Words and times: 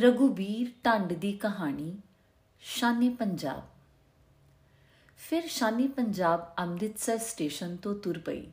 ਰਗੂਬੀਰ 0.00 0.68
ਢੰਡ 0.86 1.12
ਦੀ 1.12 1.32
ਕਹਾਣੀ, 1.32 1.96
ਸ਼ਾਨੀ 2.60 3.08
ਪੰਜਾਬ। 3.08 3.62
ਫਿਰ 5.18 5.46
ਸ਼ਾਨੀ 5.46 5.88
ਪੰਜਾਬ 5.88 6.54
ਅੰਮ੍ਰਿਤਸਰ 6.58 7.18
ਸਟੇਸ਼ਨ 7.18 7.76
ਤੋਂ 7.76 7.94
ਤੁਰ 7.94 8.18
ਪਈ। 8.18 8.46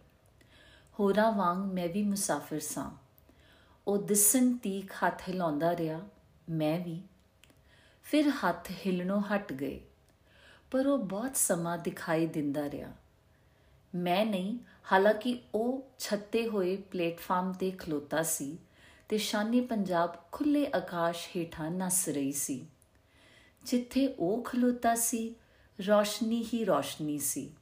ਹੋਰਾਂ 1.00 1.32
ਵਾਂਗ 1.32 1.72
ਮੈਂ 1.72 1.90
ਵੀ 1.90 2.04
ਮੁਸਾਫਿਰ 2.04 2.60
ਸਾਂ। 2.60 2.92
ਉਹ 3.88 3.98
ਦਿਸਣ 3.98 4.58
ਤੀਕ 4.58 4.92
ਹੱਥ 4.92 5.22
ਹਿਲਾਉਂਦਾ 5.30 5.76
ਰਿਹਾ, 5.78 6.02
ਮੈਂ 6.50 6.80
ਵੀ। 6.80 7.02
ਫਿਰ 8.04 8.30
ਹੱਥ 8.30 8.72
ਹਿਲਣੋਂ 8.72 9.22
ਹਟ 9.22 9.54
ਗਏ, 9.54 9.80
ਪਰ 10.72 10.88
ਉਹ 10.88 10.98
ਬਹੁਤ 10.98 11.38
ਸਮਾਂ 11.38 11.78
ਦਿਖਾਈ 11.78 12.28
ਦਿੰਦਾ 12.28 12.70
ਰਿਹਾ। 12.72 12.92
ਮੈਂ 13.96 14.26
ਨਹੀਂ, 14.26 14.58
ਹਾਲਾਂਕਿ 14.92 15.40
ਉਹ 15.56 15.92
ਛੱਤੇ 16.00 16.48
ਹੋਏ 16.48 16.78
ਪਲੇਟਫਾਰਮ 16.78 17.54
ਤੇ 17.54 17.72
ਖਲੋਤਾ 17.72 18.24
ਸੀ। 18.24 18.58
ਤੇ 19.10 19.18
ਸ਼ਾਨੀ 19.18 19.62
ਪੰਜਾਬ 19.62 20.16
ਖੁੱਲੇ 20.32 20.68
ਆਕਾਸ਼ 20.76 21.28
ਹੇਠਾਂ 21.38 21.72
ਨਸ 21.72 22.10
ਰਹੀ 22.10 22.32
ਸੀ। 22.32 22.68
ਜਿੱਥੇ 23.66 24.08
ਉਹ 24.08 24.42
ਖਲੋਤਾ 24.42 24.96
ਸੀ, 24.96 25.36
ਰੋਸ਼ਨੀ 25.88 26.46
ਹੀ 26.54 26.66
ਰੋਸ਼ਨੀ 26.66 27.20
ਸੀ। 27.20 27.54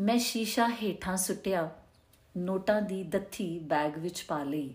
ਮੈਂ 0.00 0.18
ਸ਼ੀਸ਼ਾ 0.18 0.68
ਹੇਠਾਂ 0.68 1.16
ਸੁੱਟਿਆ, 1.16 1.70
ਨੋਟਾਂ 2.36 2.82
ਦੀ 2.82 3.02
ਦੱਥੀ 3.04 3.58
ਬੈਗ 3.58 3.98
ਵਿੱਚ 3.98 4.24
ਪਾ 4.28 4.44
ਲਈ। 4.44 4.74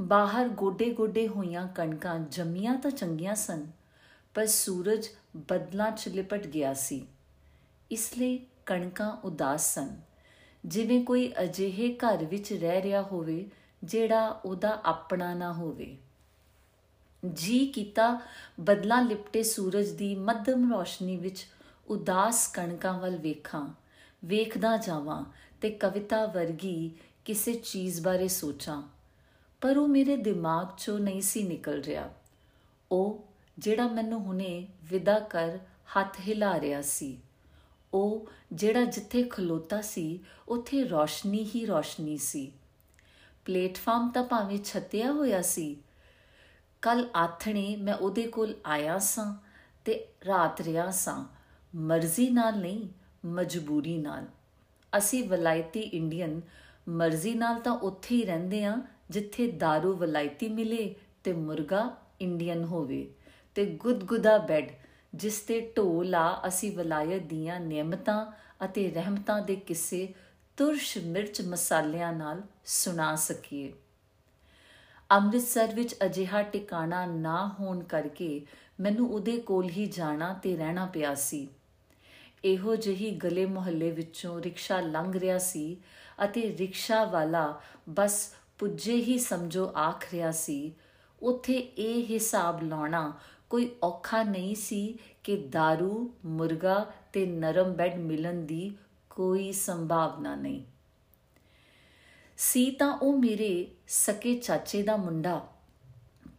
ਬਾਹਰ 0.00 0.48
ਗੋਡੇ-ਗੋਡੇ 0.48 1.28
ਹੋਈਆਂ 1.28 1.68
ਕਣਕਾਂ 1.68 2.20
ਜੰਮੀਆਂ 2.20 2.74
ਤਾਂ 2.74 2.90
ਚੰਗੀਆਂ 2.90 3.34
ਸਨ, 3.34 3.66
ਪਰ 4.34 4.46
ਸੂਰਜ 4.46 5.08
ਬਦਲਾਂ 5.36 5.90
'ਚ 5.90 6.08
ਲਿਪਟ 6.08 6.46
ਗਿਆ 6.46 6.74
ਸੀ। 6.74 7.06
ਇਸ 7.90 8.18
ਲਈ 8.18 8.46
ਕਣਕਾਂ 8.66 9.16
ਉਦਾਸ 9.24 9.74
ਸਨ। 9.74 10.00
ਜਿਵੇਂ 10.64 11.04
ਕੋਈ 11.04 11.32
ਅਜਿਹੇ 11.42 11.94
ਘਰ 11.94 12.24
ਵਿੱਚ 12.24 12.52
ਰਹਿ 12.52 12.82
ਰਿਹਾ 12.82 13.02
ਹੋਵੇ 13.02 13.50
ਜਿਹੜਾ 13.84 14.28
ਉਹਦਾ 14.44 14.80
ਆਪਣਾ 14.84 15.34
ਨਾ 15.34 15.52
ਹੋਵੇ। 15.52 15.96
ਜੀ 17.34 17.66
ਕੀਤਾ, 17.66 18.20
ਬਦਲਾਂ 18.60 19.02
ਲਿਪਟੇ 19.02 19.42
ਸੂਰਜ 19.42 19.88
ਦੀ 19.88 20.14
ਮੱਧਮ 20.14 20.74
ਰੋਸ਼ਨੀ 20.74 21.16
ਵਿੱਚ 21.16 21.46
ਉਦਾਸ 21.88 22.48
ਕਣਕਾਂ 22.48 22.98
ਵੱਲ 22.98 23.16
ਵੇਖਾਂ, 23.16 23.68
ਵੇਖਦਾ 24.24 24.76
ਜਾਵਾਂ 24.76 25.24
ਤੇ 25.60 25.70
ਕਵਿਤਾ 25.70 26.26
ਵਰਗੀ 26.26 26.90
ਕਿਸੇ 27.24 27.54
ਚੀਜ਼ 27.54 28.00
ਬਾਰੇ 28.00 28.28
ਸੋਚਾਂ। 28.28 28.82
ਪਰ 29.60 29.78
ਉਹ 29.78 29.88
ਮੇਰੇ 29.88 30.16
ਦਿਮਾਗ 30.16 30.66
'ਚੋਂ 30.66 30.98
ਨਹੀਂ 30.98 31.20
ਸੀ 31.20 31.42
ਨਿਕਲ 31.42 31.80
ਰਿਹਾ। 31.80 32.10
ਉਹ 32.92 33.24
ਜਿਹੜਾ 33.58 33.88
ਮੈਨੂੰ 33.88 34.20
ਹੁਣੇ 34.20 34.68
ਵਿਦਾ 34.84 35.20
ਕਰ 35.20 35.58
ਹੱਥ 35.96 36.20
ਹਿਲਾ 36.20 36.60
ਰਿਹਾ 36.60 36.82
ਸੀ। 36.82 37.18
ਉਹ 37.94 38.30
ਜਿਹੜਾ 38.52 38.84
ਜਿੱਥੇ 38.84 39.22
ਖਲੋਤਾ 39.22 39.80
ਸੀ, 39.80 40.20
ਉੱਥੇ 40.48 40.84
ਰੋਸ਼ਨੀ 40.84 41.50
ਹੀ 41.54 41.66
ਰੋਸ਼ਨੀ 41.66 42.16
ਸੀ। 42.16 42.52
ਪਲੇਟਫਾਰਮ 43.50 44.10
ਤਾਂ 44.10 44.24
ਭਾਵੇਂ 44.24 44.58
ਛੱਤਿਆ 44.58 45.12
ਹੋਇਆ 45.12 45.42
ਸੀ। 45.42 45.76
ਕੱਲ 46.82 47.08
ਆਥਣੇ 47.16 47.76
ਮੈਂ 47.76 47.94
ਉਹਦੇ 47.94 48.22
ਕੋਲ 48.22 48.54
ਆਇਆ 48.66 48.98
ਸਾਂ 48.98 49.34
ਤੇ 49.84 50.06
ਰਾਤ 50.26 50.60
ਰਿਆ 50.60 50.90
ਸਾਂ। 50.90 51.24
ਮਰਜ਼ੀ 51.74 52.30
ਨਾਲ 52.30 52.58
ਨਹੀਂ, 52.58 52.88
ਮਜਬੂਰੀ 53.24 53.98
ਨਾਲ। 53.98 54.26
ਅਸੀਂ 54.98 55.28
ਵਲਾਇਤੀ 55.28 55.80
ਇੰਡੀਅਨ, 55.80 56.40
ਮਰਜ਼ੀ 56.88 57.34
ਨਾਲ 57.34 57.60
ਤਾਂ 57.60 57.72
ਉੱਥੇ 57.72 58.14
ਹੀ 58.14 58.24
ਰਹਿੰਦੇ 58.24 58.64
ਆ 58.64 58.82
ਜਿੱਥੇ 59.10 59.52
दारू 59.56 59.88
ਵਲਾਇਤੀ 59.88 60.48
ਮਿਲੇ 60.48 60.94
ਤੇ 61.24 61.32
ਮੁਰਗਾ 61.32 61.96
ਇੰਡੀਅਨ 62.20 62.64
ਹੋਵੇ 62.64 63.14
ਤੇ 63.54 63.66
ਗੁਦਗੁਦਾ 63.66 64.38
ਬੈੱਡ 64.38 64.68
ਜਿਸ 65.14 65.40
ਤੇ 65.40 65.72
ਢੋਲਾ 65.76 66.40
ਅਸੀਂ 66.46 66.76
ਵਲਾਇਤ 66.76 67.22
ਦੀਆਂ 67.22 67.60
ਨਿਯਮਤਾਂ 67.60 68.26
ਅਤੇ 68.64 68.90
ਰਹਿਮਤਾਂ 68.90 69.42
ਦੇ 69.42 69.56
ਕਿਸੇ 69.56 70.14
ਤੁਰਸ਼ 70.60 70.98
ਮਿਰਚ 70.98 71.42
ਮਸਾਲਿਆਂ 71.42 72.12
ਨਾਲ 72.12 72.42
ਸੁਣਾ 72.64 73.16
ਸਕੀਏ। 73.16 73.72
ਅੰਮ੍ਰਿਤਸਰ 75.10 75.74
ਵਿੱਚ 75.74 75.94
ਅਜਿਹਾ 76.04 76.42
ਟਿਕਾਣਾ 76.42 77.06
ਨਾ 77.06 77.56
ਹੋਣ 77.60 77.82
ਕਰਕੇ 77.82 78.46
ਮੈਨੂੰ 78.80 79.10
ਉਹਦੇ 79.10 79.38
ਕੋਲ 79.38 79.70
ਹੀ 79.70 79.86
ਜਾਣਾ 79.86 80.32
ਤੇ 80.32 80.56
ਰਹਿਣਾ 80.56 80.86
ਪਿਆ 80.86 81.14
ਸੀ। 81.14 81.48
ਇਹੋ 82.44 82.76
ਜਿਹੀ 82.76 83.10
ਗਲੇ 83.10 83.46
ਮੁਹੱਲੇ 83.46 83.90
ਵਿੱਚੋਂ 83.90 84.42
ਰਿਕਸ਼ਾ 84.42 84.80
ਲੰਘ 84.80 85.12
ਰਿਹਾ 85.16 85.38
ਸੀ 85.38 85.76
ਅਤੇ 86.24 86.56
ਰਿਕਸ਼ਾ 86.58 87.04
ਵਾਲਾ 87.04 87.60
ਬਸ 87.88 88.34
ਪੁੱਜੇ 88.58 88.94
ਹੀ 88.94 89.18
ਸਮਝੋ 89.18 89.72
ਆਖ 89.76 90.04
ਰਿਹਾ 90.12 90.30
ਸੀ, 90.30 90.72
ਉੱਥੇ 91.22 91.58
ਇਹ 91.58 92.06
ਹਿਸਾਬ 92.06 92.62
ਲਾਉਣਾ 92.62 93.18
ਕੋਈ 93.50 93.70
ਔਖਾ 93.84 94.22
ਨਹੀਂ 94.22 94.54
ਸੀ 94.54 94.98
ਕਿ 95.24 95.48
दारू 95.58 96.08
ਮੁਰਗਾ 96.24 96.92
ਤੇ 97.12 97.26
ਨਰਮ 97.26 97.72
ਬੈੱਡ 97.72 97.94
ਮਿਲਣ 97.94 98.34
ਦੀ 98.34 98.76
ਕੋਈ 99.10 99.52
ਸੰਭਾਵਨਾ 99.52 100.34
ਨਹੀਂ। 100.34 100.64
ਸੀ 102.38 102.70
ਤਾਂ 102.70 102.98
ਉਹ 102.98 103.18
ਮੇਰੇ 103.18 103.70
ਸਕੇ 103.88 104.34
ਚਾਚੇ 104.34 104.82
ਦਾ 104.82 104.96
ਮੁੰਡਾ, 104.96 105.48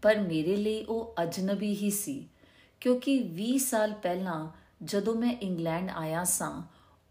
ਪਰ 0.01 0.19
ਮੇਰੇ 0.19 0.55
ਲਈ 0.55 0.83
ਉਹ 0.83 1.15
ਅਜਨਬੀ 1.23 1.75
ਹੀ 1.75 1.89
ਸੀ, 1.89 2.27
ਕਿਉਂਕਿ 2.81 3.19
20 3.19 3.69
ਸਾਲ 3.69 3.93
ਪਹਿਲਾਂ 3.93 4.49
ਜਦੋਂ 4.83 5.15
ਮੈਂ 5.15 5.37
ਇੰਗਲੈਂਡ 5.41 5.89
ਆਇਆ 5.89 6.23
ਸਾਂ, 6.23 6.61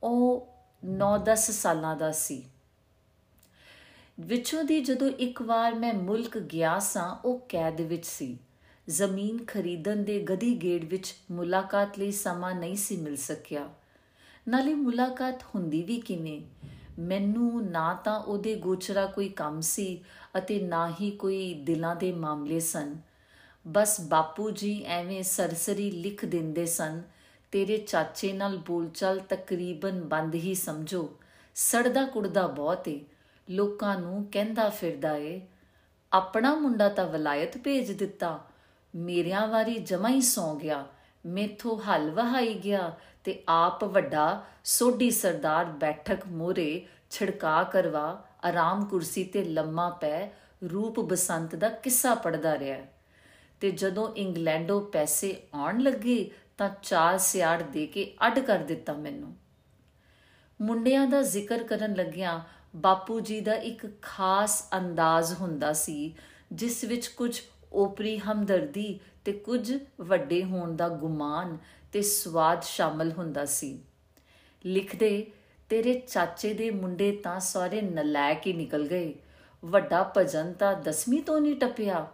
ਉਹ 0.02 0.48
9-10 0.84 1.50
ਸਾਲਾਂ 1.50 1.96
ਦਾ 1.96 2.12
ਸੀ। 2.12 2.46
ਵਿੱਚੋਂ 4.20 4.64
ਦੀ 4.64 4.80
ਜਦੋਂ 4.80 5.08
ਇੱਕ 5.08 5.42
ਵਾਰ 5.42 5.74
ਮੈਂ 5.74 5.94
ਮੁਲਕ 5.94 6.38
ਗਿਆ 6.38 6.78
ਸਾਂ, 6.78 7.16
ਉਹ 7.24 7.46
ਕੈਦ 7.48 7.80
ਵਿੱਚ 7.80 8.06
ਸੀ। 8.06 8.38
ਜ਼ਮੀਨ 8.88 9.44
ਖਰੀਦਣ 9.44 9.96
ਦੇ 9.96 10.24
ਗਦੀ 10.30 10.56
ਗੇੜ 10.56 10.84
ਵਿੱਚ 10.84 11.14
ਮੁਲਾਕਾਤ 11.30 11.98
ਲਈ 11.98 12.12
ਸਮਾਂ 12.12 12.54
ਨਹੀਂ 12.54 12.76
ਸੀ 12.76 12.96
ਮਿਲ 12.96 13.16
ਸਕਿਆ। 13.16 13.68
ਨਾਲੇ 14.48 14.74
ਮੁਲਾਕਾਤ 14.74 15.42
ਹੁੰਦੀ 15.54 15.82
ਵੀ 15.82 16.00
ਕਿਵੇਂ? 16.00 16.40
ਮੈਨੂੰ 16.98 17.70
ਨਾ 17.70 17.94
ਤਾਂ 17.94 18.20
ਉਹਦੇ 18.20 18.54
ਗੋਚਰਾ 18.54 19.06
ਕੋਈ 19.06 19.28
ਕੰਮ 19.28 19.60
ਸੀ 19.60 20.04
ਅਤੇ 20.38 20.60
ਨਾ 20.60 20.92
ਹੀ 21.00 21.10
ਕੋਈ 21.10 21.54
ਦਿਲਾਂ 21.54 21.96
ਦੇ 21.96 22.12
ਮਾਮਲੇ 22.12 22.60
ਸਨ। 22.60 22.96
ਬਸ 23.68 24.00
ਬਾਪੂ 24.00 24.50
ਜੀ 24.50 24.82
ਐਵੇਂ 24.86 25.22
ਸਰਸਰੀ 25.22 25.90
ਲਿਖ 25.90 26.24
ਦਿੰਦੇ 26.24 26.66
ਸਨ, 26.66 27.02
ਤੇਰੇ 27.52 27.76
ਚਾਚੇ 27.76 28.32
ਨਾਲ 28.32 28.56
ਬੋਲਚਾਲ 28.56 29.20
ਤਕਰੀਬਨ 29.20 30.00
ਬੰਦ 30.00 30.34
ਹੀ 30.34 30.54
ਸਮਝੋ। 30.54 31.10
ਸੜਦਾ 31.54 32.04
ਕੁੜਦਾ 32.04 32.46
ਬਹੁਤ 32.46 32.88
ਏ, 32.88 33.00
ਲੋਕਾਂ 33.50 34.00
ਨੂੰ 34.00 34.26
ਕਹਿੰਦਾ 34.32 34.68
ਫਿਰਦਾ 34.70 35.16
ਏ, 35.16 35.40
ਆਪਣਾ 36.12 36.54
ਮੁੰਡਾ 36.54 36.88
ਤਾਂ 36.88 37.06
ਵਲਾਇਤ 37.06 37.58
ਭੇਜ 37.58 37.92
ਦਿੱਤਾ, 37.92 38.44
ਮੇਰਿਆਂ 38.94 39.46
ਵਾਰੀ 39.48 39.78
ਜਮਾ 39.78 40.08
ਹੀ 40.08 40.20
ਸੌ 40.20 40.54
ਗਿਆ, 40.54 40.86
ਮੇਥੋਂ 41.26 41.78
ਹਲ 41.78 42.10
ਵਹਾਈ 42.10 42.54
ਗਿਆ 42.54 42.96
ਤੇ 43.24 43.42
ਆਪ 43.48 43.84
ਵੱਡਾ 43.84 44.44
ਸੋਢੀ 44.64 45.10
ਸਰਦਾਰ 45.10 45.64
ਬੈਠਕ 45.64 46.26
ਮੋਰੇ 46.26 46.86
ਛਿੜਕਾ 47.10 47.62
ਕਰਵਾ 47.62 48.26
ਆਰਾਮ 48.44 48.84
ਕੁਰਸੀ 48.84 49.24
ਤੇ 49.24 49.44
ਲੰਮਾ 49.44 49.90
ਪੈ 49.90 50.30
ਰੂਪ 50.72 51.00
ਬਸੰਤ 51.00 51.54
ਦਾ 51.54 51.68
ਕਿੱਸਾ 51.68 52.14
ਪੜਦਾ 52.14 52.58
ਰਿਹਾ। 52.58 52.80
ਤੇ 53.60 53.70
ਜਦੋਂ 53.70 54.14
ਇੰਗਲੈਂਡੋਂ 54.14 54.80
ਪੈਸੇ 54.80 55.42
ਆਉਣ 55.54 55.80
ਲੱਗੇ 55.80 56.30
ਤਾਂ 56.58 56.70
ਚਾਰ 56.82 57.18
ਸਿਆੜ 57.18 57.62
ਦੇ 57.62 57.86
ਕੇ 57.86 58.14
ਅੱਡ 58.26 58.38
ਕਰ 58.38 58.58
ਦਿੱਤਾ 58.58 58.92
ਮੈਨੂੰ। 58.92 59.36
ਮੁੰਡਿਆਂ 60.60 61.06
ਦਾ 61.06 61.22
ਜ਼ਿਕਰ 61.22 61.62
ਕਰਨ 61.62 61.94
ਲੱਗਿਆਂ 61.94 62.40
ਬਾਪੂ 62.76 63.20
ਜੀ 63.20 63.40
ਦਾ 63.40 63.54
ਇੱਕ 63.54 64.02
ਖਾਸ 64.02 64.68
ਅੰਦਾਜ਼ 64.76 65.34
ਹੁੰਦਾ 65.34 65.72
ਸੀ, 65.72 66.14
ਜਿਸ 66.52 66.84
ਵਿੱਚ 66.84 67.06
ਕੁਝ 67.06 67.40
ਓਪਰੀ 67.72 68.18
ਹਮਦਰਦੀ 68.18 69.00
ਤੇ 69.24 69.32
ਕੁਝ 69.32 69.78
ਵੱਡੇ 70.00 70.44
ਹੋਣ 70.44 70.76
ਦਾ 70.76 70.88
ਗੁਮਾਨ 70.88 71.58
ਤੇ 71.92 72.02
ਸਵਾਦ 72.02 72.62
ਸ਼ਾਮਲ 72.62 73.12
ਹੁੰਦਾ 73.12 73.44
ਸੀ। 73.44 73.80
ਲਿਖਦੇ, 74.66 75.26
ਤੇਰੇ 75.68 75.94
ਚਾਚੇ 75.94 76.54
ਦੇ 76.54 76.70
ਮੁੰਡੇ 76.70 77.12
ਤਾਂ 77.12 77.40
ਸਾਰੇ 77.40 77.80
ਨਲਾਇਕ 77.80 78.46
ਹੀ 78.46 78.52
ਨਿਕਲ 78.52 78.88
ਗਏ। 78.88 79.14
ਵੱਡਾ 79.64 80.12
ਭਜਨ 80.16 80.52
ਤਾਂ 80.52 80.74
ਦਸਵੀਂ 80.74 81.22
ਤੋਂ 81.22 81.40
ਨਹੀਂ 81.40 81.56
ਟੱਪਿਆ। 81.56 82.08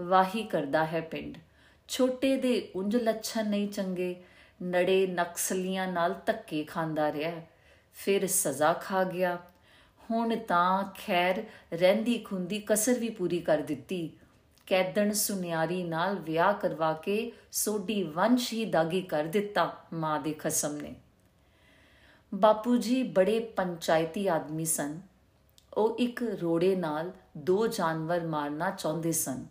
ਵਾਹੀ 0.00 0.44
ਕਰਦਾ 0.44 0.86
ਹੈ 0.86 1.00
ਪਿੰਡ। 1.00 1.38
ਛੋਟੇ 1.88 2.36
ਦੇ 2.36 2.72
ਉਂਝ 2.76 2.96
ਲੱਛਣ 2.96 3.50
ਨਹੀਂ 3.50 3.68
ਚੰਗੇ। 3.68 4.22
ਨੜੇ 4.62 5.06
ਨਕਸਲੀਆਂ 5.06 5.92
ਨਾਲ 5.92 6.14
ਧੱਕੇ 6.26 6.64
ਖਾਂਦਾ 6.64 7.12
ਰਿਹਾ। 7.12 7.42
ਫਿਰ 7.94 8.26
ਸਜ਼ਾ 8.26 8.72
ਖਾ 8.72 9.04
ਗਿਆ। 9.04 9.38
ਹੁਣ 10.10 10.36
ਤਾਂ 10.36 10.84
ਖੈਰ 11.06 11.44
ਰਹਿੰਦੀ 11.72 12.18
ਖੁੰਦੀ 12.18 12.62
ਕਸਰ 12.66 12.92
ਵੀ 12.92 13.10
ਪੂਰੀ 13.10 13.40
ਕਰ 13.40 13.58
ਦਿੱਤੀ। 13.58 14.12
ਕੈਦਣ 14.72 15.12
ਸੁਨਿਆਰੀ 15.12 15.82
ਨਾਲ 15.82 16.14
ਵਿਆਹ 16.14 16.54
ਕਰਵਾ 16.54 16.92
ਕੇ 16.92 17.32
ਸੋਢੀ 17.52 18.02
ਵੰਸ਼ 18.02 18.52
ਹੀ 18.52 18.64
ਦਾਗੀ 18.64 19.02
ਕਰ 19.02 19.24
ਦਿੱਤਾ 19.24 19.76
ਮਾਂ 19.92 20.20
ਦੇ 20.20 20.32
ਖਸਮ 20.32 20.76
ਨੇ। 20.76 20.94
ਬਾਪੂ 22.34 22.76
ਜੀ 22.76 23.02
ਬੜੇ 23.02 23.40
ਪੰਚਾਇਤੀ 23.40 24.28
ਆਦਮੀ 24.28 24.64
ਸਨ। 24.64 25.00
ਉਹ 25.74 25.96
ਇੱਕ 25.98 26.22
ਰੋੜੇ 26.22 26.76
ਨਾਲ 26.76 27.12
ਦੋ 27.36 27.66
ਜਾਨਵਰ 27.66 28.26
ਮਾਰਨਾ 28.26 28.70
ਚਾਹੁੰਦੇ 28.70 29.12
ਸਨ। 29.12 29.46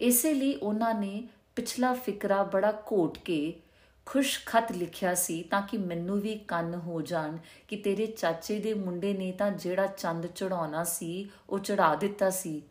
ਇਸੇ 0.00 0.34
ਲਈ 0.34 0.54
ਉਹਨਾਂ 0.54 0.94
ਨੇ 0.94 1.28
ਪਿਛਲਾ 1.56 1.92
ਫਿਕਰਾ 1.92 2.42
ਬੜਾ 2.42 2.82
ਘੋਟ 2.92 3.18
ਕੇ 3.18 3.60
ਖੁਸ਼ 4.06 4.40
ਖਤ 4.46 4.72
ਲਿਖਿਆ 4.72 5.14
ਸੀ 5.14 5.42
ਤਾਂ 5.42 5.62
ਕਿ 5.62 5.78
ਮੈਨੂੰ 5.78 6.20
ਵੀ 6.20 6.38
ਕੰਨ 6.38 6.74
ਹੋ 6.74 7.02
ਜਾਣ 7.02 7.36
ਕਿ 7.68 7.76
ਤੇਰੇ 7.76 8.06
ਚਾਚੇ 8.06 8.58
ਦੇ 8.58 8.74
ਮੁੰਡੇ 8.74 9.14
ਨੇ 9.14 9.32
ਤਾਂ 9.32 9.50
ਜਿਹੜਾ 9.50 9.86
ਚੰਦ 9.86 10.26
ਚੜਾਉਣਾ 10.26 10.84
ਸੀ, 10.84 11.30
ਉਹ 11.50 11.58
ਚੜਾ 11.58 11.94
ਦਿੱਤਾ 11.94 12.30
ਸੀ। 12.30 12.62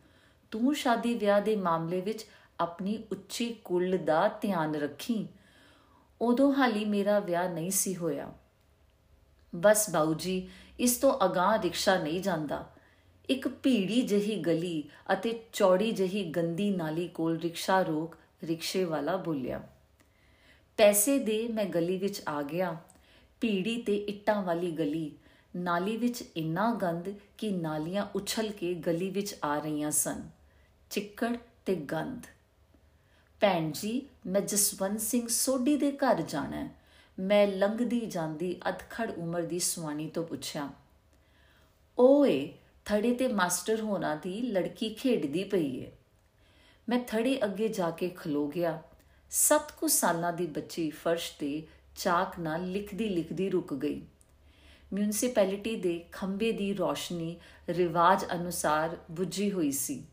ਤੂੰ 0.54 0.74
ਸ਼ਾਦੀ 0.74 1.14
ਵਿਆਹ 1.14 1.40
ਦੇ 1.40 1.54
ਮਾਮਲੇ 1.56 2.00
ਵਿੱਚ 2.00 2.24
ਆਪਣੀ 2.60 2.96
ਉੱਚੀ 3.12 3.46
ਕੁੱਲ 3.64 3.96
ਦਾ 3.98 4.26
ਧਿਆਨ 4.40 4.74
ਰੱਖੀ। 4.74 5.26
ਉਦੋਂ 6.20 6.52
ਹਾਲੀ 6.54 6.84
ਮੇਰਾ 6.84 7.18
ਵਿਆਹ 7.18 7.48
ਨਹੀਂ 7.48 7.70
ਸੀ 7.70 7.94
ਹੋਇਆ। 7.96 8.30
ਬਸ 9.52 9.88
ਬਾਊ 9.90 10.14
ਜੀ 10.14 10.36
ਇਸ 10.78 10.96
ਤੋਂ 10.96 11.12
ਅਗਾਹ 11.24 11.56
ਰਿਕਸ਼ਾ 11.62 11.96
ਨਹੀਂ 11.98 12.20
ਜਾਂਦਾ। 12.20 12.64
ਇੱਕ 13.28 13.48
ਭੀੜੀ 13.48 14.00
ਜਹੀ 14.02 14.36
ਗਲੀ 14.36 14.82
ਅਤੇ 15.12 15.32
ਚੌੜੀ 15.52 15.90
ਜਹੀ 15.92 16.24
ਗੰਦੀ 16.30 16.70
ਨਾਲੀ 16.70 17.08
ਕੋਲ 17.08 17.38
ਰਿਕਸ਼ਾ 17.38 17.80
ਰੋਕ 17.82 18.16
ਰਿਕਸ਼ੇ 18.44 18.84
ਵਾਲਾ 18.84 19.16
ਬੋਲਿਆ, 19.16 19.60
ਪੈਸੇ 20.76 21.18
ਦੇ 21.18 21.46
ਮੈਂ 21.48 21.64
ਗਲੀ 21.64 21.98
ਵਿੱਚ 21.98 22.22
ਆ 22.28 22.42
ਗਿਆ। 22.42 22.76
ਭੀੜੀ 23.40 23.76
ਤੇ 23.82 23.96
ਇੱਟਾਂ 23.96 24.42
ਵਾਲੀ 24.42 24.70
ਗਲੀ। 24.70 25.10
ਨਾਲੀ 25.56 25.96
ਵਿੱਚ 25.96 26.22
ਇੰਨਾ 26.36 26.72
ਗੰਦ 26.74 27.08
ਕਿ 27.38 27.50
ਨਾਲੀਆਂ 27.50 28.06
ਉਛਲ 28.14 28.50
ਕੇ 28.52 28.74
ਗਲੀ 28.74 29.10
ਵਿੱਚ 29.10 29.34
ਆ 29.44 29.58
ਰਹੀਆਂ 29.58 29.90
ਸਨ। 29.90 30.22
ਚਿੱਕੜ 30.94 31.36
ਤੇ 31.66 31.74
ਗੰਦ 31.74 32.26
ਭੈਣ 33.40 33.70
ਜੀ, 33.70 34.06
ਮੈਂ 34.26 34.40
ਜਸਵੰਤ 34.40 35.00
ਸਿੰਘ 35.00 35.26
ਸੋਢੀ 35.28 35.76
ਦੇ 35.76 35.90
ਘਰ 35.92 36.20
ਜਾਣਾ 36.22 36.56
ਹੈ। 36.56 36.68
ਮੈਂ 37.18 37.46
ਲੰਘਦੀ 37.46 38.00
ਜਾਂਦੀ 38.00 38.60
ਅਧਖੜ 38.68 39.10
ਉਮਰ 39.10 39.42
ਦੀ 39.42 39.58
ਸੁਆਣੀ 39.58 40.08
ਤੋਂ 40.08 40.24
ਪੁੱਛਿਆ, 40.24 40.68
ਓਏ, 41.98 42.52
ਥੜੇ 42.84 43.14
ਤੇ 43.14 43.28
ਮਾਸਟਰ 43.28 43.80
ਹੋਣਾ 43.80 44.14
ਦੀ 44.14 44.40
ਲੜਕੀ 44.42 44.94
ਖੇਡਦੀ 44.94 45.44
ਪਈ 45.44 45.76
ਏ। 45.78 45.90
ਮੈਂ 46.88 46.98
ਥੜੇ 46.98 47.38
ਅੱਗੇ 47.44 47.68
ਜਾ 47.68 47.90
ਕੇ 47.90 48.08
ਖਲੋ 48.08 48.46
ਗਿਆ। 48.48 48.82
ਸੱਤ 49.30 49.72
ਕੁ 49.72 49.88
ਸਾਲਾਂ 49.88 50.32
ਦੀ 50.32 50.46
ਬੱਚੀ 50.46 50.90
ਫਰਸ਼ 50.90 51.30
ਤੇ 51.38 51.62
ਚਾਕ 51.96 52.38
ਨਾਲ 52.38 52.70
ਲਿਖਦੀ 52.72 53.08
ਲਿਖਦੀ 53.08 53.50
ਰੁਕ 53.50 53.74
ਗਈ। 53.74 54.02
ਮਿਊਨਿਸਪੈਲਿਟੀ 54.92 55.76
ਦੇ 55.76 56.04
ਖੰਬੇ 56.12 56.52
ਦੀ 56.52 56.72
ਰੋਸ਼ਨੀ 56.74 57.36
ਰਿਵਾਜ 57.68 58.24
ਅਨੁਸਾਰ 58.32 58.96
ਬੁੱਝੀ 59.10 59.52
ਹੋਈ 59.52 59.72
ਸੀ। 59.72 60.04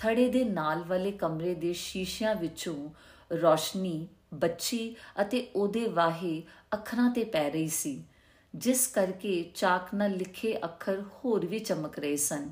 ਥੜੇ 0.00 0.28
ਦੇ 0.28 0.44
ਨਾਲ 0.44 0.84
ਵਾਲੇ 0.84 1.10
ਕਮਰੇ 1.12 1.54
ਦੇ 1.54 1.72
ਸ਼ੀਸ਼ਿਆਂ 1.72 2.34
ਵਿੱਚੋਂ 2.34 2.90
ਰੋਸ਼ਨੀ, 3.36 4.08
ਬੱਚੀ 4.34 4.96
ਅਤੇ 5.20 5.50
ਉਹਦੇ 5.56 5.86
ਵਾਹੇ 5.86 6.42
ਅੱਖਰਾਂ 6.74 7.10
ਤੇ 7.10 7.24
ਪੈ 7.24 7.50
ਰਹੀ 7.50 7.68
ਸੀ, 7.68 8.04
ਜਿਸ 8.54 8.86
ਕਰਕੇ 8.86 9.50
ਚਾਕ 9.54 9.94
ਨਾਲ 9.94 10.10
ਲਿਖੇ 10.10 10.56
ਅੱਖਰ 10.64 11.02
ਹੋਰ 11.02 11.46
ਵੀ 11.46 11.58
ਚਮਕ 11.58 11.98
ਰਹੇ 11.98 12.16
ਸਨ। 12.16 12.50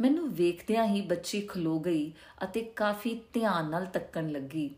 ਮੈਨੂੰ 0.00 0.28
ਵੇਖਦਿਆਂ 0.34 0.86
ਹੀ 0.86 1.00
ਬੱਚੀ 1.00 1.40
ਖਲੋ 1.40 1.78
ਗਈ 1.78 2.12
ਅਤੇ 2.44 2.62
ਕਾਫੀ 2.62 3.20
ਧਿਆਨ 3.32 3.70
ਨਾਲ 3.70 3.86
ਤੱਕਣ 3.86 4.28
ਲੱਗੀ। 4.28 4.74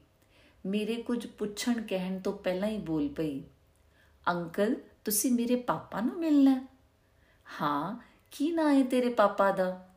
ਮੇਰੇ 0.66 0.94
ਕੁਝ 0.94 1.26
ਪੁੱਛਣ 1.26 1.82
ਕਹਿਣ 1.82 2.18
ਤੋਂ 2.20 2.32
ਪਹਿਲਾਂ 2.32 2.68
ਹੀ 2.68 2.78
ਬੋਲ 2.78 3.08
ਪਈ, 3.08 3.42
ਅੰਕਲ, 4.28 4.76
ਤੁਸੀਂ 5.04 5.32
ਮੇਰੇ 5.32 5.56
ਪਾਪਾ 5.56 6.00
ਨੂੰ 6.00 6.18
ਮਿਲਣਾ? 6.18 6.66
ਹਾਂ, 7.60 7.96
ਕੀ 8.30 8.52
ਨਾਂ 8.52 8.74
ਹੈ 8.74 8.82
ਤੇਰੇ 8.82 9.08
ਪਾਪਾ 9.08 9.50
ਦਾ? 9.50 9.91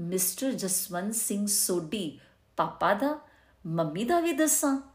ਮਿਸਟਰ 0.00 0.52
ਜਸਵੰਤ 0.52 1.14
ਸਿੰਘ 1.14 1.46
ਸੋਢੀ 1.46 2.20
ਪਾਪਾ 2.56 2.94
ਦਾ, 2.94 3.18
ਮੰਮੀ 3.66 4.04
ਦਾ 4.04 4.20
ਵੀ 4.20 4.32
ਦੱਸਾਂ? 4.32 4.92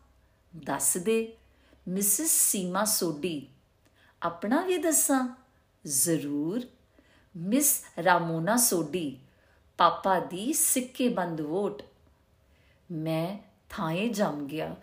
ਦੱਸ 0.56 0.98
ਦੇ। 0.98 1.38
ਮਿਸਿਸ 1.88 2.32
ਸੀਮਾ 2.32 2.86
ਸੋਢੀ, 2.86 3.48
ਆਪਣਾ 4.22 4.62
ਵੀ 4.62 4.78
ਦੱਸਾਂ? 4.78 5.36
ਜ਼ਰੂਰ। 5.86 6.62
ਮਿਸ 7.38 7.84
ਰਾਮੋਨਾ 8.04 8.58
ਸੋਢੀ, 8.58 9.20
ਪਾਪਾ 9.78 10.20
ਦੀ 10.20 10.54
ਸਿੱਕੇ 10.54 11.10
ਬੰਦ 11.10 11.42
ਵੋਟ। 11.42 11.84
ਮੈਂ 12.92 13.38
ਥਾਏ 13.70 14.10
ਜੰਮ 14.10 14.48
ਗਿਆ। 14.48 14.76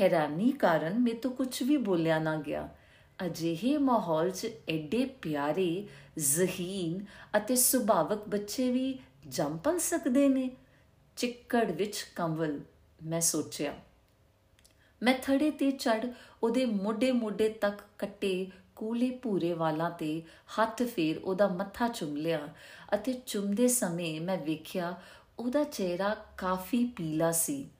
ਹੈਰਾਨੀ 0.00 0.52
ਕਾਰਨ 0.52 0.98
ਮੇ 0.98 1.12
ਤੋਂ 1.12 1.30
ਕੁਝ 1.30 1.62
ਵੀ 1.62 1.76
ਬੋਲਿਆ 1.76 2.18
ਨਾ 2.18 2.36
ਗਿਆ। 2.36 2.68
ਅਜਿਹੇ 3.26 3.78
ਮਾਹੌਲ 3.78 4.30
'ਚ 4.30 4.46
ਐਡੇ 4.68 5.04
ਪਿਆਰੇ, 5.22 5.88
ਜ਼ਹੀਨ 6.18 7.04
ਅਤੇ 7.36 7.56
ਸੁਭਾਵਕ 7.56 8.28
ਬੱਚੇ 8.28 8.70
ਵੀ 8.70 8.98
ਜੰਮ 9.28 9.56
ਪਲ 9.56 9.78
ਸਕਦੇ 9.78 10.28
ਨੇ? 10.28 10.50
ਚਿੱਕੜ 11.16 11.70
ਵਿੱਚ 11.70 12.06
ਕੰਵਲ, 12.16 12.60
ਮੈਂ 13.06 13.20
ਸੋਚਿਆ। 13.20 13.74
ਮੈਂ 15.02 15.14
ਥੜੇ 15.22 15.50
ਤੇ 15.50 15.70
ਚੜ 15.70 16.12
ਉਹਦੇ 16.42 16.64
ਮੋਢੇ-ਮੋਢੇ 16.64 17.48
ਤੱਕ 17.48 17.80
ਕੱਟੇ 17.98 18.50
ਕੂਲੇ 18.76 19.10
ਭੂਰੇ 19.10 19.52
ਵਾਲਾਂ 19.52 19.90
ਤੇ 19.90 20.22
ਹੱਥ 20.60 20.82
ਫੇਰ 20.82 21.18
ਉਹਦਾ 21.18 21.48
ਮੱਥਾ 21.48 21.88
ਚੁੰਮ 21.88 22.16
ਲਿਆ 22.16 22.48
ਅਤੇ 22.94 23.12
ਚੁੰਮਦੇ 23.12 23.68
ਸਮੇਂ 23.68 24.20
ਮੈਂ 24.20 24.38
ਵੇਖਿਆ 24.38 25.00
ਉਹਦਾ 25.38 25.64
ਚਿਹਰਾ 25.64 26.16
ਕਾਫੀ 26.36 26.84
ਪੀਲਾ 26.84 27.32
ਸੀ। 27.32 27.70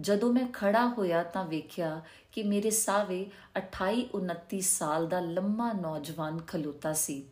ਜਦੋਂ 0.00 0.32
ਮੈਂ 0.32 0.48
ਖੜਾ 0.52 0.86
ਹੋਇਆ 0.86 1.22
ਤਾਂ 1.22 1.44
ਵੇਖਿਆ 1.44 2.02
ਕਿ 2.32 2.42
ਮੇਰੇ 2.42 2.70
ਸਾਵੇ 2.70 3.30
28 3.56 4.04
29 4.14 4.60
ਸਾਲ 4.60 5.08
ਦਾ 5.08 5.20
ਲੰਮਾ 5.20 5.72
ਨੌਜਵਾਨ 5.72 6.38
ਖਲੋਤਾ 6.38 6.92
ਸੀ। 6.92 7.26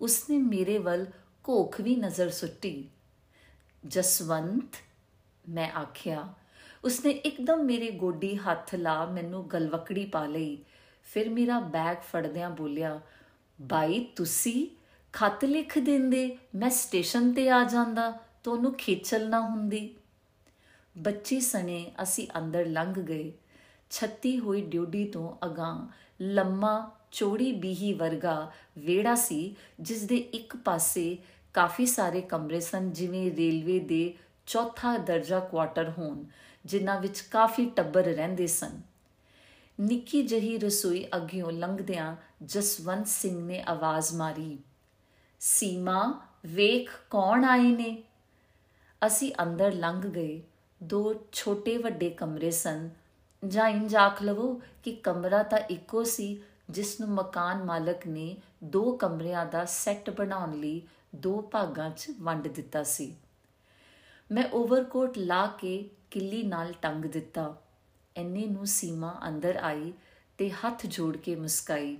ਉਸਨੇ 0.00 0.38
ਮੇਰੇ 0.38 0.78
ਵੱਲ 0.78 1.06
ਕੋਖ 1.46 1.80
ਵੀ 1.80 1.96
ਨਜ਼ਰ 1.96 2.30
ਸੁੱਟੀ। 2.30 2.88
ਜਸਵੰਤ, 3.86 4.76
ਮੈਂ 5.48 5.72
ਆਖਿਆ, 5.72 6.34
ਉਸਨੇ 6.84 7.10
ਇੱਕਦਮ 7.10 7.62
ਮੇਰੇ 7.64 7.90
ਗੋਡੀ 7.90 8.36
ਹੱਥ 8.36 8.74
ਲਾ 8.74 9.04
ਮੈਨੂੰ 9.06 9.50
ਗਲਵਕੜੀ 9.50 10.06
ਪਾ 10.06 10.26
ਲਈ। 10.26 10.58
ਫਿਰ 11.04 11.28
ਮੇਰਾ 11.28 11.60
ਬੈਗ 11.60 11.96
ਫੜਦਿਆਂ 11.96 12.50
ਬੋਲਿਆ, 12.50 13.00
ਬਾਈ, 13.60 14.04
ਤੁਸੀਂ 14.16 14.66
ਖੱਤ 15.12 15.44
ਲਿਖ 15.44 15.78
ਦਿੰਦੇ, 15.78 16.38
ਮੈਂ 16.54 16.70
ਸਟੇਸ਼ਨ 16.70 17.32
ਤੇ 17.32 17.50
ਆ 17.50 17.64
ਜਾਂਦਾ, 17.64 18.18
ਤੁਹਾਨੂੰ 18.44 18.74
ਖੇਚਲ 18.74 19.30
ਨਾ 19.30 19.40
ਹੁੰਦੀ। 19.40 19.94
ਬੱਚੀ 20.98 21.40
ਸਣੇ 21.40 21.92
ਅਸੀਂ 22.02 22.28
ਅੰਦਰ 22.38 22.66
ਲੰਘ 22.66 22.94
ਗਏ। 22.94 23.32
ਛੱਤੀ 23.90 24.38
ਹੋਈ 24.38 24.62
ਡਿਊਟੀ 24.62 25.04
ਤੋਂ 25.04 25.46
ਅਗਾਂ 25.46 25.88
ਲੰਮਾ 26.22 26.90
ਚੋੜੀ 27.10 27.52
ਬੀਹੀ 27.52 27.92
ਵਰਗਾ 27.92 28.52
ਵੇੜਾ 28.78 29.14
ਸੀ 29.14 29.56
ਜਿਸ 29.80 30.02
ਦੇ 30.02 30.16
ਇੱਕ 30.16 30.56
ਪਾਸੇ 30.56 31.18
ਕਾਫੀ 31.56 31.86
ਸਾਰੇ 31.86 32.20
ਕਮਰੇ 32.20 32.60
ਸਨ, 32.60 32.90
ਜਿਵੇਂ 32.90 33.30
ਰੇਲਵੇ 33.30 33.78
ਦੇ 33.80 34.14
ਚੌਥਾ 34.46 34.96
ਦਰਜਾ 34.98 35.38
ਕੁਆਟਰ 35.40 35.90
ਹੋਣ, 35.90 36.24
ਜਿਨ੍ਹਾਂ 36.64 37.00
ਵਿੱਚ 37.00 37.20
ਕਾਫੀ 37.20 37.64
ਟੱਬਰ 37.70 38.02
ਰਹਿੰਦੇ 38.02 38.46
ਸਨ। 38.46 38.80
ਨਿੱਕੀ 39.80 40.22
ਜਹੀ 40.22 40.58
ਰਸੋਈ 40.58 41.04
ਅੱਗਿਓਂ 41.16 41.52
ਲੰਘਦਿਆਂ 41.52 42.16
ਜਸਵੰਤ 42.42 43.06
ਸਿੰਘ 43.06 43.40
ਨੇ 43.46 43.62
ਆਵਾਜ਼ 43.62 44.12
ਮਾਰੀ, 44.14 44.58
ਸੀਮਾ, 45.40 46.20
ਵੇਖ 46.46 46.90
ਕੌਣ 47.10 47.44
ਆਏ 47.44 47.70
ਨੇ? 47.70 48.02
ਅਸੀਂ 49.06 49.32
ਅੰਦਰ 49.42 49.72
ਲੰਘ 49.72 50.00
ਗਏ। 50.00 50.42
ਦੋ 50.82 51.14
ਛੋਟੇ 51.32 51.76
ਵੱਡੇ 51.76 52.10
ਕਮਰੇ 52.10 52.50
ਸਨ। 52.50 52.88
ਜਾਂ 53.42 53.68
ਇੰਜ 53.68 53.94
ਆਖ 53.96 54.22
ਲਵੋ 54.22 54.52
ਕਿ 54.84 54.92
ਕਮਰਾ 54.94 55.42
ਤਾਂ 55.42 55.58
ਇੱਕੋ 55.70 56.02
ਸੀ, 56.04 56.42
ਜਿਸ 56.70 57.00
ਨੂੰ 57.00 57.08
ਮਕਾਨ 57.08 57.64
ਮਾਲਕ 57.64 58.06
ਨੇ 58.06 58.36
ਦੋ 58.64 58.92
ਕਮਰਿਆਂ 58.96 59.46
ਦਾ 59.46 59.64
ਸੈੱਟ 59.64 60.10
ਬਣਾਉਣ 60.10 60.54
ਲਈ 60.60 60.80
ਦੋ 61.16 61.40
ਭਾਗਾਂ 61.42 61.90
'ਚ 61.90 62.06
ਵੰਡ 62.20 62.48
ਦਿੱਤਾ 62.48 62.82
ਸੀ। 62.82 63.16
ਮੈਂ 64.32 64.44
ਓਵਰਕੋਟ 64.52 65.18
ਲਾ 65.18 65.46
ਕੇ 65.46 65.90
ਕਿੱਲੀ 66.10 66.42
ਨਾਲ 66.42 66.72
ਟੰਗ 66.72 67.04
ਦਿੱਤਾ। 67.04 67.62
ਐਨੇ 68.16 68.46
ਨੂੰ 68.46 68.66
ਸੀਮਾ 68.66 69.20
ਅੰਦਰ 69.28 69.56
ਆਈ 69.56 69.92
ਤੇ 70.38 70.50
ਹੱਥ 70.50 70.86
ਜੋੜ 70.86 71.16
ਕੇ 71.16 71.36
ਮੁਸਕਾਈ। 71.36 71.98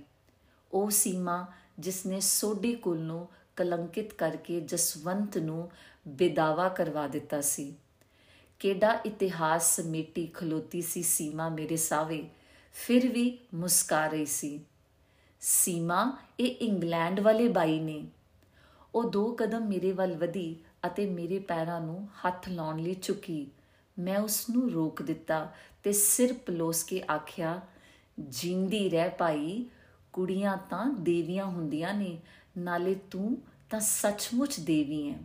ਉਹ 0.71 0.89
ਸੀਮਾ 0.89 1.45
ਜਿਸ 1.79 2.05
ਨੇ 2.05 2.19
ਸੋਢੀ 2.19 2.75
ਕੁਲ 2.75 2.99
ਨੂੰ 2.99 3.27
ਕਲੰਕਿਤ 3.55 4.13
ਕਰਕੇ 4.13 4.61
ਜਸਵੰਤ 4.61 5.37
ਨੂੰ 5.37 5.71
ਬੇਦਾਵਾ 6.07 6.69
ਕਰਵਾ 6.69 7.07
ਦਿੱਤਾ 7.07 7.41
ਸੀ। 7.41 7.75
ਕਿਹੜਾ 8.59 8.99
ਇਤਿਹਾਸ 9.05 9.75
ਸਮੇਟੀ 9.75 10.27
ਖਲੋਤੀ 10.27 10.81
ਸੀ 10.81 11.03
ਸੀਮਾ 11.03 11.49
ਮੇਰੇ 11.49 11.75
ਸਾਵੇ 11.75 12.29
ਫਿਰ 12.73 13.07
ਵੀ 13.11 13.37
ਮੁਸਕਾ 13.53 14.07
ਰਹੀ 14.07 14.25
ਸੀ। 14.25 14.65
ਸੀਮਾ, 15.41 16.17
ਇਹ 16.39 16.55
ਇੰਗਲੈਂਡ 16.67 17.19
ਵਾਲੇ 17.19 17.47
ਬਾਈ 17.47 17.79
ਨੇ 17.79 18.07
ਉਹ 18.97 19.09
ਦੋ 19.11 19.31
ਕਦਮ 19.31 19.67
ਮੇਰੇ 19.67 19.91
ਵੱਲ 19.91 20.15
ਵਧੀ 20.17 20.55
ਅਤੇ 20.85 21.05
ਮੇਰੇ 21.05 21.39
ਪੈਰਾਂ 21.39 21.81
ਨੂੰ 21.81 22.07
ਹੱਥ 22.25 22.49
ਲਾਉਣ 22.49 22.79
ਲਈ 22.79 22.95
ਝੁਕੀ। 23.01 23.47
ਮੈਂ 23.99 24.19
ਉਸ 24.19 24.49
ਨੂੰ 24.49 24.71
ਰੋਕ 24.71 25.01
ਦਿੱਤਾ 25.01 25.53
ਤੇ 25.83 25.91
ਸਿਰ 25.91 26.33
ਪਲੋਸ 26.33 26.83
ਕੇ 26.83 27.03
ਆਖਿਆ, 27.11 27.61
ਜਿੰਦੀ 28.19 28.89
ਰਹਿ 28.89 29.09
ਭਾਈ, 29.09 29.65
ਕੁੜੀਆਂ 30.13 30.57
ਤਾਂ 30.69 30.85
ਦੇਵੀਆਂ 30.85 31.45
ਹੁੰਦੀਆਂ 31.45 31.93
ਨੇ, 31.93 32.17
ਨਾਲੇ 32.57 32.95
ਤੂੰ 33.11 33.37
ਤਾਂ 33.69 33.79
ਸੱਚਮੁੱਚ 33.79 34.59
ਦੇਵੀ 34.59 35.09
ਹੈ 35.09 35.19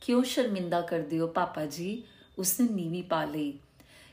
ਕਿਉਂ 0.00 0.22
ਸ਼ਰਮਿੰਦਾ 0.22 0.80
ਕਰਦੇ 0.80 1.18
ਹੋ 1.18 1.26
ਪਾਪਾ 1.26 1.66
ਜੀ? 1.66 2.02
ਉਸਨੇ 2.38 2.68
ਨੀਵੀ 2.68 3.02
ਪਾ 3.02 3.24
ਲਈ। 3.24 3.58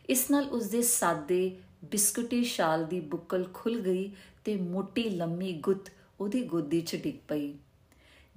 ਇਸ 0.09 0.31
ਨਾਲ 0.31 0.43
ਉਸਦੇ 0.43 0.81
ਸਾਦੇ 0.81 1.57
ਬਿਸਕੁਟੀ 1.91 2.43
ਸ਼ਾਲ 2.43 2.85
ਦੀ 2.85 2.99
ਬੁੱਕਲ 2.99 3.45
ਖੁੱਲ 3.53 3.79
ਗਈ 3.79 4.11
ਤੇ 4.45 4.55
ਮੋਟੀ 4.55 5.09
ਲੰਮੀ 5.09 5.53
ਗੁੱਤ 5.53 5.91
ਉਹਦੀ 6.19 6.43
ਗੋਦੀ 6.43 6.81
'ਚ 6.81 6.95
ਡਿੱਗ 6.95 7.15
ਪਈ। 7.27 7.53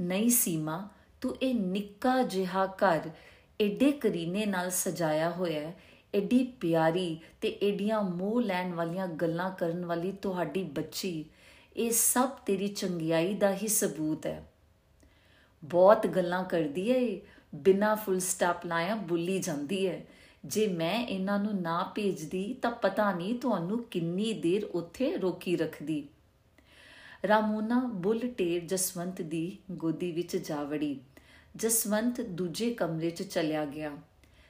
ਨਹੀਂ 0.00 0.30
ਸੀਮਾ, 0.30 0.88
ਤੂੰ 1.20 1.36
ਇਹ 1.42 1.54
ਨਿੱਕਾ 1.54 2.22
ਜਿਹਾ 2.22 2.66
ਘਰ 2.66 3.10
ਐਡੇ 3.60 3.92
ਕਰੀਨੇ 3.92 4.46
ਨਾਲ 4.46 4.70
ਸਜਾਇਆ 4.70 5.30
ਹੋਇਆ 5.30 5.60
ਹੈ 5.60 5.74
ਐਡੀ 6.14 6.44
ਪਿਆਰੀ 6.60 7.18
ਤੇ 7.40 7.58
ਐਡੀਆਂ 7.62 8.02
ਮੋਹ 8.02 8.40
ਲੈਣ 8.42 8.74
ਵਾਲੀਆਂ 8.74 9.08
ਗੱਲਾਂ 9.08 9.50
ਕਰਨ 9.50 9.84
ਵਾਲੀ 9.84 10.12
ਤੁਹਾਡੀ 10.12 10.62
ਬੱਚੀ, 10.62 11.24
ਇਹ 11.76 11.90
ਸਭ 11.90 12.28
ਤੇਰੀ 12.28 12.68
ਚੰਗਿਆਈ 12.68 13.34
ਦਾ 13.34 13.54
ਹੀ 13.54 13.68
ਸਬੂਤ 13.68 14.26
ਹੈ। 14.26 14.44
ਬਹੁਤ 15.64 16.06
ਗੱਲਾਂ 16.06 16.44
ਕਰਦੀ 16.44 16.90
ਹੈ 16.90 17.20
ਬਿਨਾ 17.54 17.94
ਫੁੱਲ 17.94 18.20
ਸਟਾਪ 18.20 18.66
ਲਾਇਆ 18.66 18.94
ਬੁੱਲੀ 18.94 19.38
ਜਾਂਦੀ 19.38 19.86
ਹੈ। 19.86 20.06
ਜੇ 20.44 20.66
ਮੈਂ 20.66 21.06
ਇਹਨਾਂ 21.06 21.38
ਨੂੰ 21.38 21.62
ਨਾ 21.62 21.92
ਭੇਜਦੀ 21.94 22.54
ਤਾਂ 22.54 22.70
ਪਤਾ 22.70 23.12
ਨਹੀਂ 23.12 23.38
ਤੁਹਾਨੂੰ 23.38 23.84
ਕਿੰਨੀ 23.84 24.32
ਦੇਰ 24.32 24.64
ਉੱਥੇ 24.64 25.16
ਰੋਕੀ 25.16 25.56
ਰੱਖਦੀ। 25.56 26.08
ਰਾਮੋਨਾ 27.28 27.78
ਬੁੱਲ 27.78 28.18
ਟੇਰ 28.18 28.64
ਜਸਵੰਤ 28.64 29.22
ਦੀ 29.22 29.58
ਗੋਦੀ 29.70 30.12
ਵਿੱਚ 30.12 30.36
ਜਾ 30.36 30.62
ਵੜੀ। 30.62 31.00
ਜਸਵੰਤ 31.56 32.20
ਦੂਜੇ 32.20 32.74
ਕਮਰੇ 32.74 33.10
'ਚ 33.10 33.22
ਚਲਿਆ 33.22 33.64
ਗਿਆ। 33.64 33.92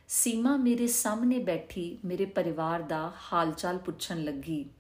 ਸੀਮਾ 0.09 0.57
ਮੇਰੇ 0.57 0.87
ਸਾਹਮਣੇ 0.87 1.39
ਬੈਠੀ 1.39 1.99
ਮੇਰੇ 2.05 2.25
ਪਰਿਵਾਰ 2.25 2.83
ਦਾ 2.83 3.13
ਹਾਲਚਾਲ 3.33 3.79
ਪੁੱਛਣ 3.79 4.25
ਲੱਗੀ। 4.25 4.71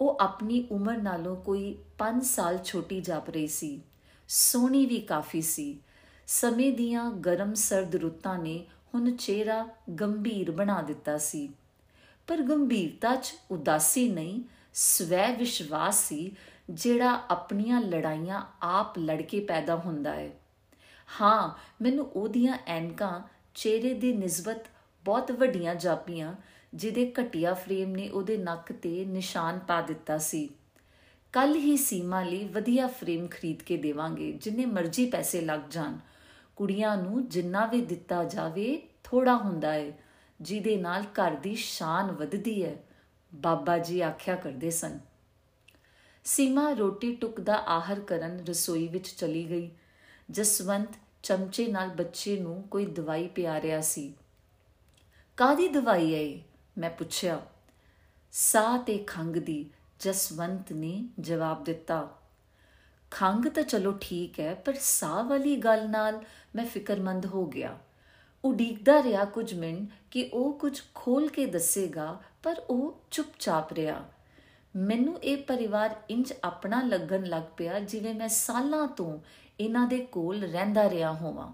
ਉਹ 0.00 0.18
ਆਪਣੀ 0.20 0.66
ਉਮਰ 0.70 0.96
ਨਾਲੋਂ 0.96 1.36
ਕੋਈ 1.36 1.78
5 1.98 2.22
ਸਾਲ 2.22 2.58
ਛੋਟੀ 2.58 3.00
ਜਾਪ 3.00 3.30
ਰਹੀ 3.30 3.46
ਸੀ। 3.46 3.80
ਸੋਹਣੀ 4.28 4.86
ਵੀ 4.86 5.00
ਕਾਫੀ 5.00 5.42
ਸੀ। 5.42 5.80
ਸਮੇਂ 6.26 6.72
ਦੀਆਂ 6.72 7.10
ਗਰਮ 7.10 7.54
ਸਰਦ 7.54 7.96
ਰੁੱਤਾਂ 7.96 8.38
ਨੇ 8.38 8.66
ਹੁਣ 8.94 9.16
ਚਿਹਰਾ 9.16 9.68
ਗੰਭੀਰ 10.00 10.50
ਬਣਾ 10.50 10.82
ਦਿੱਤਾ 10.82 11.18
ਸੀ। 11.18 11.48
ਪਰ 12.26 12.42
ਗੰਭੀਰਤਾ 12.42 13.16
'ਚ 13.16 13.34
ਉਦਾਸੀ 13.50 14.08
ਨਹੀਂ 14.08 14.42
ਸਵੈ 14.74 15.36
ਵਿਸ਼ਵਾਸ 15.36 16.08
ਸੀ 16.08 16.36
ਜਿਹੜਾ 16.70 17.22
ਆਪਣੀਆਂ 17.30 17.80
ਲੜਾਈਆਂ 17.80 18.42
ਆਪ 18.62 18.98
ਲੜ 18.98 19.22
ਕੇ 19.22 19.40
ਪੈਦਾ 19.40 19.76
ਹੁੰਦਾ 19.76 20.14
ਹੈ। 20.14 20.30
ਹਾਂ, 21.20 21.58
ਮੈਨੂੰ 21.82 22.06
ਉਹਦੀਆਂ 22.06 22.58
ਐਨਕਾਂ 22.66 23.20
ਚਿਹਰੇ 23.54 23.94
ਦੀ 23.94 24.12
ਨਿਸਬਤ 24.12 24.66
ਬਹੁਤ 25.04 25.32
ਵੱਡੀਆਂ 25.32 25.74
ਜਾਪੀਆਂ, 25.74 26.34
ਜਿਹਦੇ 26.74 27.12
ਘਟਿਆ 27.20 27.54
ਫਰੇਮ 27.54 27.90
ਨੇ 27.90 28.08
ਉਹਦੇ 28.08 28.36
ਨੱਕ 28.36 28.72
ਤੇ 28.72 29.04
ਨਿਸ਼ਾਨ 29.04 29.58
ਪਾ 29.58 29.80
ਦਿੱਤਾ 29.80 30.18
ਸੀ। 30.18 30.48
ਕੱਲ 31.32 31.54
ਹੀ 31.54 31.76
ਸੀਮਾ 31.76 32.22
ਲਈ 32.22 32.48
ਵਧੀਆ 32.48 32.86
ਫਰੇਮ 32.86 33.28
ਖਰੀਦ 33.30 33.62
ਕੇ 33.62 33.76
ਦੇਵਾਂਗੇ, 33.76 34.32
ਜਿੰਨੇ 34.32 34.66
ਮਰਜ਼ੀ 34.66 35.10
ਪੈਸੇ 35.10 35.40
ਲੱਗ 35.40 35.60
ਜਾਣ। 35.70 35.98
ਕੁੜੀਆਂ 36.56 36.96
ਨੂੰ 36.96 37.28
ਜਿੰਨਾ 37.28 37.66
ਵੀ 37.66 37.80
ਦਿੱਤਾ 37.80 38.24
ਜਾਵੇ 38.24 38.82
ਥੋੜਾ 39.04 39.36
ਹੁੰਦਾ 39.36 39.72
ਹੈ, 39.72 39.92
ਜਿਹਦੇ 40.40 40.76
ਨਾਲ 40.76 41.02
ਘਰ 41.02 41.30
ਦੀ 41.30 41.54
ਸ਼ਾਨ 41.54 42.12
ਵੱਧਦੀ 42.12 42.64
ਹੈ। 42.64 42.76
ਬਾਬਾ 43.34 43.78
ਜੀ 43.78 44.00
ਆਖਿਆ 44.00 44.36
ਕਰਦੇ 44.36 44.70
ਸਨ। 44.70 44.98
ਸੀਮਾ 46.26 46.72
ਰੋਟੀ 46.72 47.16
ਟੁਕ 47.16 47.40
ਦਾ 47.40 47.54
ਆਹਰ 47.54 48.00
ਕਰਨ 48.00 48.44
ਰਸੋਈ 48.44 48.88
ਵਿੱਚ 48.88 49.08
ਚਲੀ 49.08 49.50
ਗਈ। 49.50 49.70
ਜਸਵੰਤ 50.30 50.88
ਚਮਚੇ 51.22 51.66
ਨਾਲ 51.66 51.88
ਬੱਚੇ 51.88 52.40
ਨੂੰ 52.40 52.62
ਕੋਈ 52.62 52.86
ਦਵਾਈ 52.86 53.28
ਪਿਆ 53.28 53.60
ਰਿਹਾ 53.60 53.80
ਸੀ। 53.80 54.14
ਕਾਦੀ 55.36 55.68
ਦਵਾਈ 55.68 56.36
ਹੈ 56.36 56.42
ਮੈਂ 56.78 56.90
ਪੁੱਛਿਆ। 56.90 57.46
ਸਾਹ 58.32 58.78
ਤੇ 58.78 58.98
ਖੰਗ 58.98 59.36
ਦੀ, 59.36 59.70
ਜਸਵੰਤ 60.00 60.72
ਨੇ 60.72 61.08
ਜਵਾਬ 61.20 61.64
ਦਿੱਤਾ। 61.64 62.18
ਖੰਗ 63.10 63.48
ਤਾਂ 63.48 63.62
ਚਲੋ 63.62 63.98
ਠੀਕ 64.00 64.40
ਹੈ, 64.40 64.54
ਪਰ 64.54 64.74
ਸਾਹ 64.74 65.24
ਵਾਲੀ 65.24 65.56
ਗੱਲ 65.56 65.90
ਨਾਲ 65.90 66.24
ਮੈਂ 66.54 66.66
ਫਿਕਰਮੰਦ 66.66 67.26
ਹੋ 67.26 67.46
ਗਿਆ। 67.46 67.78
ਉਡੀਕਦਾ 68.44 69.02
ਰਿਹਾ 69.02 69.24
ਕੁਝ 69.24 69.54
ਮਿੰਟ 69.54 69.90
ਕਿ 70.10 70.30
ਉਹ 70.32 70.58
ਕੁਝ 70.58 70.82
ਖੋਲ 70.94 71.28
ਕੇ 71.28 71.46
ਦੱਸੇਗਾ, 71.46 72.20
ਪਰ 72.42 72.62
ਉਹ 72.70 73.00
ਚੁੱਪਚਾਪ 73.10 73.72
ਰਿਹਾ। 73.72 74.04
ਮੈਨੂੰ 74.76 75.22
ਇਹ 75.22 75.36
ਪਰਿਵਾਰ 75.36 75.96
ਇੰਜ 76.10 76.32
ਆਪਣਾ 76.44 76.82
ਲੱਗਣ 76.82 77.24
ਲੱਗ 77.24 77.42
ਪਿਆ 77.56 77.80
ਜਿਵੇਂ 77.80 78.14
ਮੈਂ 78.14 78.28
ਸਾਲਾਂ 78.28 78.88
ਤੋਂ 78.88 79.18
ਇਹਨਾਂ 79.60 79.86
ਦੇ 79.86 79.98
ਕੋਲ 79.98 80.44
ਰਹਿੰਦਾ 80.44 80.90
ਰਿਹਾ 80.90 81.12
ਹੋਵਾਂ। 81.12 81.52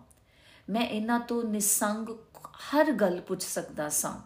ਮੈਂ 0.71 0.87
ਇਹਨਾਂ 0.87 1.21
ਤੋਂ 1.21 1.45
ਨਿਸੰਗ 1.45 2.09
ਹਰ 2.47 2.93
ਗੱਲ 2.93 3.21
ਪੁੱਛ 3.21 3.43
ਸਕਦਾ 3.43 3.89
ਸਾਂ। 3.89 4.21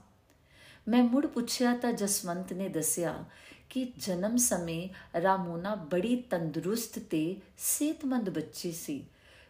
ਮੈਂ 0.88 1.02
ਮੁੜ 1.02 1.26
ਪੁੱਛਿਆ 1.26 1.76
ਤਾਂ 1.76 1.92
ਜਸਵੰਤ 1.92 2.52
ਨੇ 2.52 2.68
ਦੱਸਿਆ 2.68 3.24
ਕਿ 3.70 3.92
ਜਨਮ 3.98 4.36
ਸਮੇਂ 4.36 4.88
ਰਾਮੋਨਾ 5.22 5.74
ਬੜੀ 5.74 6.16
ਤੰਦਰੁਸਤ 6.16 6.98
ਤੇ 6.98 7.36
ਸਿਹਤਮੰਦ 7.58 8.30
ਬੱਚੀ 8.30 8.72
ਸੀ। 8.72 9.06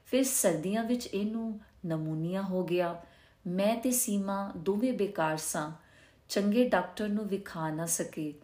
ਫਿਰ 0.07 0.25
ਸਰਦੀਆਂ 0.25 0.85
ਵਿੱਚ 0.85 1.07
ਇਹਨੂੰ 1.07 1.61
ਨਮੂਨੀਆ 1.87 2.43
ਹੋ 2.43 2.65
ਗਿਆ। 2.65 3.03
ਮੈਂ 3.47 3.77
ਤੇ 3.77 3.91
ਸੀਮਾ 3.91 4.53
ਦੋਵੇਂ 4.57 4.93
ਬੇਕਾਰ 4.93 5.37
ਸਾਂ। 5.37 5.73
ਚੰਗੇ 6.29 6.69
ਡਾਕਟਰ 6.69 7.09
ਨੂੰ 7.09 7.29
ਵਿਖਾ 7.29 7.71
ਨਾ 7.71 7.87
ਸਕੇ। 7.87 8.35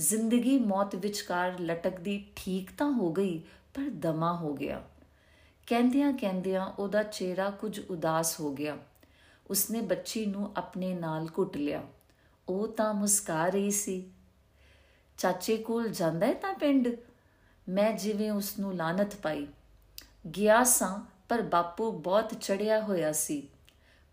ਜ਼ਿੰਦਗੀ 0.00 0.58
ਮੌਤ 0.58 0.94
ਵਿਚਕਾਰ 0.94 1.60
ਲਟਕਦੀ 1.60 2.26
ਠੀਕ 2.36 2.70
ਤਾਂ 2.78 2.92
ਹੋ 2.92 3.12
ਗਈ, 3.12 3.38
ਪਰ 3.74 3.90
ਦਮਾ 3.90 4.36
ਹੋ 4.36 4.54
ਗਿਆ। 4.54 4.84
ਕਹਿੰਦਿਆਂ 5.66 6.12
ਕਹਿੰਦਿਆਂ 6.12 6.66
ਉਹਦਾ 6.66 7.02
ਚਿਹਰਾ 7.02 7.50
ਕੁਝ 7.50 7.80
ਉਦਾਸ 7.90 8.40
ਹੋ 8.40 8.52
ਗਿਆ। 8.52 8.76
ਉਸਨੇ 9.50 9.80
ਬੱਚੀ 9.80 10.26
ਨੂੰ 10.26 10.52
ਆਪਣੇ 10.56 10.94
ਨਾਲ 10.94 11.28
ਘੁੱਟ 11.38 11.56
ਲਿਆ। 11.56 11.82
ਉਹ 12.48 12.68
ਤਾਂ 12.68 12.94
ਮੁਸਕਾ 12.94 13.48
ਰਹੀ 13.48 13.70
ਸੀ। 13.70 14.10
ਚਾਚੇ 15.18 15.56
ਕੋਲ 15.56 15.88
ਜਾਂਦਾ 15.88 16.26
ਹੈ 16.26 16.34
ਤਾਂ 16.34 16.54
ਪਿੰਡ? 16.54 16.88
ਮੈਂ 17.68 17.92
ਜਿਵੇਂ 17.92 18.30
ਉਸ 18.30 18.58
ਨੂੰ 18.58 18.74
ਲਾਨਤ 18.74 19.14
ਪਾਈ। 19.14 19.46
ਗਿਆ 20.36 20.64
ਸਾਂ, 20.64 20.98
ਪਰ 21.28 21.42
ਬਾਪੂ 21.42 21.92
ਬਹੁਤ 21.92 22.34
ਚੜਿਆ 22.40 22.80
ਹੋਇਆ 22.80 23.12
ਸੀ। 23.12 23.48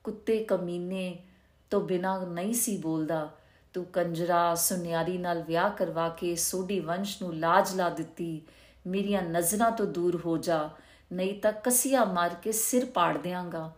ਕੁੱਤੇ 0.04 0.44
ਕਮੀਨੇ 0.44 1.24
ਤੋਂ 1.70 1.82
ਬਿਨਾ 1.82 2.26
ਨਹੀਂ 2.26 2.54
ਸੀ 2.54 2.78
ਬੋਲਦਾ। 2.78 3.37
ਤੂੰ 3.78 3.86
ਕੰਜਰਾ 3.86 4.56
ਸੁਨਿਆਰੀ 4.56 5.18
ਨਾਲ 5.18 5.44
ਵਿਆਹ 5.44 5.70
ਕਰਵਾ 5.70 6.10
ਕੇ 6.10 6.36
ਸੋਢੀ 6.36 6.80
ਵੰਸ਼ 6.80 7.24
ਨੂੰ 7.24 7.36
ਲਾਜ 7.36 7.76
ਲਾ 7.76 7.90
ਦਿੱਤੀ। 7.90 8.42
ਮੇਰੀਆਂ 8.88 9.22
ਨਜ਼ਰਾਂ 9.22 9.72
ਤੋਂ 9.72 9.86
ਦੂਰ 9.86 10.22
ਹੋ 10.26 10.38
ਜਾ, 10.38 10.70
ਨਹੀਂ 11.14 11.42
ਤਾਂ 11.42 11.54
ਕਸੀਆ 11.54 12.06
ਮਾਰ 12.06 12.36
ਕੇ 12.36 12.52
ਸਿਰ 12.52 12.86
ਪਾੜ 12.86 13.18
ਦਿਆਂਗਾ। 13.18 13.76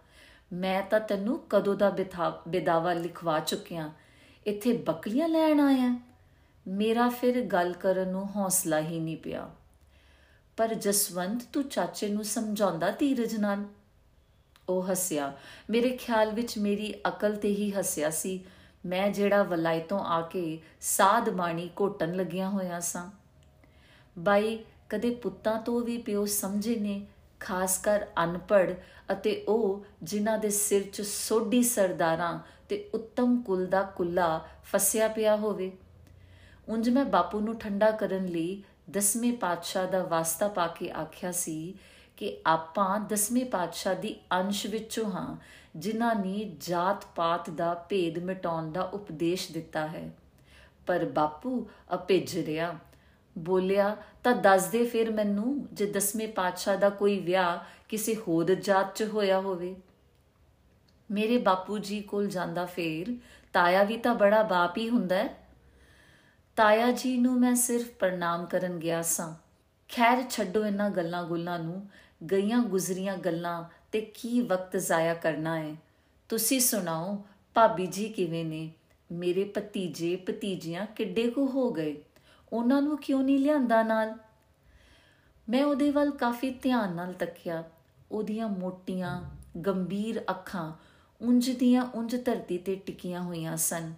ਮੈਂ 0.53 0.81
ਤਾਂ 0.81 0.99
ਤੈਨੂੰ 0.99 1.39
ਕਦੋਂ 1.49 1.75
ਦਾ 1.75 1.95
ਬਿਦਾਵਾ 2.47 2.93
ਲਿਖਵਾ 2.93 3.39
ਚੁੱਕਿਆ। 3.39 3.91
ਇੱਥੇ 4.47 4.73
ਬੱਕਲੀਆਂ 4.73 5.27
ਲੈਣ 5.27 5.59
ਆਇਆ। 5.59 5.99
ਮੇਰਾ 6.67 7.09
ਫਿਰ 7.09 7.41
ਗੱਲ 7.41 7.73
ਕਰਨ 7.73 8.07
ਨੂੰ 8.07 8.35
ਹੌਸਲਾ 8.35 8.79
ਹੀ 8.79 8.99
ਨਹੀਂ 8.99 9.17
ਪਿਆ। 9.17 9.49
ਪਰ 10.57 10.73
ਜਸਵੰਤ 10.73 11.43
ਤੂੰ 11.53 11.63
ਚਾਚੇ 11.63 12.09
ਨੂੰ 12.09 12.23
ਸਮਝਾਉਂਦਾ 12.23 12.91
ਧੀਰਜ 12.91 13.35
ਨਾਲ? 13.35 13.63
ਉਹ 14.69 14.91
ਹੱਸਿਆ। 14.91 15.33
ਮੇਰੇ 15.69 15.89
ਖਿਆਲ 15.89 16.31
ਵਿੱਚ 16.31 16.57
ਮੇਰੀ 16.57 16.93
ਅਕਲ 17.07 17.35
ਤੇ 17.35 17.49
ਹੀ 17.49 17.71
ਹੱਸਿਆ 17.71 18.09
ਸੀ। 18.09 18.45
ਮੈਂ 18.85 19.09
ਜਿਹੜਾ 19.09 19.43
ਵਲਾਈ 19.43 19.79
ਤੋਂ 19.79 19.99
ਆ 19.99 20.21
ਕੇ 20.21 20.61
ਸਾਧ 20.81 21.29
ਬਾਣੀ 21.29 21.69
ਘੋਟਣ 21.81 22.15
ਲੱਗਿਆ 22.15 22.49
ਹੋਇਆ 22.49 22.79
ਸਾਂ। 22.79 23.09
ਬਾਈ, 24.19 24.59
ਕਦੇ 24.89 25.15
ਪੁੱਤਾਂ 25.15 25.61
ਤੋਂ 25.61 25.81
ਵੀ 25.81 25.97
ਪਿਓ 25.97 26.25
ਸਮਝੇ 26.25 26.75
ਨੇ, 26.75 27.05
ਖਾਸ 27.39 27.77
ਕਰ 27.77 28.05
ਅਨਪੜ 28.23 28.73
ਅਤੇ 29.11 29.45
ਉਹ 29.47 29.85
ਜਿਨ੍ਹਾਂ 30.03 30.37
ਦੇ 30.37 30.49
ਸਿਰ 30.49 30.83
'ਚ 30.83 31.01
ਸੋਢੀ 31.01 31.63
ਸਰਦਾਰਾਂ 31.63 32.39
ਤੇ 32.69 32.89
ਉੱਤਮ 32.93 33.41
ਕੁਲ 33.41 33.65
ਦਾ 33.65 33.83
ਕੁੱਲਾ 33.83 34.47
ਫਸਿਆ 34.63 35.07
ਪਿਆ 35.07 35.35
ਹੋਵੇ। 35.35 35.71
ਉਂਝ 36.69 36.89
ਮੈਂ 36.89 37.05
ਬਾਪੂ 37.05 37.39
ਨੂੰ 37.39 37.59
ਠੰਡਾ 37.59 37.91
ਕਰਨ 37.91 38.25
ਲਈ 38.25 38.63
ਦਸਵੇਂ 38.89 39.33
ਪਾਤਸ਼ਾਹ 39.33 39.87
ਦਾ 39.87 40.03
ਵਾਸਤਾ 40.03 40.47
ਪਾ 40.47 40.67
ਕੇ 40.67 40.91
ਆਖਿਆ 40.91 41.31
ਸੀ 41.31 41.75
ਕਿ 42.17 42.37
ਆਪਾਂ 42.45 42.99
ਦਸਵੇਂ 42.99 43.45
ਪਾਤਸ਼ਾਹ 43.45 43.95
ਦੀ 43.95 44.15
ਅੰਸ਼ 44.31 44.67
ਵਿੱਚੋਂ 44.67 45.11
ਹਾਂ 45.11 45.37
ਜਿਨ੍ਹਾਂ 45.75 46.15
ਨੇ 46.15 46.57
ਜਾਤ 46.59 47.05
ਪਾਤ 47.05 47.49
ਦਾ 47.49 47.73
ਭੇਦ 47.73 48.17
ਮਿਟਾਉਣ 48.19 48.71
ਦਾ 48.71 48.81
ਉਪਦੇਸ਼ 48.81 49.51
ਦਿੱਤਾ 49.51 49.87
ਹੈ। 49.87 50.11
ਪਰ 50.87 51.05
ਬਾਪੂ 51.05 51.69
ਅਪੇਜ 51.93 52.45
ਰਿਆ 52.45 52.79
ਬੋਲਿਆ, 53.37 53.97
ਤਾਂ 54.23 54.33
ਦੱਸ 54.33 54.65
ਦੇ 54.65 54.85
ਫਿਰ 54.85 55.11
ਮੈਨੂੰ, 55.11 55.67
ਜੇ 55.73 55.85
ਦਸਵੇਂ 55.85 56.27
ਪਾਤਸ਼ਾਹ 56.27 56.77
ਦਾ 56.77 56.89
ਕੋਈ 56.89 57.19
ਵਿਆਹ 57.19 57.57
ਕਿਸੇ 57.89 58.15
ਹੋਰ 58.15 58.55
ਜਾਤ 58.55 58.95
'ਚ 58.95 59.03
ਹੋਇਆ 59.03 59.39
ਹੋਵੇ। 59.39 59.75
ਮੇਰੇ 61.11 61.37
ਬਾਪੂ 61.37 61.77
ਜੀ 61.77 62.01
ਕੋਲ 62.01 62.27
ਜਾਂਦਾ 62.27 62.65
ਫੇਰ, 62.65 63.17
ਤਾਇਆ 63.53 63.83
ਵੀ 63.83 63.97
ਤਾਂ 63.97 64.15
ਬੜਾ 64.15 64.43
ਬਾਪ 64.43 64.77
ਹੀ 64.77 64.89
ਹੁੰਦਾ 64.89 65.15
ਹੈ। 65.15 65.37
ਤਾਇਆ 66.55 66.91
ਜੀ 66.91 67.17
ਨੂੰ 67.17 67.39
ਮੈਂ 67.39 67.55
ਸਿਰਫ 67.55 67.89
ਪ੍ਰਣਾਮ 67.89 68.45
ਕਰਨ 68.45 68.79
ਗਿਆ 68.79 69.01
ਸਾਂ। 69.01 69.33
ਖੈਰ 69.95 70.23
ਛੱਡੋ 70.29 70.65
ਇਹਨਾਂ 70.65 70.89
ਗੱਲਾਂ 70.89 71.23
ਗੁੱਲਾਂ 71.23 71.59
ਨੂੰ, 71.59 71.89
ਗਈਆਂ 72.31 72.59
ਗੁਜ਼ਰੀਆਂ 72.59 73.17
ਗੱਲਾਂ 73.17 73.63
ਤੇ 73.91 74.01
ਕੀ 74.01 74.41
ਵਕਤ 74.41 74.77
ਜ਼ਾਇਆ 74.77 75.13
ਕਰਨਾ 75.13 75.59
ਹੈ 75.59 75.75
ਤੁਸੀਂ 76.29 76.59
ਸੁਣਾਓ, 76.59 77.25
ਭਾਬੀ 77.53 77.87
ਜੀ 77.87 78.09
ਕਿਵੇਂ 78.09 78.45
ਨੇ? 78.45 78.71
ਮੇਰੇ 79.11 79.43
ਭਤੀਜੇ 79.57 80.15
ਭਤੀਜੀਆਂ 80.15 80.85
ਕਿੱਡੇ 80.85 81.31
ਕੁ 81.31 81.45
ਹੋ 81.45 81.71
ਗਏ? 81.73 82.03
ਉਹਨਾਂ 82.53 82.81
ਨੂੰ 82.81 82.97
ਕਿਉਂ 82.97 83.23
ਨਹੀਂ 83.23 83.39
ਲਿਆਂਦਾ 83.39 83.83
ਨਾਲ? 83.83 84.17
ਮੈਂ 85.49 85.65
ਉਹਦੇ 85.65 85.91
ਵੱਲ 85.91 86.11
ਕਾਫੀ 86.11 86.49
ਧਿਆਨ 86.49 86.95
ਨਾਲ 86.95 87.13
ਤੱਕਿਆ। 87.13 87.63
ਉਹਦੀਆਂ 88.11 88.47
ਮੋਟੀਆਂ, 88.47 89.23
ਗੰਭੀਰ 89.59 90.23
ਅੱਖਾਂ 90.29 90.73
ਉਂਝ 91.21 91.49
ਦੀਆਂ 91.49 91.85
ਉਂਝ 91.95 92.25
ਧਰਤੀ 92.25 92.57
ਤੇ 92.57 92.75
ਟਿਕੀਆਂ 92.75 93.21
ਹੋਈਆਂ 93.21 93.57
ਸਨ। 93.57 93.93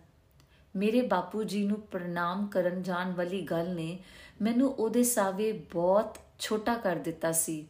ਮੇਰੇ 0.76 1.02
ਬਾਪੂ 1.02 1.44
ਜੀ 1.44 1.66
ਨੂੰ 1.66 1.82
ਪ੍ਰਣਾਮ 1.82 2.48
ਕਰਨ 2.48 2.84
ਜਾਣ 2.84 3.14
ਵਾਲੀ 3.14 3.42
ਗੱਲ 3.42 3.76
ਨੇ 3.76 4.00
ਮੈਨੂੰ 4.42 4.72
ਉਹਦੇ 4.72 5.04
ਸਾਵੇ 5.04 5.52
ਬਹੁਤ 5.52 6.18
ਛੋਟਾ 6.40 6.76
ਕਰ 6.76 6.96
ਦਿੱਤਾ 6.96 7.32
ਸੀ। 7.32 7.68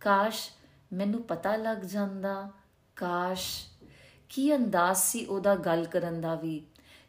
ਕਾਸ਼ 0.00 0.50
ਮੈਨੂੰ 0.92 1.22
ਪਤਾ 1.22 1.56
ਲੱਗ 1.56 1.78
ਜਾਂਦਾ, 1.78 2.50
ਕਾਸ਼, 2.96 3.66
ਕੀ 4.28 4.56
ਅੰਦਾਜ਼ 4.56 4.98
ਸੀ 4.98 5.24
ਉਹਦਾ 5.24 5.54
ਗੱਲ 5.54 5.84
ਕਰਨ 5.84 6.20
ਦਾ 6.20 6.34
ਵੀ। 6.34 6.62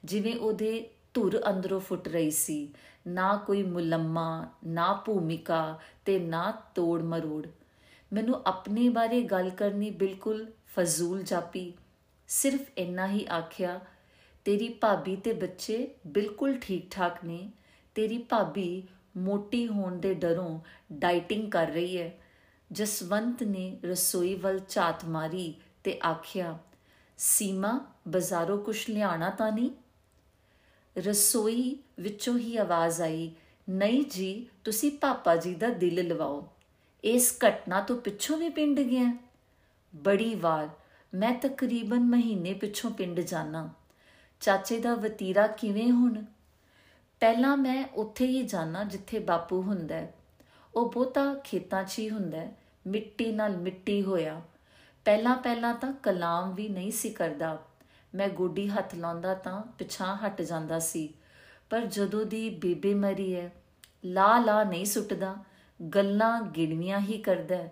ਜਿਵੇਂ 0.03 0.35
ਉਹਦੇ 0.35 0.89
ਧੁਰ 1.13 1.41
ਅੰਦਰੋਂ 1.49 1.79
ਫੁੱਟ 1.79 2.07
ਰਹੀ 2.07 2.31
ਸੀ, 2.31 2.73
ਨਾ 3.07 3.37
ਕੋਈ 3.37 3.63
ਮੁਲੰਮਾ, 3.63 4.47
ਨਾ 4.65 4.93
ਭੂਮਿਕਾ 4.93 5.79
ਤੇ 6.05 6.19
ਨਾ 6.19 6.51
ਤੋੜ 6.75 7.01
ਮਰੋੜ। 7.01 7.47
ਮੈਨੂੰ 8.13 8.41
ਆਪਣੇ 8.45 8.89
ਬਾਰੇ 8.89 9.21
ਗੱਲ 9.21 9.49
ਕਰਨੀ 9.49 9.89
ਬਿਲਕੁਲ 9.89 10.51
ਫਜ਼ੂਲ 10.75 11.23
ਜਾਪੀ। 11.23 11.73
ਸਿਰਫ 12.27 12.61
ਇੰਨਾ 12.77 13.07
ਹੀ 13.07 13.25
ਆਖਿਆ, 13.25 13.79
ਤੇਰੀ 14.45 14.69
ਭਾਬੀ 14.69 15.15
ਤੇ 15.15 15.33
ਬੱਚੇ 15.33 15.95
ਬਿਲਕੁਲ 16.07 16.57
ਠੀਕ 16.57 16.91
ਠਾਕ 16.91 17.25
ਨੇ। 17.25 17.51
ਤੇਰੀ 17.95 18.17
ਭਾਬੀ 18.17 18.83
ਮੋਟੀ 19.17 19.67
ਹੋਣ 19.67 19.99
ਦੇ 19.99 20.13
ਡਰੋਂ 20.13 20.59
ਡਾਈਟਿੰਗ 20.93 21.51
ਕਰ 21.51 21.67
ਰਹੀ 21.67 21.97
ਹੈ। 21.97 22.19
ਜਸਵੰਤ 22.71 23.43
ਨੇ 23.43 23.79
ਰਸੋਈ 23.85 24.35
ਵੱਲ 24.35 24.59
ਝਾਤ 24.69 25.05
ਮਾਰੀ 25.05 25.55
ਤੇ 25.83 25.99
ਆਖਿਆ, 26.05 26.59
ਸੀਮਾ, 27.17 27.85
ਬਾਜ਼ਾਰੋਂ 28.07 28.57
ਕੁਛ 28.57 28.89
ਲਿਆਣਾ 28.89 29.29
ਤਾਂ 29.29 29.51
ਨਹੀਂ? 29.51 29.71
ਰਸੋਈ 30.97 31.79
ਵਿੱਚੋਂ 31.99 32.37
ਹੀ 32.37 32.57
ਆਵਾਜ਼ 32.57 33.01
ਆਈ, 33.01 33.31
ਨਹੀਂ 33.69 34.05
ਜੀ, 34.05 34.47
ਤੁਸੀਂ 34.63 34.91
ਪਾਪਾ 34.91 35.35
ਜੀ 35.35 35.55
ਦਾ 35.55 35.69
ਦਿਲ 35.69 36.07
ਲਵਾਓ। 36.07 36.47
ਇਸ 37.03 37.37
ਘਟਨਾ 37.47 37.81
ਤੋਂ 37.81 37.97
ਪਿੱਛੋਂ 37.97 38.37
ਵੀ 38.37 38.49
ਪਿੰਡ 38.49 38.79
ਗਿਆ? 38.79 39.17
ਬੜੀ 39.95 40.35
ਵਾਰ। 40.35 40.69
ਮੈਂ 41.13 41.33
ਤਕਰੀਬਨ 41.33 41.99
ਮਹੀਨੇ 41.99 42.53
ਪਿੱਛੋਂ 42.53 42.91
ਪਿੰਡ 42.91 43.19
ਜਾਣਾ 43.19 43.69
ਚਾਚੇ 44.41 44.79
ਦਾ 44.79 44.95
ਵਤੀਰਾ 44.95 45.47
ਕਿਵੇਂ 45.47 45.91
ਹੁਣ? 45.91 46.25
ਪਹਿਲਾਂ 47.19 47.57
ਮੈਂ 47.57 47.87
ਉੱਥੇ 47.95 48.27
ਹੀ 48.27 48.43
ਜਾਣਾ 48.43 48.83
ਜਿੱਥੇ 48.83 49.19
ਬਾਪੂ 49.19 49.61
ਹੁੰਦਾ 49.61 50.07
ਉਹ 50.77 50.91
ਬੋਤਾ 50.91 51.33
ਖੇਤਾਂ 51.33 51.83
'ਚ 51.83 51.99
ਹੀ 51.99 52.09
ਹੁੰਦਾ 52.09 52.47
ਮਿੱਟੀ 52.87 53.31
ਨਾਲ 53.31 53.57
ਮਿੱਟੀ 53.57 54.03
ਹੋਇਆ। 54.03 54.41
ਪਹਿਲਾਂ 55.05 55.37
ਪਹਿਲਾਂ 55.37 55.73
ਤਾਂ 55.73 55.93
ਕਲਾਮ 55.93 56.53
ਵੀ 56.53 56.69
ਨਹੀਂ 56.69 56.91
ਸੀ 56.91 57.09
ਕਰਦਾ। 57.09 57.57
ਮੈਂ 58.15 58.29
ਗੋਡੀ 58.29 58.67
ਹੱਥ 58.67 58.95
ਲਾਉਂਦਾ 58.95 59.33
ਤਾਂ 59.33 59.61
ਪਿਛਾਂ 59.61 60.17
ਹਟ 60.17 60.41
ਜਾਂਦਾ 60.41 60.79
ਸੀ। 60.79 61.13
ਪਰ 61.69 61.85
ਜਦੋਂ 61.85 62.25
ਦੀ 62.25 62.49
ਬੇਬੇ 62.49 62.93
ਮਰੀ 62.93 63.35
ਹੈ, 63.35 63.51
ਲਾ 64.05 64.39
ਲਾ 64.39 64.63
ਨਹੀਂ 64.63 64.85
ਸੁੱਟਦਾ, 64.85 65.35
ਗੱਲਾਂ 65.93 66.41
ਗਿਣਵੀਆਂ 66.41 66.99
ਹੀ 66.99 67.17
ਕਰਦਾ 67.17 67.67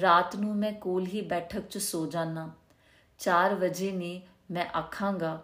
ਰਾਤ 0.00 0.36
ਨੂੰ 0.36 0.56
ਮੈਂ 0.56 0.72
ਕੋਲ 0.72 1.06
ਹੀ 1.06 1.20
ਬੈਠਕ 1.20 1.68
'ਚ 1.68 1.78
ਸੋ 1.78 2.06
ਜਾਣਾ 2.06 2.50
4 3.18 3.54
ਵਜੇ 3.54 3.92
ਨੇ 3.92 4.22
ਮੈਂ 4.50 4.66
ਆਖਾਂਗਾ, 4.78 5.42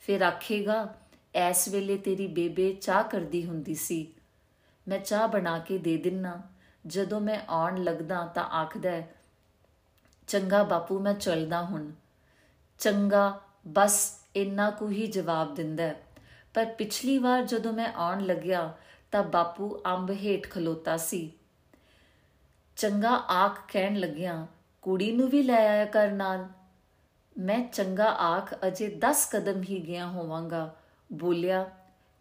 ਫਿਰ 0.00 0.22
ਆਖੇਗਾ, 0.22 0.94
ਐਸ 1.34 1.68
ਵੇਲੇ 1.68 1.96
ਤੇਰੀ 1.96 2.26
ਬੇਬੇ 2.26 2.72
ਚਾਹ 2.72 3.02
ਕਰਦੀ 3.02 3.46
ਹੁੰਦੀ 3.46 3.74
ਸੀ। 3.74 4.13
ਮੈਂ 4.88 4.98
ਚਾਹ 4.98 5.28
ਬਣਾ 5.28 5.58
ਕੇ 5.58 5.78
ਦੇ 5.78 5.96
ਦਿੰਨਾ। 5.96 6.42
ਜਦੋਂ 6.86 7.20
ਮੈਂ 7.20 7.40
ਆਉਣ 7.48 7.84
ਲੱਗਦਾ 7.84 8.26
ਤਾਂ 8.26 8.44
ਆਖਦਾ 8.44 9.02
ਚੰਗਾ 10.26 10.62
ਬਾਪੂ, 10.62 10.98
ਮੈਂ 10.98 11.14
ਚੱਲਦਾ 11.14 11.62
ਹੁਣ। 11.62 11.92
ਚੰਗਾ, 12.78 13.40
ਬਸ 13.68 14.20
ਇੰਨਾ 14.36 14.70
ਕੁ 14.70 14.88
ਹੀ 14.88 15.06
ਜਵਾਬ 15.06 15.54
ਦਿੰਦਾ 15.54 15.94
ਪਰ 16.54 16.64
ਪਿਛਲੀ 16.64 17.18
ਵਾਰ 17.18 17.42
ਜਦੋਂ 17.42 17.72
ਮੈਂ 17.72 17.92
ਆਉਣ 17.94 18.20
ਲੱਗਿਆ 18.20 18.74
ਤਾਂ 19.12 19.22
ਬਾਪੂ 19.22 19.82
ਅੰਬ 19.86 20.10
ਹੇਠ 20.10 20.50
ਖਲੋਤਾ 20.50 20.96
ਸੀ। 20.96 21.32
ਚੰਗਾ 22.76 23.16
ਆਖ, 23.16 23.72
ਕਹਿਣ 23.72 23.96
ਲੱਗਿਆ, 23.96 24.46
ਕੁੜੀ 24.82 25.12
ਨੂੰ 25.12 25.28
ਵੀ 25.28 25.42
ਲੈ 25.42 25.68
ਆਇਆ 25.68 25.84
ਕਰ 25.84 26.10
ਨਾਲ। 26.10 26.48
ਮੈਂ 27.38 27.68
ਚੰਗਾ 27.68 28.10
ਆਖ 28.10 28.54
ਅਜੇ 28.66 28.88
10 28.88 29.28
ਕਦਮ 29.32 29.62
ਹੀ 29.62 29.86
ਗਿਆ 29.86 30.06
ਹੋਵਾਂਗਾ, 30.06 30.74
ਬੋਲਿਆ 31.12 31.70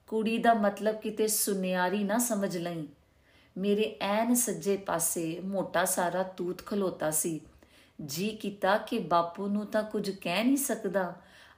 ਕੁੜੀ 0.08 0.38
ਦਾ 0.38 0.54
ਮਤਲਬ 0.54 0.96
ਕਿਤੇ 0.96 1.28
ਸੁਨਿਆਰੀ 1.28 2.04
ਨਾ 2.04 2.18
ਸਮਝ 2.18 2.58
ਲਈ। 2.58 2.88
ਮੇਰੇ 3.58 3.98
ਐਨ 4.02 4.34
ਸੱਜੇ 4.34 4.78
ਪਾਸੇ 4.78 5.40
ਮੋਟਾ 5.44 5.86
ਸਾਰਾ 5.86 6.24
ਤੂਤ 6.24 6.66
ਖਲੋਤਾ 6.66 7.12
ਸੀ। 7.12 7.40
ਜੀ 8.06 8.30
ਕੀਤਾ 8.30 8.78
ਕਿ 8.78 9.00
ਬਾਪੂ 9.00 9.48
ਨੂੰ 9.48 9.66
ਤਾਂ 9.66 9.84
ਕੁਝ 9.84 10.10
ਕਹਿ 10.10 10.44
ਨਹੀਂ 10.44 10.58
ਸਕਦਾ। 10.58 11.16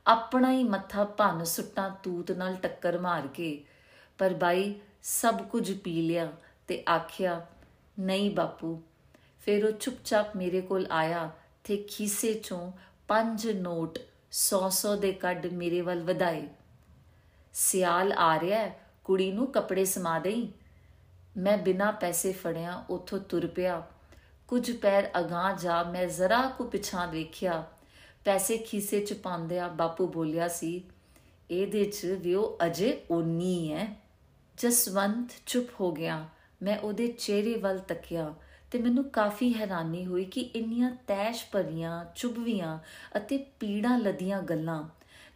ਆਪਣਾ 0.08 0.52
ਹੀ 0.52 0.64
ਮੱਥਾ 0.64 1.04
ਭੰਨ 1.04 1.44
ਸੁੱਟਾਂ 1.44 1.90
ਤੂਤ 2.04 2.32
ਨਾਲ 2.32 2.56
ਟੱਕਰ 2.56 2.98
ਮਾਰ 2.98 3.28
ਕੇ। 3.28 3.64
ਪਰ 4.18 4.34
ਬਾਈ 4.34 4.76
ਸਭ 5.04 5.42
ਕੁਝ 5.42 5.72
ਪੀ 5.78 6.02
ਲਿਆ 6.02 6.32
ਤੇ 6.68 6.84
ਆਖਿਆ, 6.90 7.46
ਨਹੀਂ 8.00 8.32
ਬਾਪੂ। 8.32 8.82
ਫਿਰ 9.40 9.66
ਉਹ 9.66 9.72
ਚੁੱਪਚਾਪ 9.72 10.36
ਮੇਰੇ 10.36 10.62
ਕੋਲ 10.62 10.88
ਆਇਆ 10.92 11.32
ਤੇ 11.64 11.78
ਖੀਸੇ 11.78 12.34
ਚੋਂ 12.34 12.72
ਪੰਜ 13.08 13.48
ਨੋਟ 13.48 14.00
100-100 14.32 14.96
ਦੇ 14.96 15.12
ਕੱਢ 15.12 15.46
ਮੇਰੇ 15.46 15.82
ਵੱਲ 15.82 16.04
ਵਧਾਏ। 16.04 16.48
ਸਿਆਲ 17.56 18.12
ਆ 18.14 18.40
ਰਿਹਾ 18.40 18.70
ਕੁੜੀ 19.04 19.32
ਨੂੰ 19.32 19.48
ਕੱਪੜੇ 19.48 19.86
ਸਮਾ 19.86 20.18
ਦੇਈ। 20.20 20.48
ਮੈਂ 21.38 21.58
ਬਿਨਾ 21.58 21.92
ਪੈਸੇ 21.92 22.32
ਫੜਿਆ 22.32 22.84
ਉਥੋਂ 22.90 23.20
ਤੁਰ 23.20 23.48
ਪਿਆ। 23.48 23.82
ਕੁਝ 24.48 24.72
ਪੈਰ 24.72 25.10
ਅਗਾਹ 25.20 25.56
ਜਾ 25.56 25.82
ਮੈਂ 25.84 26.06
ਜ਼ਰਾ 26.08 26.42
ਕੁ 26.48 26.64
ਪਿਛਾਂ 26.64 27.08
ਦੇਖਿਆ 27.08 27.64
ਪੈਸੇ 28.26 28.58
ਖੀਸੇ 28.58 29.00
ਚ 29.00 29.14
ਪਾਉਂਦਿਆ 29.14 29.68
ਬਾਪੂ 29.68 30.08
ਬੋਲਿਆ 30.08 30.48
ਸੀ, 30.48 30.84
ਇਹਦੇ 31.52 31.84
ਚ 31.86 32.06
ਵੀ 32.22 32.34
ਉਹ 32.34 32.58
ਅਜੇ 32.66 33.02
ਉਨੀ 33.12 33.72
ਹੈ 33.74 33.88
ਜਸਵੰਤ 34.58 35.32
ਚੁੱਪ 35.46 35.70
ਹੋ 35.82 35.92
ਗਿਆ। 35.92 36.26
ਮੈਂ 36.64 36.78
ਉਹਦੇ 36.80 37.08
ਚਿਹਰੇ 37.08 37.56
ਵੱਲ 37.56 37.80
ਤੱਕਿਆ 37.80 38.34
ਤੇ 38.72 38.80
ਮੈਨੂੰ 38.80 39.04
ਕਾਫੀ 39.10 39.54
ਹੈਰਾਨੀ 39.54 40.06
ਹੋਈ 40.06 40.26
ਕਿ 40.26 40.42
ਇੰਨੀਆਂ 40.42 40.92
ਤੈਸ਼ 41.08 41.46
ਭਰੀਆਂ, 41.52 42.06
ਚੁਭਵੀਆਂ 42.16 42.80
ਅਤੇ 43.18 43.38
ਪੀੜਾਂ 43.60 43.98
ਲਦੀਆਂ 44.00 44.42
ਗੱਲਾਂ 44.42 44.84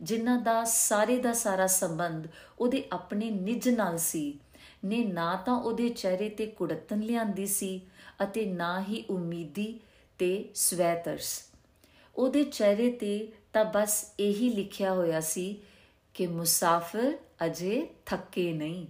ਜਿਨ੍ਹਾਂ 0.02 0.38
ਦਾ 0.42 0.64
ਸਾਰੇ 0.64 1.18
ਦਾ 1.18 1.34
ਸਾਰਾ 1.34 1.68
ਸੰਬੰਧ 1.68 2.28
ਉਹਦੇ 2.60 2.84
ਆਪਣੇ 2.92 3.32
ਨਿਜ 3.32 3.70
ਨਾਲ 3.70 3.98
ਸੀ। 3.98 4.40
ਨੇ 4.86 5.04
ਨਾ 5.04 5.36
ਤਾਂ 5.36 5.54
ਉਹਦੇ 5.54 5.90
ਚਿਹਰੇ 5.90 6.30
ਤੇ 6.30 6.46
ਕੁੜਤਨ 6.46 7.00
ਲਿਆਂਦੀ 7.00 7.46
ਸੀ 7.46 7.82
ਅਤੇ 8.24 8.46
ਨਾ 8.46 8.84
ਹੀ 8.84 9.06
ਉਮੀਦੀ 9.10 9.80
ਤੇ 10.20 10.50
ਸਵੈਤਰਸ। 10.56 11.44
ਉਹਦੇ 12.16 12.44
ਚਿਹਰੇ 12.44 12.92
ਤੇ 12.92 13.32
ਤਾਂ 13.54 13.66
ਬਸ 13.66 14.14
ਇਹੀ 14.20 14.50
ਲਿਖਿਆ 14.50 14.94
ਹੋਇਆ 14.94 15.20
ਸੀ 15.20 15.62
ਕਿ 16.14 16.28
ਮੁਸਾਫਰ 16.28 17.18
ਅਜੇ 17.46 17.88
ਥੱਕੇ 18.06 18.54
ਨਹੀਂ। 18.54 18.88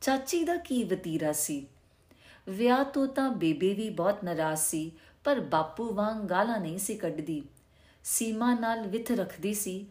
ਚਾਚੀ 0.00 0.44
ਦਾ 0.44 0.56
ਕੀ 0.56 0.84
ਵਤੀਰਾ 0.84 1.32
ਸੀ? 1.32 1.66
ਵਿਆਹ 2.48 2.84
ਤੋਂ 2.84 3.06
ਤਾਂ 3.06 3.30
ਬੇਬੇ 3.30 3.74
ਵੀ 3.74 3.90
ਬਹੁਤ 3.90 4.24
ਨਾਰਾਜ਼ 4.24 4.60
ਸੀ, 4.60 4.92
ਪਰ 5.24 5.40
ਬਾਪੂ 5.40 5.94
ਵਾਂਗ 5.94 6.16
ਗਾਲਾਂ 6.16 6.60
ਨਹੀਂ 6.60 6.78
ਸੀ 6.78 6.94
ਕੱਢਦੀ। 6.94 7.42
ਸੀਮਾ 8.04 8.54
ਨਾਲ 8.54 8.86
ਵਿਥ 8.86 9.10
ਰੱਖਦੀ 9.10 9.54
ਸੀ 9.54 9.86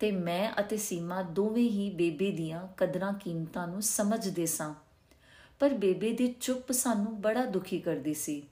ਤੇ 0.00 0.12
ਮੈਂ 0.12 0.52
ਅਤੇ 0.60 0.76
ਸੀਮਾ 0.76 1.22
ਦੋਵੇਂ 1.22 1.70
ਹੀ 1.70 1.90
ਬੇਬੇ 1.90 2.30
ਦੀਆਂ 2.30 2.68
ਕਦਰਾਂ 2.76 3.12
ਕੀਮਤਾਂ 3.12 3.68
ਨੂੰ 3.68 3.82
ਸਮਝਦੇ 3.82 4.46
ਸਾਂ। 4.46 4.74
ਪਰ 5.60 5.74
ਬੇਬੇ 5.74 6.12
ਦੀ 6.12 6.34
ਚੁੱਪ 6.40 6.72
ਸਾਨੂੰ 6.72 7.20
ਬੜਾ 7.20 7.44
ਦੁਖੀ 7.44 7.78
ਕਰਦੀ 7.78 8.14
ਸੀ। 8.14 8.42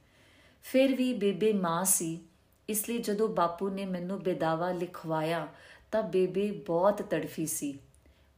ਫਿਰ 0.62 0.96
ਵੀ 0.96 1.14
ਬੇਬੇ 1.14 1.52
ਮਾਂ 1.52 1.84
ਸੀ, 1.84 2.20
ਇਸ 2.68 2.88
ਲਈ 2.88 2.98
ਜਦੋਂ 2.98 3.28
ਬਾਪੂ 3.28 3.68
ਨੇ 3.68 3.86
ਮੈਨੂੰ 3.86 4.22
ਬੇਦਾਵਾ 4.22 4.72
ਲਿਖਵਾਇਆ 4.72 5.48
ਤਾਂ 5.92 6.02
ਬੇਬੇ 6.02 6.50
ਬਹੁਤ 6.50 7.02
ਤੜਫੀ 7.02 7.46
ਸੀ। 7.46 7.78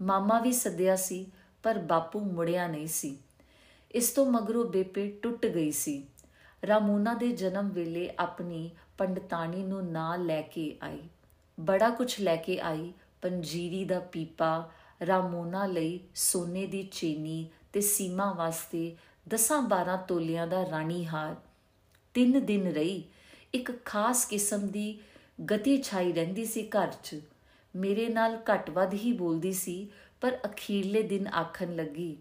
ਮਾਮਾ 0.02 0.40
ਵੀ 0.40 0.52
ਸੱਦਿਆ 0.52 0.96
ਸੀ, 0.96 1.26
ਪਰ 1.62 1.78
ਬਾਪੂ 1.78 2.20
ਮੁੜਿਆ 2.20 2.66
ਨਹੀਂ 2.66 2.86
ਸੀ। 2.86 3.18
ਇਸ 3.92 4.10
ਤੋਂ 4.10 4.32
ਮਗਰੋਂ 4.32 4.64
ਬੇਬੇ 4.64 5.18
ਟੁੱਟ 5.22 5.46
ਗਈ 5.46 5.70
ਸੀ। 5.70 6.06
ਰਾਮੂਨਾ 6.66 7.14
ਦੇ 7.14 7.28
ਜਨਮ 7.28 7.68
ਵੇਲੇ 7.68 8.10
ਆਪਣੀ 8.18 8.70
ਪੰਡਤਾਨੀ 9.00 9.62
ਨੂੰ 9.62 9.92
ਨਾਲ 9.92 10.26
ਲੈ 10.26 10.42
ਕੇ 10.42 10.76
ਆਈ। 10.82 10.98
ਬੜਾ 11.60 11.90
ਕੁਝ 11.90 12.20
ਲੈ 12.20 12.36
ਕੇ 12.36 12.58
ਆਈ। 12.60 12.92
ਪੰਜੀਰੀ 13.22 13.84
ਦਾ 13.84 14.00
ਪੀਪਾ, 14.00 14.70
ਰਾਮੋਨਾ 15.06 15.66
ਲਈ 15.66 16.00
ਸੋਨੇ 16.14 16.66
ਦੀ 16.66 16.82
ਚੇਨੀ 16.82 17.46
ਤੇ 17.72 17.80
ਸੀਮਾ 17.80 18.32
ਵਾਸਤੇ 18.32 18.96
10-12 19.28 19.96
ਤੋਲਿਆਂ 19.96 20.46
ਦਾ 20.46 20.64
ਰਾਣੀ 20.70 21.06
ਹਾਰ। 21.06 21.36
ਤਿੰਨ 22.14 22.44
ਦਿਨ 22.46 22.72
ਰਹੀ। 22.72 23.02
ਇੱਕ 23.54 23.84
ਖਾਸ 23.84 24.24
ਕਿਸਮ 24.26 24.68
ਦੀ 24.68 24.98
ਗਤੀ 25.52 25.82
ਛਾਈ 25.82 26.12
ਰਹਿੰਦੀ 26.12 26.44
ਸੀ 26.44 26.68
ਘਰ 26.68 26.92
'ਚ। 27.02 27.20
ਮੇਰੇ 27.76 28.08
ਨਾਲ 28.08 28.38
ਘੱਟ 28.52 28.70
ਵੱਧ 28.70 28.94
ਹੀ 28.94 29.12
ਬੋਲਦੀ 29.12 29.52
ਸੀ, 29.52 29.88
ਪਰ 30.20 30.38
ਅਖੀਰਲੇ 30.44 31.02
ਦਿਨ 31.02 31.26
ਆਖਣ 31.28 31.76
ਲੱਗੀ, 31.76 32.16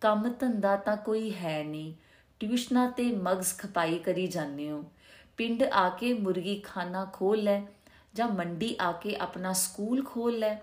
ਕੰਮ 0.00 0.32
ਧੰਦਾ 0.40 0.76
ਤਾਂ 0.76 0.96
ਕੋਈ 0.96 1.34
ਹੈ 1.34 1.64
ਨਹੀਂ। 1.64 1.92
ਟਿਊਸ਼ਨਾਂ 2.40 2.90
ਤੇ 2.90 3.12
ਮਗਜ਼ 3.12 3.56
ਖਪਾਈ 3.58 3.98
ਕਰੀ 3.98 4.26
ਜਾਂਦੇ 4.26 4.70
ਹੋ। 4.70 4.84
ਪਿੰਡ 5.36 5.62
ਆ 5.62 5.88
ਕੇ 5.88 6.12
ਮੁਰਗੀ 6.12 6.60
ਖਾਨਾ 6.60 7.04
ਖੋਲ 7.12 7.42
ਲੈ 7.42 7.60
ਜਾਂ 8.14 8.28
ਮੰਡੀ 8.28 8.76
ਆ 8.80 8.92
ਕੇ 8.92 9.16
ਆਪਣਾ 9.16 9.52
ਸਕੂਲ 9.52 10.04
ਖੋਲ 10.04 10.38
ਲੈ, 10.38 10.56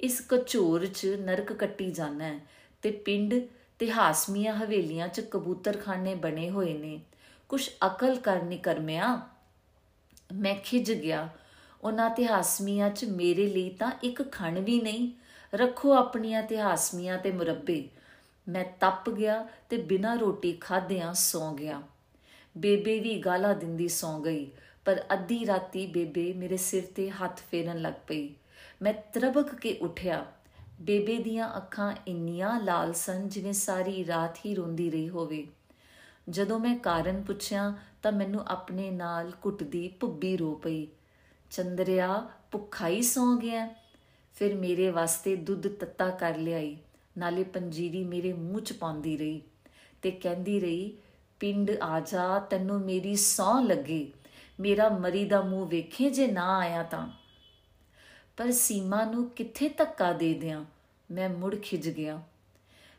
ਇਸ 0.00 0.20
ਕਚੋਰ 0.28 0.86
'ਚ 0.86 1.06
ਨਰਕ 1.20 1.52
ਕੱਟੀ 1.52 1.90
ਜਾਣਾ 1.90 2.38
ਤੇ 2.82 2.90
ਪਿੰਡ 2.90 3.34
ਤੇ 3.78 3.90
ਹਾਸਮੀਆਂ 3.90 4.54
ਹਵੇਲੀਆਂ 4.54 5.08
'ਚ 5.08 5.20
ਕਬੂਤਰਖਾਨੇ 5.20 6.14
ਬਣੇ 6.14 6.50
ਹੋਏ 6.50 6.72
ਨੇ। 6.78 7.00
ਕੁਛ 7.48 7.70
ਅਕਲ 7.86 8.16
ਕਰਨੀ 8.16 8.58
ਕਰਮਿਆ, 8.58 9.20
ਮੈਂ 10.34 10.54
ਖਿਜ 10.54 10.92
ਗਿਆ। 10.92 11.28
ਉਹਨਾਂ 11.82 12.10
ਤੇ 12.10 12.26
ਹਾਸਮੀਆਂ 12.26 12.90
'ਚ 12.90 13.04
ਮੇਰੇ 13.04 13.46
ਲਈ 13.46 13.68
ਤਾਂ 13.70 13.90
ਇੱਕ 14.02 14.32
ਖਣ 14.32 14.60
ਵੀ 14.60 14.80
ਨਹੀਂ। 14.80 15.10
ਰੱਖੋ 15.54 15.92
ਆਪਣੀਆਂ 15.94 16.42
ਤੇ 16.42 16.60
ਹਾਸਮੀਆਂ 16.60 17.18
ਤੇ 17.18 17.32
ਮੁਰੱਬੇ। 17.32 17.88
ਮੈਂ 18.48 18.64
ਤੱਪ 18.80 19.10
ਗਿਆ 19.10 19.46
ਤੇ 19.68 19.76
ਬਿਨਾਂ 19.76 20.16
ਰੋਟੀ 20.16 20.52
ਖਾਧਿਆਂ 20.52 21.14
ਸੌ 21.14 21.52
ਗਿਆ। 21.54 21.82
ਬੇਬੇ 22.58 23.00
ਵੀ 23.00 23.18
ਗਾਲਾਂ 23.18 23.54
ਦਿੰਦੀ 23.54 23.88
ਸੌ 23.88 24.20
ਗਈ, 24.20 24.50
ਪਰ 24.84 25.04
ਅੱਧੀ 25.12 25.46
ਰਾਤੀ 25.46 25.86
ਬੇਬੇ 25.86 26.32
ਮੇਰੇ 26.32 26.56
ਸਿਰ 26.56 26.82
ਤੇ 26.94 27.10
ਹੱਥ 27.10 27.40
ਫੇਰਨ 27.50 27.80
ਲੱਗ 27.80 27.94
ਪਈ। 28.08 28.34
ਮੈਂ 28.82 28.94
ਤਰਬਕ 29.12 29.54
ਕੇ 29.54 29.72
ਉੱਠਿਆ। 29.72 30.26
ਬੇਬੇ 30.80 31.18
ਦੀਆਂ 31.18 31.56
ਅੱਖਾਂ 31.56 31.94
ਇੰਨੀਆਂ 32.06 32.60
ਲਾਲ 32.60 32.92
ਸਨ 32.92 33.28
ਜਿਵੇਂ 33.28 33.52
ਸਾਰੀ 33.52 34.06
ਰਾਤ 34.06 34.36
ਹੀ 34.46 34.54
ਰੋਂਦੀ 34.54 34.90
ਰਹੀ 34.90 35.08
ਹੋਵੇ। 35.08 35.46
ਜਦੋਂ 36.30 36.58
ਮੈਂ 36.58 36.78
ਕਾਰਨ 36.78 37.22
ਪੁੱਛਿਆ 37.22 37.74
ਤਾਂ 38.02 38.12
ਮੈਨੂੰ 38.12 38.44
ਆਪਣੇ 38.46 38.90
ਨਾਲ 38.90 39.30
ਕੁੱਟਦੀ 39.30 39.88
ਭੁੱਬੀ 39.88 40.36
ਰੋ 40.36 40.54
ਪਈ। 40.54 40.88
ਚੰਦਰਿਆ 41.50 42.28
ਭੁੱਖਾ 42.50 42.88
ਹੀ 42.88 43.02
ਸੌ 43.02 43.36
ਗਿਆ? 43.36 43.74
ਫਿਰ 44.34 44.54
ਮੇਰੇ 44.54 44.90
ਵਾਸਤੇ 44.90 45.36
ਦੁੱਧ 45.36 45.68
ਤੱਤਾ 45.68 46.10
ਕਰ 46.10 46.36
ਲਿਆਈ। 46.36 46.76
ਨਾਲੇ 47.18 47.44
ਪੰਜੀਰੀ 47.44 48.04
ਮੇਰੇ 48.04 48.32
ਮੂੰਹ 48.32 48.60
ਚ 48.60 48.72
ਪਾਉਂਦੀ 48.72 49.16
ਰਹੀ 49.16 49.42
ਤੇ 50.02 50.10
ਕਹਿੰਦੀ 50.10 50.60
ਰਹੀ 50.60 50.96
ਪਿੰਡ 51.40 51.70
ਆ 51.70 52.00
ਜਾ, 52.00 52.38
ਤੈਨੂੰ 52.38 52.80
ਮੇਰੀ 52.80 53.16
ਸੌ 53.16 53.60
ਲੱਗੇ। 53.60 54.12
ਮੇਰਾ 54.60 54.88
ਮਰੀ 54.88 55.24
ਦਾ 55.24 55.42
ਮੂੰਹ 55.42 55.68
ਵੇਖੇ, 55.68 56.10
ਜੇ 56.10 56.26
ਨਾ 56.26 56.58
ਆਇਆ 56.58 56.82
ਤਾਂ। 56.82 57.08
ਪਰ 58.36 58.50
ਸੀਮਾ 58.50 59.04
ਨੂੰ 59.04 59.30
ਕਿੱਥੇ 59.30 59.68
ਧੱਕਾ 59.68 60.12
ਦੇ 60.12 60.34
ਦਿਆਂ? 60.34 60.64
ਮੈਂ 61.10 61.28
ਮੁੜ 61.28 61.56
ਖਿਜ 61.56 61.88
ਗਿਆ। 61.88 62.22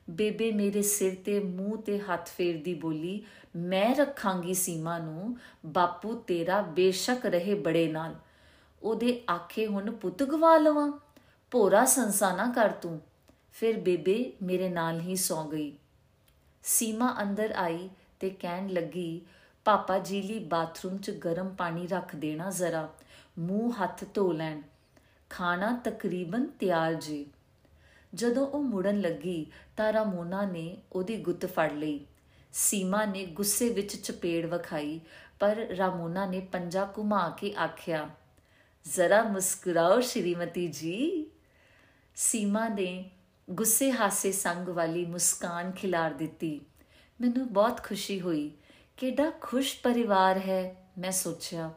ਬੇਬੇ 0.09 0.51
ਮੇਰੇ 0.51 0.81
ਸਿਰ 0.81 1.15
ਤੇ, 1.25 1.39
ਮੂੰਹ 1.39 1.77
ਤੇ 1.77 1.99
ਹੱਥ 1.99 2.29
ਫੇਰਦੀ 2.29 2.73
ਬੋਲੀ, 2.73 3.25
ਮੈਂ 3.55 3.95
ਰੱਖਾਂਗੀ 3.95 4.53
ਸੀਮਾ 4.53 4.97
ਨੂੰ। 4.99 5.37
ਬਾਪੂ 5.65 6.15
ਤੇਰਾ 6.15 6.61
ਬੇਸ਼ੱਕ 6.61 7.25
ਰਹੇ 7.25 7.53
ਬੜੇ 7.53 7.87
ਨਾਲ। 7.87 8.15
ਉਹਦੇ 8.83 9.23
ਆਖੇ 9.31 9.67
ਹੁਣ 9.67 9.91
ਪੁੱਤ 9.91 10.23
ਗਵਾ 10.23 10.57
ਲਵਾਂ। 10.57 10.99
ਭੋਰਾ 11.51 11.85
ਸੰਸਾ 11.85 12.35
ਨਾ 12.35 12.51
ਕਰ 12.51 12.69
ਤੂੰ। 12.69 13.01
ਫਿਰ 13.53 13.79
ਬੇਬੇ 13.79 14.33
ਮੇਰੇ 14.43 14.69
ਨਾਲ 14.69 14.99
ਹੀ 14.99 15.15
ਸੌ 15.15 15.47
ਗਈ। 15.47 15.77
ਸੀਮਾ 16.63 17.15
ਅੰਦਰ 17.21 17.51
ਆਈ 17.51 17.89
ਤੇ 18.19 18.29
ਕਹਿਣ 18.29 18.69
ਲੱਗੀ, 18.69 19.21
ਪਾਪਾ 19.65 19.99
ਜੀ 19.99 20.21
ਲਈ 20.21 20.39
ਬਾਥਰੂਮ 20.39 20.97
'ਚ 20.97 21.11
ਗਰਮ 21.11 21.55
ਪਾਣੀ 21.55 21.87
ਰੱਖ 21.87 22.15
ਦੇਣਾ 22.15 22.49
ਜ਼ਰਾ, 22.49 22.89
ਮੂੰਹ 23.39 23.73
ਹੱਥ 23.73 24.03
ਧੋ 24.13 24.31
ਲੈਣ। 24.31 24.61
ਖਾਣਾ 25.29 25.81
ਤਕਰੀਬਨ 25.83 26.45
ਤਿਆਰ 26.45 26.93
ਜੀ। 26.93 27.25
ਜਦੋਂ 28.13 28.47
ਉਹ 28.47 28.63
ਮੁੜਨ 28.63 29.01
ਲੱਗੀ 29.01 29.45
ਤਾਂ 29.77 29.93
ਰਾਮੋਨਾ 29.93 30.45
ਨੇ 30.45 30.77
ਉਹਦੀ 30.93 31.17
ਗੁੱਤ 31.17 31.45
ਫੜ 31.45 31.71
ਲਈ। 31.73 32.05
ਸੀਮਾ 32.53 33.05
ਨੇ 33.05 33.25
ਗੁੱਸੇ 33.25 33.69
ਵਿੱਚ 33.69 33.95
ਚਪੇੜ 33.95 34.45
ਵਖਾਈ, 34.45 34.99
ਪਰ 35.39 35.55
ਰਾਮੋਨਾ 35.55 36.25
ਨੇ 36.25 36.39
ਪੰਜਾ 36.39 36.87
ਘੁਮਾ 36.97 37.29
ਕੇ 37.29 37.53
ਆਖਿਆ, 37.55 38.09
ਜ਼ਰਾ 38.85 39.23
ਮੁਸਕਰਾਓ 39.23 39.99
ਸ਼੍ਰੀਮਤੀ 39.99 40.67
ਜੀ। 40.67 41.25
ਸੀਮਾ 42.15 42.67
ਨੇ 42.67 43.11
ਗੁੱਸੇ 43.49 43.91
ਹਾਸੇ 43.91 44.31
ਸੰਗ 44.31 44.67
ਵਾਲੀ 44.67 45.05
ਮੁਸਕਾਨ 45.05 45.71
ਖਿਲਾਰ 45.71 46.13
ਦਿੱਤੀ। 46.13 46.61
ਮੈਨੂੰ 47.21 47.53
ਬਹੁਤ 47.53 47.83
ਖੁਸ਼ੀ 47.83 48.21
ਹੋਈ। 48.21 48.51
ਕਿਹੜਾ 48.97 49.31
ਖੁਸ਼ 49.41 49.75
ਪਰਿਵਾਰ 49.83 50.37
ਹੈ, 50.37 50.75
ਮੈਂ 50.97 51.11
ਸੋਚਿਆ। 51.11 51.71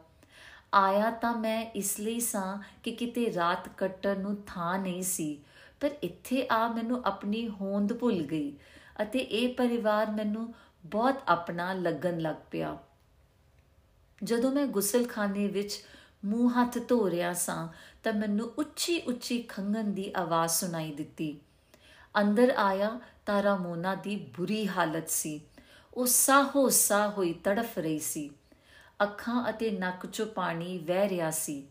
ਆਇਆ 0.73 1.09
ਤਾਂ 1.11 1.33
ਮੈਂ 1.35 1.61
ਇਸ 1.75 1.99
ਲਈ 1.99 2.19
ਸਾਂ 2.19 2.57
ਕਿ 2.83 2.91
ਕਿਤੇ 2.91 3.33
ਰਾਤ 3.33 3.67
ਕੱਟਣ 3.69 4.19
ਨੂੰ 4.19 4.35
ਥਾਂ 4.47 4.79
ਨਹੀਂ 4.79 5.03
ਸੀ, 5.03 5.41
ਪਰ 5.79 5.89
ਇੱਥੇ 6.03 6.47
ਆ 6.51 6.67
ਮੈਨੂੰ 6.67 7.01
ਆਪਣੀ 7.05 7.47
ਹੋਂਦ 7.49 7.93
ਭੁੱਲ 7.93 8.21
ਗਈ 8.23 8.57
ਅਤੇ 9.01 9.19
ਇਹ 9.19 9.53
ਪਰਿਵਾਰ 9.53 10.11
ਮੈਨੂੰ 10.11 10.53
ਬਹੁਤ 10.85 11.21
ਆਪਣਾ 11.27 11.73
ਲੱਗਣ 11.73 12.19
ਲੱਗ 12.19 12.35
ਪਿਆ। 12.51 12.77
ਜਦੋਂ 14.23 14.51
ਮੈਂ 14.51 14.65
ਗੁਸਲਖਾਨੇ 14.67 15.47
ਵਿੱਚ 15.47 15.83
ਮੂੰਹ 16.25 16.51
ਹੱਥ 16.51 16.77
ਧੋ 16.87 17.09
ਰਿਹਾ 17.09 17.33
ਸਾਂ 17.33 17.67
ਤਾਂ 18.03 18.13
ਮੈਨੂੰ 18.13 18.51
ਉੱਚੀ 18.57 18.99
ਉੱਚੀ 18.99 19.41
ਖੰਗਨ 19.41 19.93
ਦੀ 19.93 20.11
ਆਵਾਜ਼ 20.15 20.51
ਸੁਣਾਈ 20.51 20.91
ਦਿੱਤੀ। 20.91 21.39
ਅੰਦਰ 22.19 22.53
ਆਇਆ 22.57 22.99
ਤਾਂ 23.25 23.43
ਰਾਮੋਨਾ 23.43 23.95
ਦੀ 23.95 24.15
ਬੁਰੀ 24.15 24.67
ਹਾਲਤ 24.67 25.09
ਸੀ। 25.09 25.41
ਉਹ 25.93 26.05
ਸਾਹੋ 26.05 26.69
ਸਾਹ 26.69 27.11
ਹੋਈ 27.11 27.33
ਤੜਫ 27.33 27.77
ਰਹੀ 27.77 27.99
ਸੀ। 27.99 28.29
ਅੱਖਾਂ 29.03 29.49
ਅਤੇ 29.49 29.71
ਨੱਕ 29.71 30.05
'ਚੋਂ 30.05 30.25
ਪਾਣੀ 30.25 30.77
ਵਹਿ 30.77 31.09
ਰਿਹਾ 31.09 31.31
ਸੀ। 31.31 31.67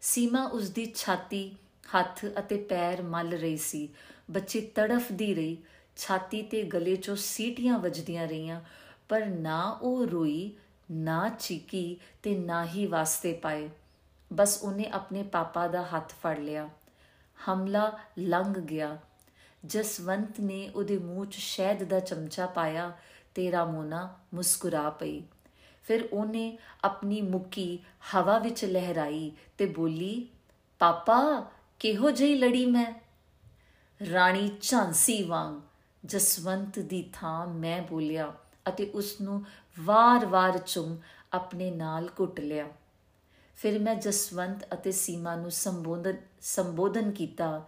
ਸੀਮਾ 0.00 0.44
ਉਸ 0.44 0.70
ਦੀ 0.70 0.92
ਛਾਤੀ, 0.94 1.56
ਹੱਥ 1.98 2.24
ਅਤੇ 2.38 2.56
ਪੈਰ 2.56 3.02
ਮਲ 3.02 3.34
ਰਹੀ 3.34 3.56
ਸੀ। 3.56 3.88
ਬੱਚੀ 4.30 4.60
ਤੜਫਦੀ 4.60 5.34
ਰਹੀ। 5.34 5.56
ਛਾਤੀ 5.96 6.42
ਤੇ 6.42 6.62
ਗਲੇ 6.62 6.94
'ਚੋਂ 6.94 7.16
ਸੀਟੀਆਂ 7.16 7.78
ਵੱਜਦੀਆਂ 7.78 8.28
ਰਹੀਆਂ, 8.28 8.60
ਪਰ 9.08 9.26
ਨਾ 9.26 9.78
ਉਹ 9.82 10.06
ਰੋਈ, 10.06 10.52
ਨਾ 10.90 11.28
ਚੀਕੀ 11.28 11.96
ਤੇ 12.22 12.38
ਨਾ 12.38 12.66
ਹੀ 12.66 12.86
ਵਾਸਤੇ 12.86 13.32
ਪਾਏ। 13.32 13.70
ਬਸ 14.32 14.58
ਉਹਨੇ 14.62 14.88
ਆਪਣੇ 14.88 15.22
ਪਾਪਾ 15.22 15.68
ਦਾ 15.68 15.82
ਹੱਥ 15.82 16.12
ਫੜ 16.12 16.38
ਲਿਆ। 16.38 16.68
ਹਮਲਾ 17.38 17.98
ਲੰਘ 18.18 18.54
ਗਿਆ। 18.54 18.98
ਜਸਵੰਤ 19.66 20.40
ਨੇ 20.40 20.70
ਉਹਦੇ 20.74 20.98
ਮੂੰਹ 20.98 21.26
'ਚ 21.26 21.34
ਸ਼ਹਿਦ 21.34 21.84
ਦਾ 21.84 22.00
ਚਮਚਾ 22.00 22.46
ਪਾਇਆ 22.46 22.92
ਤੇ 23.34 23.52
ਰਾਮੋਨਾ 23.52 24.18
ਮੁਸਕਰਾ 24.34 24.90
ਪਈ। 24.90 25.22
ਫਿਰ 25.82 26.08
ਉਹਨੇ 26.12 26.58
ਆਪਣੀ 26.84 27.20
ਮੁੱਕੀ 27.22 27.78
ਹਵਾ 28.14 28.38
ਵਿੱਚ 28.38 28.64
ਲਹਿਰਾਈ 28.64 29.32
ਤੇ 29.58 29.66
ਬੋਲੀ, 29.66 30.28
ਪਾਪਾ, 30.78 31.50
ਕਿਹੋ 31.78 32.10
ਜਿਹੀ 32.10 32.34
ਲੜੀ 32.34 32.66
ਮੈਂ? 32.66 32.94
ਰਾਣੀ 34.12 34.50
ਝਾਂਸੀ 34.60 35.22
ਵਾਂਗ। 35.22 35.60
ਜਸਵੰਤ 36.04 36.78
ਦੀ 36.78 37.10
ਥਾਂ 37.12 37.46
ਮੈਂ 37.46 37.82
ਬੋਲਿਆ 37.82 38.34
ਅਤੇ 38.68 38.90
ਉਸ 38.90 39.20
ਨੂੰ 39.20 39.44
ਵਾਰ-ਵਾਰ 39.80 40.58
ਚੁੰਮ 40.58 40.98
ਆਪਣੇ 41.32 41.70
ਨਾਲ 41.70 42.08
ਘੁੱਟ 42.20 42.40
ਲਿਆ। 42.40 42.68
ਫਿਰ 43.56 43.78
ਮੈਂ 43.78 43.94
ਜਸਵੰਤ 43.94 44.74
ਅਤੇ 44.74 44.92
ਸੀਮਾ 44.92 45.36
ਨੂੰ 45.36 45.50
ਸੰਬੋਧਨ 45.50 46.16
ਸੰਬੋਧਨ 46.40 47.10
ਕੀਤਾ 47.10 47.66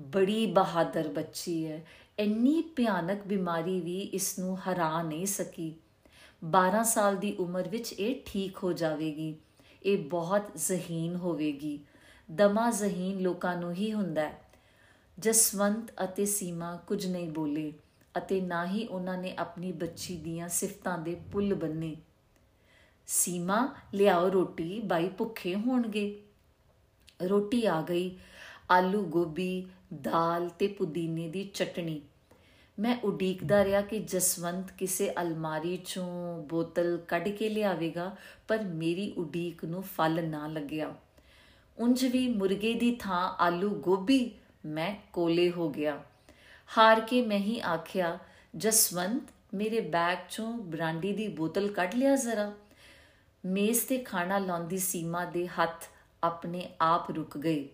ਬੜੀ 0.00 0.46
ਬਹਾਦਰ 0.46 1.08
ਬੱਚੀ 1.08 1.66
ਹੈ। 1.66 1.86
ਇੰਨੀ 2.18 2.62
ਭਿਆਨਕ 2.62 3.22
ਬਿਮਾਰੀ 3.26 3.80
ਵੀ 3.80 4.00
ਇਸ 4.00 4.38
ਨੂੰ 4.38 4.58
ਹਰਾ 4.58 5.02
ਨਹੀਂ 5.02 5.26
ਸਕੀ। 5.26 5.74
12 6.44 6.82
ਸਾਲ 6.82 7.16
ਦੀ 7.16 7.36
ਉਮਰ 7.36 7.68
ਵਿੱਚ 7.68 7.92
ਇਹ 7.92 8.20
ਠੀਕ 8.26 8.58
ਹੋ 8.62 8.72
ਜਾਵੇਗੀ। 8.72 9.36
ਇਹ 9.82 9.98
ਬਹੁਤ 9.98 10.42
ਜ਼ਹੀਨ 10.56 11.16
ਹੋਵੇਗੀ। 11.16 11.80
ਦਮਾ 12.30 12.70
ਜ਼ਹੀਨ 12.70 13.18
ਲੋਕਾਂ 13.18 13.56
ਨੂੰ 13.56 13.72
ਹੀ 13.72 13.92
ਹੁੰਦਾ 13.92 14.28
ਹੈ। 14.28 14.38
ਜਸਵੰਤ 15.18 15.92
ਅਤੇ 16.04 16.24
ਸੀਮਾ 16.24 16.76
ਕੁਝ 16.76 17.06
ਨਹੀਂ 17.06 17.28
ਬੋਲੇ 17.28 17.72
ਅਤੇ 18.16 18.40
ਨਾ 18.40 18.66
ਹੀ 18.66 18.86
ਉਹਨਾਂ 18.86 19.18
ਨੇ 19.18 19.34
ਆਪਣੀ 19.38 19.72
ਬੱਚੀ 19.72 20.16
ਦੀਆਂ 20.16 20.48
ਸਿਫਤਾਂ 20.48 20.98
ਦੇ 20.98 21.20
ਪੁੱਲ 21.32 21.54
ਬੰਨੇ। 21.54 21.96
ਸੀਮਾ, 23.06 23.74
ਲਿਆਓ 23.94 24.32
ਰੋਟੀ, 24.32 24.80
ਬਾਈ 24.80 25.08
ਭੁੱਖੇ 25.08 25.54
ਹੋਣਗੇ। 25.54 26.22
ਰੋਟੀ 27.28 27.66
ਆ 27.66 27.82
ਗਈ। 27.82 28.18
ਆਲੂ 28.70 29.02
ਗੋਭੀ, 29.02 29.66
ਦਾਲ 29.94 30.48
ਤੇ 30.48 30.66
ਪੁਦੀਨੇ 30.68 31.28
ਦੀ 31.28 31.44
ਚਟਣੀ। 31.44 32.02
ਮੈਂ 32.78 32.96
ਉਡੀਕਦਾ 33.04 33.64
ਰਿਹਾ 33.64 33.80
ਕਿ 33.80 33.98
ਜਸਵੰਤ 33.98 34.70
ਕਿਸੇ 34.70 35.10
ਅਲਮਾਰੀ 35.20 35.76
ਚੋਂ 35.76 36.42
ਬੋਤਲ 36.42 36.98
ਕੱਢ 37.08 37.28
ਕੇ 37.28 37.48
ਲਿਆਵੇਗਾ, 37.48 38.16
ਪਰ 38.48 38.64
ਮੇਰੀ 38.64 39.12
ਉਡੀਕ 39.16 39.64
ਨੂੰ 39.64 39.82
ਫਲ 39.82 40.28
ਨਾ 40.28 40.46
ਲੱਗਿਆ। 40.46 40.94
ਉਂਝ 41.78 42.04
ਵੀ 42.04 42.28
ਮੁਰਗੇ 42.28 42.74
ਦੀ 42.74 42.96
ਥਾਂ 42.96 43.36
ਆਲੂ 43.38 43.70
ਗੋਭੀ, 43.70 44.30
ਮੈਂ 44.66 44.94
ਕੋਲੇ 45.12 45.50
ਹੋ 45.50 45.70
ਗਿਆ। 45.70 46.02
ਹਾਰ 46.78 47.00
ਕੇ 47.00 47.22
ਮੈਂ 47.22 47.38
ਹੀ 47.38 47.60
ਆਖਿਆ, 47.60 48.18
ਜਸਵੰਤ, 48.56 49.22
ਮੇਰੇ 49.54 49.80
ਬੈਗ 49.80 50.18
ਚੋਂ 50.30 50.52
ਬ੍ਰਾਂਡੀ 50.52 51.12
ਦੀ 51.12 51.28
ਬੋਤਲ 51.28 51.68
ਕੱਢ 51.68 51.94
ਲਿਆ 51.94 52.16
ਜ਼ਰਾ। 52.16 52.52
ਮੇਜ਼ 53.44 53.84
ਤੇ 53.84 53.98
ਖਾਣਾ 53.98 54.38
ਲਾਉਂਦੀ 54.38 54.78
ਸੀਮਾ 54.78 55.24
ਦੇ 55.24 55.46
ਹੱਥ 55.46 55.84
ਆਪਣੇ 56.22 56.68
ਆਪ 56.80 57.10
ਰੁਕ 57.10 57.38
ਗਏ 57.38 57.68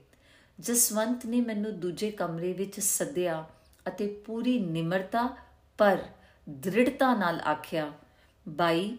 ਜਸਵੰਤ 0.61 1.27
ਨੇ 1.27 1.41
ਮੈਨੂੰ 1.41 1.81
ਦੂਜੇ 1.81 2.11
ਕਮਰੇ 2.11 2.53
ਵਿੱਚ 2.53 2.81
ਸੱਦਿਆ 2.81 3.45
ਅਤੇ 3.89 4.07
ਪੂਰੀ 4.07 4.59
ਨਿਮਰਤਾ 4.59 5.37
ਪਰ 5.79 5.99
ਦ੍ਰਿੜਤਾ 6.49 7.15
ਨਾਲ 7.15 7.41
ਆਖਿਆ, 7.41 7.93
ਬਾਈ, 8.49 8.97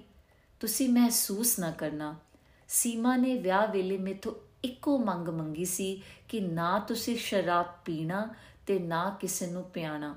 ਤੁਸੀਂ 0.59 0.89
ਮਹਿਸੂਸ 0.89 1.59
ਨਾ 1.59 1.71
ਕਰਨਾ। 1.71 2.15
ਸੀਮਾ 2.67 3.15
ਨੇ 3.17 3.37
ਵਿਆਹ 3.37 3.67
ਵੇਲੇ 3.67 3.97
ਮੇਥੋਂ 3.97 4.33
ਇੱਕੋ 4.63 4.97
ਮੰਗ 4.97 5.27
ਮੰਗੀ 5.27 5.65
ਸੀ 5.65 6.01
ਕਿ 6.29 6.39
ਨਾ 6.39 6.79
ਤੁਸੀਂ 6.79 7.17
ਸ਼ਰਾਬ 7.17 7.65
ਪੀਣਾ 7.85 8.35
ਤੇ 8.67 8.79
ਨਾ 8.79 9.17
ਕਿਸੇ 9.19 9.47
ਨੂੰ 9.47 9.63
ਪਿਆਣਾ। 9.63 10.15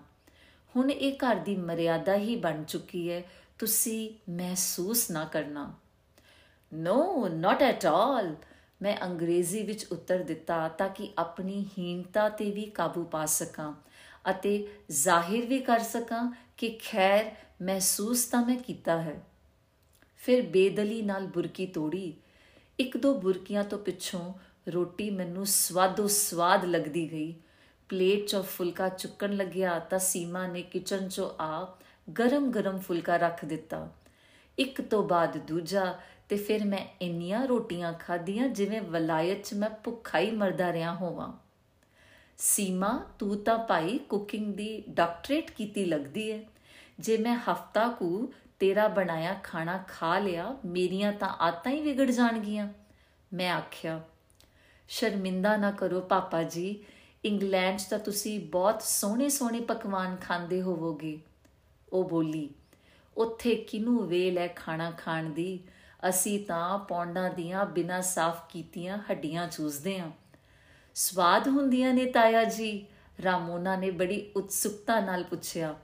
ਹੁਣ 0.77 0.91
ਇਹ 0.91 1.17
ਘਰ 1.17 1.37
ਦੀ 1.37 1.57
ਮਰਿਆਦਾ 1.57 2.15
ਹੀ 2.15 2.37
ਬਣ 2.37 2.65
ਚੁੱਕੀ 2.65 3.11
ਹੈ, 3.11 3.23
ਤੁਸੀਂ 3.59 4.31
ਮਹਿਸੂਸ 4.31 5.11
ਨਾ 5.11 5.25
ਕਰਨਾ। 5.25 5.75
ਨੋ 6.75 7.29
ਨਾਟ 7.29 7.63
ਐਟ 7.63 7.87
ਆਲ 7.87 8.35
ਮੈਂ 8.83 8.97
ਅੰਗਰੇਜ਼ੀ 9.03 9.63
ਵਿੱਚ 9.63 9.87
ਉੱਤਰ 9.93 10.19
ਦਿੱਤਾ 10.19 10.69
ਤਾਂ 10.69 10.89
ਕਿ 10.89 11.13
ਆਪਣੀ 11.19 11.67
ਹੀਨਤਾ 11.79 12.29
ਤੇ 12.29 12.51
ਵੀ 12.51 12.63
ਕਾਬੂ 12.63 13.05
ਪਾ 13.05 13.27
ਸਕਾਂ 13.27 13.75
ਅਤੇ 14.31 14.69
ਜ਼ਾਹਿਰ 14.91 15.47
ਵੀ 15.47 15.59
ਕਰ 15.59 15.79
ਸਕਾਂ 15.79 16.37
ਕਿ 16.57 16.79
ਖੈਰ 16.85 17.31
ਮਹਿਸੂਸ 17.63 18.25
ਤਾਂ 18.25 18.47
ਮੈਂ 18.47 18.57
ਕੀਤਾ 18.57 19.03
ਹੈ। 19.03 19.23
ਫਿਰ 20.19 20.43
ਬੇਦਲੀ 20.43 21.03
ਨਾਲ 21.03 21.27
ਬੁਰਕੀ 21.27 21.67
ਤੋੜੀ। 21.67 22.15
ਇੱਕ 22.79 22.97
ਦੋ 22.97 23.15
ਬੁਰਕੀਆਂ 23.15 23.65
ਤੋਂ 23.65 23.79
ਪਿੱਛੋਂ 23.79 24.35
ਰੋਟੀ 24.69 25.11
ਮੈਨੂੰ 25.11 25.47
ਸਵਾਦੋ 25.47 26.07
ਸਵਾਦ 26.07 26.65
ਲੱਗਦੀ 26.65 27.13
ਗਈ। 27.13 27.35
ਪਲੇਟ 27.89 28.23
'ਚੋਂ 28.23 28.43
ਫੁਲਕਾ 28.43 28.89
ਚੁੱਕਣ 28.89 29.33
ਲੱਗਿਆ 29.33 29.79
ਤਾਂ 29.79 29.99
ਸੀਮਾ 29.99 30.47
ਨੇ 30.47 30.63
ਕਿਚਨ 30.63 31.07
'ਚੋਂ 31.07 31.43
ਆ 31.43 31.79
ਗਰਮ-ਗਰਮ 32.19 32.79
ਫੁਲਕਾ 32.79 33.17
ਰੱਖ 33.17 33.45
ਦਿੱਤਾ। 33.45 33.93
ਇੱਕ 34.59 34.81
ਤੋਂ 34.81 35.03
ਬਾਅਦ 35.03 35.37
ਦੂਜਾ 35.39 35.99
ਤੇ 36.29 36.37
ਫਿਰ 36.37 36.65
ਮੈਂ 36.65 36.85
ਇੰਨੀਆਂ 37.01 37.47
ਰੋਟੀਆਂ 37.47 37.93
ਖਾਧੀਆਂ 37.93 38.49
ਜਿਵੇਂ 38.49 38.81
ਵਲਾਇਤ 38.83 39.45
'ਚ 39.45 39.55
ਮੈਂ 39.55 39.71
ਭੁੱਖਾ 39.85 40.19
ਹੀ 40.19 40.31
ਮਰਦਾ 40.31 40.73
ਰਿਹਾ 40.73 40.95
ਹੋਵਾਂ। 40.95 41.33
ਸੀਮਾ, 42.39 43.07
ਤੂੰ 43.19 43.37
ਤਾਂ 43.37 43.59
ਭਾਈ 43.59 43.99
ਕੁਕਿੰਗ 43.99 44.55
ਦੀ 44.55 44.83
ਡਾਕਟਰੇਟ 44.89 45.51
ਕੀਤੀ 45.51 45.85
ਲੱਗਦੀ 45.85 46.31
ਹੈ 46.33 46.43
ਜੇ 46.99 47.17
ਮੈਂ 47.17 47.37
ਹਫਤਾ 47.39 47.89
ਕੁ 47.89 48.29
ਤੇਰਾ 48.59 48.89
ਬਣਾਇਆ 48.89 49.35
ਖਾਣਾ 49.45 49.79
ਖਾ 49.89 50.19
ਲਿਆ, 50.19 50.57
ਮੇਰੀਆਂ 50.65 51.13
ਤਾਂ 51.13 51.29
ਆਤਾਂ 51.29 51.73
ਹੀ 51.73 51.81
ਵਿਗੜ 51.81 52.11
ਜਾਣਗੀਆਂ। 52.11 52.69
ਮੈਂ 53.33 53.51
ਆਖਿਆ, 53.53 54.01
ਸ਼ਰਮਿੰਦਾ 54.89 55.57
ਨਾ 55.57 55.71
ਕਰੋ 55.71 56.01
ਪਾਪਾ 56.01 56.43
ਜੀ, 56.43 56.85
ਇੰਗਲੈਂਡ 57.25 57.79
'ਚ 57.79 57.83
ਤਾਂ 57.83 57.99
ਤੁਸੀਂ 57.99 58.39
ਬਹੁਤ 58.41 58.83
ਸੋਹਣੇ 58.83 59.29
ਸੋਹਣੇ 59.29 59.61
ਪਕਵਾਨ 59.61 60.17
ਖਾਂਦੇ 60.17 60.63
ਹੋਵੋਗੇ। 60.63 61.19
ਉਹ 61.93 62.09
ਬੋਲੀ, 62.09 62.49
ਉੱਥੇ 63.17 63.55
ਕਿਨੂੰ 63.55 64.07
ਵੇਲ 64.09 64.39
ਹੈ 64.39 64.49
ਖਾਣਾ 64.49 64.91
ਖਾਣ 64.91 65.31
ਦੀ? 65.31 65.61
ਅਸੀਂ 66.03 66.39
ਤਾਂ 66.47 66.79
ਪੌਂਡਾਂ 66.79 67.31
ਦੀਆਂ 67.31 67.65
ਬਿਨਾਂ 67.67 68.01
ਸਾਫ਼ 68.03 68.41
ਕੀਤੀਆਂ 68.49 68.99
ਹੱਡੀਆਂ 69.11 69.47
ਚੂਸਦੇ 69.49 69.99
ਆਂ 69.99 70.11
ਸਵਾਦ 70.97 71.49
ਹੁੰਦੀਆਂ 71.49 71.93
ਨੇ 71.95 72.05
ਤਾਇਆ 72.05 72.45
ਜੀ, 72.45 72.87
ਰਾਮੋਨਾ 73.25 73.77
ਨੇ 73.77 73.91
ਬੜੀ 73.91 74.21
ਉਤਸੁਕਤਾ 74.37 75.01
ਨਾਲ 75.01 75.23
ਪੁੱਛਿਆ। 75.25 75.75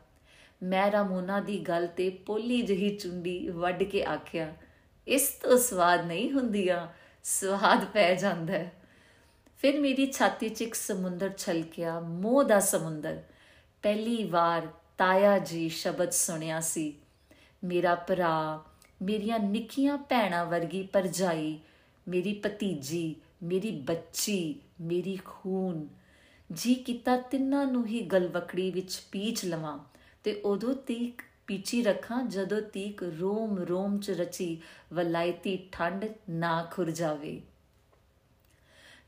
ਮੈਂ 0.63 0.91
ਰਾਮੋਨਾ 0.93 1.41
ਦੀ 1.41 1.59
ਗੱਲ 1.59 1.87
ਤੇ 1.87 2.09
ਪੋਲੀ 2.27 2.61
ਜਹੀ 2.63 2.97
ਚੁੰਡੀ 2.97 3.49
ਵੱਢ 3.49 3.83
ਕੇ 3.83 4.05
ਆਖਿਆ, 4.05 4.53
ਇਸ 5.07 5.29
ਤੋਂ 5.43 5.59
ਸਵਾਦ 5.59 6.07
ਨਹੀਂ 6.07 6.31
ਹੁੰਦੀਆਂ, 6.33 6.87
ਸਵਾਦ 7.25 7.85
ਪੈ 7.85 8.15
ਜਾਂਦਾ 8.15 8.53
ਹੈ। 8.53 8.73
ਫਿਰ 9.59 9.81
ਮੇਰੀ 9.81 10.07
ਛਾਤੀ 10.13 10.49
'ਚ 10.49 10.63
ਇੱਕ 10.63 10.75
ਸਮੁੰਦਰ 10.75 11.33
ਛਲਕਿਆ, 11.39 11.99
ਮੋਹ 12.01 12.45
ਦਾ 12.45 12.61
ਸਮੁੰਦਰ। 12.61 13.23
ਪਹਿਲੀ 13.83 14.25
ਵਾਰ 14.25 14.69
ਤਾਇਆ 14.99 15.39
ਜੀ 15.39 15.69
ਸ਼ਬਦ 15.69 16.11
ਸੁਣਿਆ 16.11 16.61
ਸੀ, 16.61 16.95
ਮੇਰਾ 17.65 17.95
ਭਰਾ 17.95 18.65
ਮੇਰੀਆਂ 19.05 19.39
ਨਿੱਕੀਆਂ 19.39 19.99
ਭੈਣਾਂ 19.99 20.47
ਵਰਗੀ 20.47 20.83
ਪਰਜਾਈ 20.83 21.61
ਮੇਰੀ 22.09 22.43
ਭਤੀਜੀ, 22.45 23.17
ਮੇਰੀ 23.43 23.71
ਬੱਚੀ, 23.71 24.61
ਮੇਰੀ 24.81 25.19
ਖੂਨ। 25.25 25.89
ਜੀ 26.53 26.75
ਕੀਤਾ 26.75 27.17
ਤਿੰਨਾਂ 27.17 27.67
ਨੂੰ 27.67 27.87
ਹੀ 27.87 28.01
ਗਲਵਕੜੀ 28.01 28.71
ਵਿੱਚ 28.71 29.03
ਪੀਚ 29.13 29.45
ਲਵਾਂ 29.45 29.79
ਤੇ 30.25 30.35
ਉਦੋਂ 30.45 30.75
ਤੀਕ 30.75 31.23
ਪੀਚੀ 31.47 31.83
ਰੱਖਾਂ 31.83 32.23
ਜਦੋਂ 32.25 32.61
ਤੀਕ 32.63 33.03
ਰੋਮ 33.03 33.59
ਰੋਮ 33.59 33.99
ਚ 33.99 34.11
ਰਚੀ 34.11 34.63
ਵਲਾਇਤੀ 34.93 35.69
ਠੰਡ 35.73 36.05
ਨਾ 36.31 36.69
ਖੁਰ 36.73 36.91
ਜਾਵੇ। 36.91 37.41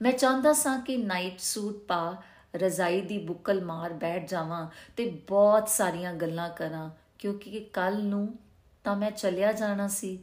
ਮੈਂ 0.02 0.12
ਚਾਹੁੰਦਾ 0.12 0.52
ਸਾਂ 0.52 0.80
ਕਿ 0.80 0.96
ਨਾਈਟ 0.96 1.40
ਸੂਟ 1.40 1.74
ਪਾ, 1.74 2.22
ਰਜ਼ਾਈ 2.56 3.00
ਦੀ 3.00 3.18
ਬੁੱਕਲ 3.18 3.64
ਮਾਰ 3.64 3.92
ਬੈਠ 3.92 4.28
ਜਾਵਾਂ 4.28 4.68
ਤੇ 4.96 5.10
ਬਹੁਤ 5.28 5.68
ਸਾਰੀਆਂ 5.68 6.14
ਗੱਲਾਂ 6.14 6.50
ਕਰਾਂ 6.50 6.90
ਕਿਉਂਕਿ 7.18 7.60
ਕੱਲ 7.60 8.02
ਨੂੰ 8.04 8.38
ਤਾਂ 8.86 8.96
ਮੈਂ 8.96 9.10
ਚਲਿਆ 9.10 9.52
ਜਾਣਾ 9.52 9.88
ਸੀ। 9.88 10.18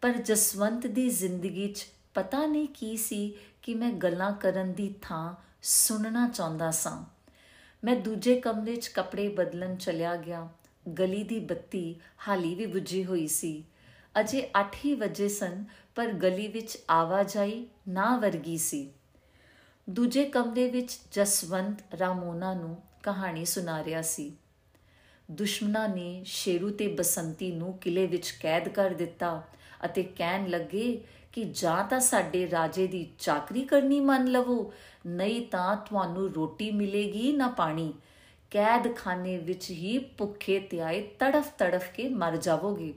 ਪਰ 0.00 0.12
ਜਸਵੰਤ 0.12 0.86
ਦੀ 0.86 1.10
ਜ਼ਿੰਦਗੀ 1.10 1.72
'ਚ 1.72 1.86
ਪਤਾ 2.14 2.46
ਨਹੀਂ 2.46 2.68
ਕੀ 2.68 2.96
ਸੀ 2.96 3.34
ਕਿ 3.62 3.74
ਮੈਂ 3.74 3.92
ਗੱਲਾਂ 3.92 4.32
ਕਰਨ 4.32 4.72
ਦੀ 4.72 4.94
ਥਾਂ 5.02 5.34
ਸੁਣਨਾ 5.62 6.28
ਚਾਹੁੰਦਾ 6.28 6.70
ਸਾਂ। 6.70 7.04
ਮੈਂ 7.84 7.96
ਦੂਜੇ 7.96 8.40
ਕਮਰੇ 8.40 8.76
'ਚ 8.76 8.88
ਕੱਪੜੇ 8.88 9.28
ਬਦਲਣ 9.28 9.76
ਚਲਿਆ 9.76 10.16
ਗਿਆ। 10.16 10.48
ਗਲੀ 10.98 11.24
ਦੀ 11.24 11.40
ਬੱਤੀ 11.40 12.00
ਹਾਲੀ 12.28 12.54
ਵੀ 12.54 12.66
ਬੁਝੀ 12.66 13.04
ਹੋਈ 13.04 13.26
ਸੀ। 13.26 13.64
ਅਜੇ 14.20 14.50
8 14.60 14.74
ਹੀ 14.84 14.94
ਵਜੇ 14.94 15.28
ਸਨ, 15.28 15.64
ਪਰ 15.94 16.12
ਗਲੀ 16.12 16.48
ਵਿੱਚ 16.48 16.78
ਆਵਾਜਾਈ 16.90 17.66
ਨਾ 17.88 18.16
ਵਰਗੀ 18.16 18.58
ਸੀ। 18.58 18.92
ਦੂਜੇ 19.90 20.24
ਕਮਰੇ 20.24 20.70
ਵਿੱਚ 20.70 20.98
ਜਸਵੰਤ 21.12 21.94
ਰਾਮੋਨਾ 22.00 22.54
ਨੂੰ 22.54 22.82
ਕਹਾਣੀ 23.02 23.44
ਸੁਣਾ 23.44 23.84
ਰਿਹਾ 23.84 24.02
ਸੀ। 24.02 24.36
ਦੁਸ਼ਮਣਾ 25.30 25.86
ਨੇ 25.86 26.22
ਸ਼ੇਰੂ 26.26 26.70
ਤੇ 26.70 26.88
ਬਸੰਤੀ 26.88 27.52
ਨੂੰ 27.52 27.78
ਕਿਲੇ 27.78 28.06
ਵਿੱਚ 28.06 28.30
ਕੈਦ 28.30 28.68
ਕਰ 28.68 28.90
ਦਿੱਤਾ 28.90 29.42
ਅਤੇ 29.84 30.02
ਕਹਿਣ 30.02 30.48
ਲੱਗੇ 30.48 31.04
ਕਿ 31.32 31.44
ਜਾਂ 31.44 31.84
ਤਾਂ 31.84 32.00
ਸਾਡੇ 32.00 32.50
ਰਾਜੇ 32.50 32.86
ਦੀ 32.86 33.10
ਚਾਕਰੀ 33.18 33.64
ਕਰਨੀ 33.64 34.00
ਮੰਨ 34.00 34.26
ਲਵੋ, 34.26 34.72
ਨਹੀਂ 35.06 35.46
ਤਾਂ 35.46 35.76
ਤੁਹਾਨੂੰ 35.76 36.34
ਰੋਟੀ 36.34 36.70
ਮਿਲੇਗੀ 36.70 37.32
ਨਾ 37.32 37.48
ਪਾਣੀ। 37.48 37.94
ਕੈਦਖਾਨੇ 38.50 39.38
ਵਿੱਚ 39.38 39.70
ਹੀ 39.70 39.98
ਭੁੱਖੇ 39.98 40.58
ਤਿਆਏ 40.58 41.00
ਤੜਫ 41.00 41.52
ਤੜਫ 41.58 41.92
ਕੇ 41.92 42.08
ਮਰ 42.08 42.36
ਜਾਵੋਗੇ। 42.36 42.94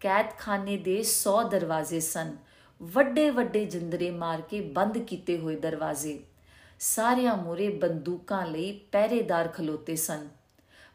ਕੈਦਖਾਨੇ 0.00 0.76
ਦੇ 0.76 1.02
100 1.02 1.42
ਦਰਵਾਜ਼ੇ 1.50 2.00
ਸਨ। 2.00 2.36
ਵੱਡੇ 2.82 3.30
ਵੱਡੇ 3.30 3.64
ਜਿੰਦਰੇ 3.64 4.10
ਮਾਰ 4.10 4.40
ਕੇ 4.40 4.60
ਬੰਦ 4.60 4.98
ਕੀਤੇ 4.98 5.38
ਹੋਏ 5.38 5.56
ਦਰਵਾਜ਼ੇ। 5.56 6.20
ਸਾਰਿਆਂ 6.80 7.36
ਮੂਰੇ 7.36 7.68
ਬੰਦੂਕਾਂ 7.68 8.46
ਲਈ 8.46 8.72
ਪਹਿਰੇਦਾਰ 8.92 9.48
ਖਲੋਤੇ 9.48 9.96
ਸਨ। 9.96 10.37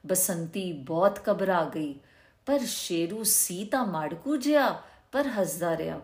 ਬਸੰਤੀ 0.06 0.74
ਬਹੁਤ 0.74 1.20
ਘਬਰਾ 1.30 1.72
ਗਈ। 1.76 1.96
ਪਰ 2.46 2.60
ਸ਼ੇਰੂ 2.60 3.24
ਸੀ 3.24 3.66
ਤਾਂ 3.66 3.86
ਮਾੜਕੂ 3.86 4.36
ਜਿਆ 4.36 4.82
ਪਰ 5.12 5.28
ਹੱਸਦਾ 5.28 5.78
ਰਿਹਾ। 5.78 6.02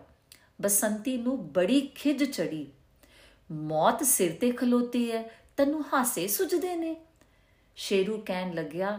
ਬਸੰਤੀ 0.62 1.16
ਨੂੰ 1.16 1.52
ਬੜੀ 1.52 1.80
ਖਿਜ 1.80 2.24
ਚੜੀ। 2.24 2.66
ਮੌਤ 3.52 4.02
ਸਿਰ 4.02 4.32
ਤੇ 4.40 4.50
ਖਲੋਤੀ 4.50 5.12
ਹੈ 5.12 5.30
ਤੈਨੂੰ 5.56 5.84
ਹਾਸੇ 5.92 6.28
ਸੁਝਦੇ 6.28 6.76
ਨੇ। 6.76 6.96
ਸ਼ੇਰੂ 7.76 8.22
ਕਹਿਣ 8.26 8.54
ਲੱਗਿਆ, 8.54 8.98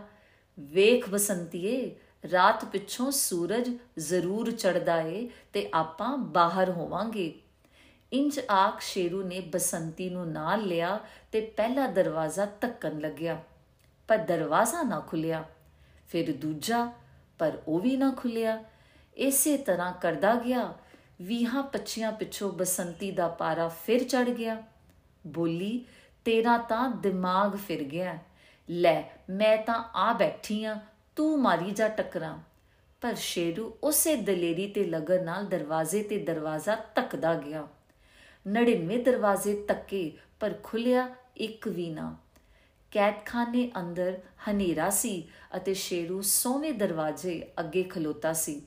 ਵੇਖ 0.59 1.09
ਬਸੰਤੀਏ, 1.09 1.95
ਰਾਤ 2.31 2.65
ਪਿੱਛੋਂ 2.65 3.11
ਸੂਰਜ 3.11 3.77
ਜ਼ਰੂਰ 3.99 4.51
ਚੜਦਾ 4.51 5.01
ਏ 5.01 5.29
ਤੇ 5.53 5.69
ਆਪਾਂ 5.73 6.17
ਬਾਹਰ 6.17 6.69
ਹੋਵਾਂਗੇ। 6.69 7.39
ਇੰਜ 8.13 8.39
ਆਖ 8.51 8.81
ਸ਼ੇਰੂ 8.81 9.23
ਨੇ 9.23 9.39
ਬਸੰਤੀ 9.39 10.09
ਨੂੰ 10.09 10.31
ਨਾਲ 10.31 10.61
ਲਿਆ 10.61 10.99
ਤੇ 11.31 11.41
ਪਹਿਲਾ 11.41 11.87
ਦਰਵਾਜ਼ਾ 11.87 12.45
ਧੱਕਣ 12.61 12.99
ਲੱਗਿਆ। 12.99 13.43
ਪਰ 14.11 14.17
ਦਰਵਾਜ਼ਾ 14.17 14.83
ਨਾ 14.83 14.99
ਖੁੱਲਿਆ 14.99 15.43
ਫਿਰ 16.07 16.37
ਦੂਜਾ, 16.37 16.91
ਪਰ 17.39 17.61
ਉਹ 17.67 17.79
ਵੀ 17.79 17.97
ਨਾ 17.97 18.13
ਖੁੱਲਿਆ 18.17 18.63
ਇਸੇ 19.17 19.57
ਤਰ੍ਹਾਂ 19.57 19.93
ਕਰਦਾ 19.93 20.35
ਗਿਆ। 20.35 20.73
ਵੀਹਾਂ 21.21 21.63
ਪੱਚੀਆਂ 21.63 22.11
ਪਿੱਛੋਂ 22.11 22.51
ਬਸੰਤੀ 22.51 23.11
ਦਾ 23.11 23.27
ਪਾਰਾ 23.27 23.67
ਫਿਰ 23.67 24.03
ਚੜ 24.03 24.29
ਗਿਆ। 24.29 24.63
ਬੋਲੀ, 25.27 25.85
ਤੇਰਾ 26.25 26.57
ਤਾਂ 26.57 26.89
ਦਿਮਾਗ 26.89 27.55
ਫਿਰ 27.55 27.83
ਗਿਆ। 27.83 28.17
ਲੈ, 28.69 29.03
ਮੈਂ 29.29 29.57
ਤਾਂ 29.57 29.91
ਆ 29.95 30.13
ਬੈਠੀ 30.13 30.63
ਆ, 30.63 30.79
ਤੂੰ 31.15 31.41
ਮਾਰੀ 31.41 31.71
ਜਾ 31.71 31.87
ਟਕਰਾਂ। 31.87 32.39
ਪਰ 33.01 33.15
ਸ਼ੇਰੂ 33.15 33.77
ਉਸੇ 33.83 34.15
ਦਲੇਰੀ 34.15 34.67
ਤੇ 34.67 34.83
ਲਗਨ 34.83 35.23
ਨਾਲ 35.23 35.45
ਦਰਵਾਜ਼ੇ 35.45 36.03
ਤੇ 36.03 36.17
ਦਰਵਾਜ਼ਾ 36.17 36.75
ਤੱਕਦਾ 36.75 37.35
ਗਿਆ। 37.35 37.67
99 38.47 39.03
ਦਰਵਾਜ਼ੇ 39.03 39.65
ਤੱਕੇ, 39.65 40.17
ਪਰ 40.39 40.53
ਖੁੱਲਿਆ 40.63 41.09
ਇੱਕ 41.37 41.67
ਵੀ 41.67 41.89
ਨਾ। 41.89 42.15
ਕੈਦਖਾਨੇ 42.91 43.71
ਅੰਦਰ 43.79 44.19
ਹਨੇਰਾ 44.49 44.89
ਸੀ 44.89 45.27
ਅਤੇ 45.55 45.73
ਸ਼ੇਰੂ 45.73 46.21
ਸੋਵੇਂ 46.21 46.73
ਦਰਵਾਜ਼ੇ 46.73 47.41
ਅੱਗੇ 47.59 47.83
ਖਲੋਤਾ 47.83 48.33
ਸੀ। 48.33 48.61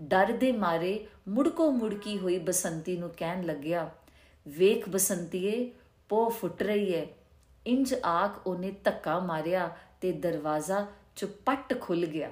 ਡਰ 0.00 0.32
ਦੇ 0.32 0.52
ਮਾਰੇ 0.52 1.06
ਮੁੜਕੋ 1.28 1.70
ਮੁੜਕੀ 1.70 2.18
ਹੋਈ 2.18 2.38
ਬਸੰਤੀ 2.38 2.96
ਨੂੰ 2.96 3.10
ਕਹਿਣ 3.16 3.44
ਲੱਗਿਆ, 3.44 3.90
ਵੇਖ 4.48 4.88
ਬਸੰਤੀਏ 4.88 5.70
ਪੋ 6.08 6.28
ਫੁੱਟ 6.28 6.62
ਰਹੀ 6.62 6.94
ਹੈ 6.94 7.06
ਇੰਜ 7.66 7.94
ਆਖ 8.06 8.46
ਉਹਨੇ 8.46 8.70
ਧੱਕਾ 8.84 9.18
ਮਾਰਿਆ 9.18 9.68
ਤੇ 10.00 10.12
ਦਰਵਾਜ਼ਾ 10.12 10.86
ਚੁਪੱਟ 11.16 11.80
ਖੁੱਲ 11.80 12.06
ਗਿਆ। 12.06 12.30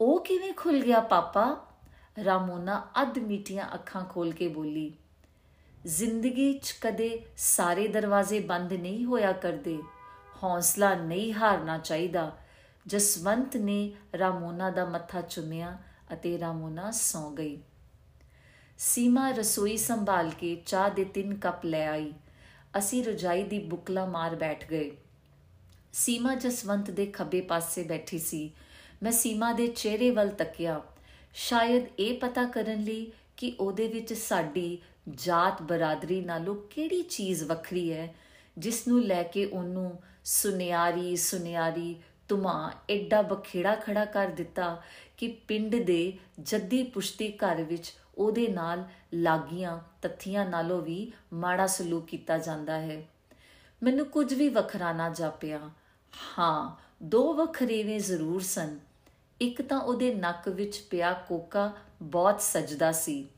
ਉਹ 0.00 0.24
ਕਿਵੇਂ 0.24 0.52
ਖੁੱਲ 0.52 0.80
ਗਿਆ 0.80 1.00
ਪਾਪਾ? 1.00 1.46
ਰਾਮੋਨਾ 2.24 2.86
ਅੱਧ 3.02 3.18
ਮੀਟੀਆਂ 3.18 3.68
ਅੱਖਾਂ 3.74 4.04
ਖੋਲ 4.04 4.32
ਕੇ 4.32 4.48
ਬੋਲੀ, 4.48 4.92
ਜ਼ਿੰਦਗੀ 5.86 6.52
'ਚ 6.52 6.74
ਕਦੇ 6.80 7.22
ਸਾਰੇ 7.36 7.88
ਦਰਵਾਜ਼ੇ 7.88 8.40
ਬੰਦ 8.40 8.72
ਨਹੀਂ 8.72 9.04
ਹੋਇਆ 9.04 9.32
ਕਰਦੇ। 9.32 9.78
ਹੌਸਲਾ 10.44 10.94
ਨਹੀਂ 10.94 11.34
ਹਾਰਨਾ 11.34 11.78
ਚਾਹੀਦਾ। 11.78 12.38
ਜਸਵੰਤ 12.86 13.56
ਨੇ 13.56 13.92
ਰਾਮੋਨਾ 14.18 14.70
ਦਾ 14.70 14.84
ਮੱਥਾ 14.84 15.20
ਚੁੰਮਿਆ 15.20 15.78
ਅਤੇ 16.12 16.38
ਰਾਮੋਨਾ 16.38 16.90
ਸੌ 16.90 17.30
ਗਈ। 17.30 17.58
ਸੀਮਾ 18.78 19.30
ਰਸੋਈ 19.30 19.76
ਸੰਭਾਲ 19.76 20.30
ਕੇ 20.30 20.62
ਚਾਹ 20.66 20.90
ਦੇ 20.90 21.04
ਤਿੰਨ 21.04 21.34
ਕੱਪ 21.34 21.64
ਲੈ 21.64 21.88
ਆਈ। 21.88 22.12
ਅਸੀਂ 22.78 23.04
ਰਜਾਈ 23.04 23.42
ਦੀ 23.42 23.58
ਬੁਕਲਾ 23.58 24.06
ਮਾਰ 24.06 24.34
ਬੈਠ 24.34 24.68
ਗਏ। 24.68 24.96
ਸੀਮਾ 25.92 26.34
ਜਸਵੰਤ 26.34 26.90
ਦੇ 26.90 27.06
ਖੱਬੇ 27.06 27.40
ਪਾਸੇ 27.40 27.82
ਬੈਠੀ 27.82 28.18
ਸੀ। 28.18 28.50
ਮੈਂ 29.02 29.12
ਸੀਮਾ 29.12 29.52
ਦੇ 29.52 29.66
ਚਿਹਰੇ 29.66 30.10
ਵੱਲ 30.10 30.28
ਤੱਕਿਆ। 30.28 30.82
ਸ਼ਾਇਦ 31.34 31.84
ਇਹ 31.98 32.18
ਪਤਾ 32.18 32.44
ਕਰਨ 32.44 32.82
ਲਈ 32.82 33.12
ਕਿ 33.36 33.56
ਉਹਦੇ 33.60 33.88
ਵਿੱਚ 33.88 34.12
ਸਾਡੀ 34.12 34.78
ਜਾਤ 35.10 35.62
ਬਰਾਦਰੀ 35.62 36.20
ਨਾਲੋਂ 36.20 36.54
ਕਿਹੜੀ 36.54 37.02
ਚੀਜ਼ 37.02 37.44
ਵੱਖਰੀ 37.44 37.92
ਹੈ, 37.92 38.14
ਜਿਸ 38.58 38.88
ਨੂੰ 38.88 39.02
ਲੈ 39.02 39.22
ਕੇ 39.22 39.44
ਉਹਨੂੰ 39.44 40.02
ਸੁਨਿਆਰੀ 40.24 41.16
ਸੁਨਿਆਰੀ 41.16 41.96
ਤੁਮਾ 42.28 42.72
ਐਡਾ 42.90 43.22
ਬਖੇੜਾ 43.22 43.74
ਖੜਾ 43.74 44.04
ਕਰ 44.04 44.26
ਦਿੱਤਾ 44.26 44.82
ਕਿ 45.16 45.28
ਪਿੰਡ 45.28 45.76
ਦੇ 45.76 46.18
ਜੱਦੀ 46.40 46.82
ਪੁਸ਼ਤੀ 46.82 47.32
ਘਰ 47.32 47.62
ਵਿੱਚ 47.62 47.94
ਉਹਦੇ 48.18 48.48
ਨਾਲ 48.48 48.84
ਲਾਗੀਆਂ 49.14 49.80
ਤੱਥੀਆਂ 50.02 50.46
ਨਾਲੋਂ 50.46 50.82
ਵੀ 50.82 51.12
ਮਾੜਾ 51.32 51.66
ਸਲੂਕ 51.66 52.06
ਕੀਤਾ 52.06 52.38
ਜਾਂਦਾ 52.38 52.80
ਹੈ। 52.80 53.08
ਮੈਨੂੰ 53.82 54.06
ਕੁਝ 54.06 54.34
ਵੀ 54.34 54.48
ਵੱਖਰਾ 54.48 54.92
ਨਾ 54.92 55.08
ਜਾਪਿਆ। 55.08 55.70
ਹਾਂ, 56.38 56.82
ਦੋ 57.02 57.34
ਵੱਖਰੇਵੇਂ 57.34 58.00
ਜ਼ਰੂਰ 58.00 58.40
ਸਨ। 58.40 58.78
ਇੱਕ 59.40 59.62
ਤਾਂ 59.62 59.80
ਉਹਦੇ 59.80 60.14
ਨੱਕ 60.14 60.48
ਵਿੱਚ 60.48 60.80
ਪਿਆ 60.90 61.12
ਕੋਕਾ 61.12 61.72
ਬਹੁਤ 62.02 62.40
ਸਜਦਾ 62.40 62.92
ਸੀ। 62.92 63.28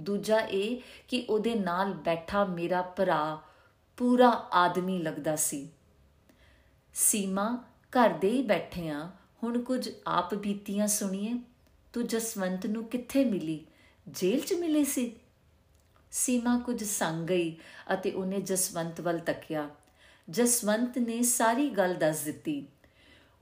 ਦੂਜਾ 0.00 0.40
ਇਹ 0.40 0.80
ਕਿ 1.08 1.26
ਉਹਦੇ 1.28 1.54
ਨਾਲ 1.54 1.92
ਬੈਠਾ 1.92 2.44
ਮੇਰਾ 2.44 2.82
ਭਰਾ 2.82 3.40
ਪੂਰਾ 3.96 4.48
ਆਦਮੀ 4.52 4.98
ਲੱਗਦਾ 4.98 5.36
ਸੀ। 5.36 5.68
ਸੀਮਾ 6.94 7.64
ਘਰ 7.90 8.10
ਦੇ 8.10 8.30
ਹੀ 8.30 8.42
ਬੈਠੇ 8.42 8.88
ਆ। 8.88 9.10
ਹੁਣ 9.42 9.62
ਕੁਝ 9.62 9.90
ਆਪ 10.06 10.34
ਬੀਤੀਆਂ 10.34 10.86
ਸੁਣੀਏ, 10.86 11.34
ਤੂੰ 11.92 12.06
ਜਸਵੰਤ 12.06 12.66
ਨੂੰ 12.66 12.84
ਕਿੱਥੇ 12.84 13.24
ਮਿਲੀ? 13.24 13.66
ਜੇਲ੍ਹ 14.08 14.44
'ਚ 14.44 14.52
ਮਿਲੀ 14.52 14.84
ਸੀ? 14.84 15.16
ਸੀਮਾ 16.10 16.58
ਕੁਝ 16.58 16.84
ਸੰਗ 16.84 17.26
ਗਈ 17.26 17.56
ਅਤੇ 17.92 18.10
ਉਹਨੇ 18.10 18.40
ਜਸਵੰਤ 18.40 19.00
ਵੱਲ 19.00 19.18
ਤੱਕਿਆ। 19.18 19.70
ਜਸਵੰਤ 20.30 20.98
ਨੇ 20.98 21.22
ਸਾਰੀ 21.22 21.70
ਗੱਲ 21.70 21.94
ਦੱਸ 21.94 22.20
ਦਿੱਤੀ। 22.20 22.66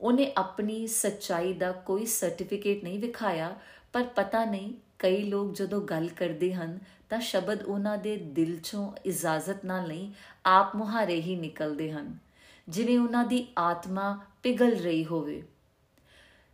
ਉਹਨੇ 0.01 0.33
ਆਪਣੀ 0.37 0.87
ਸੱਚਾਈ 0.87 1.53
ਦਾ 1.53 1.71
ਕੋਈ 1.71 2.05
ਸਰਟੀਫਿਕੇਟ 2.05 2.83
ਨਹੀਂ 2.83 2.99
ਵਿਖਾਇਆ, 2.99 3.55
ਪਰ 3.93 4.03
ਪਤਾ 4.03 4.45
ਨਹੀਂ, 4.45 4.73
ਕਈ 4.99 5.23
ਲੋਕ 5.23 5.53
ਜਦੋਂ 5.53 5.81
ਗੱਲ 5.81 6.07
ਕਰਦੇ 6.07 6.53
ਹਨ, 6.53 6.79
ਤਾਂ 7.09 7.19
ਸ਼ਬਦ 7.19 7.63
ਉਹਨਾਂ 7.63 7.97
ਦੇ 7.97 8.17
ਦਿਲ 8.17 8.59
ਚੋਂ 8.59 8.91
ਇਜਾਜ਼ਤ 9.05 9.65
ਨਾਲ 9.65 9.87
ਨਹੀਂ 9.87 10.13
ਆਪ 10.45 10.75
ਮੁਹਾਰੇ 10.75 11.21
ਹੀ 11.21 11.35
ਨਿਕਲਦੇ 11.35 11.91
ਹਨ। 11.91 12.22
ਜਿਵੇਂ 12.69 12.99
ਉਹਨਾਂ 12.99 13.25
ਦੀ 13.25 13.47
ਆਤਮਾ 13.57 14.19
ਪਿਗਲ 14.43 14.71
ਰਹੀ 14.71 15.05
ਹੋਵੇ। 15.05 15.43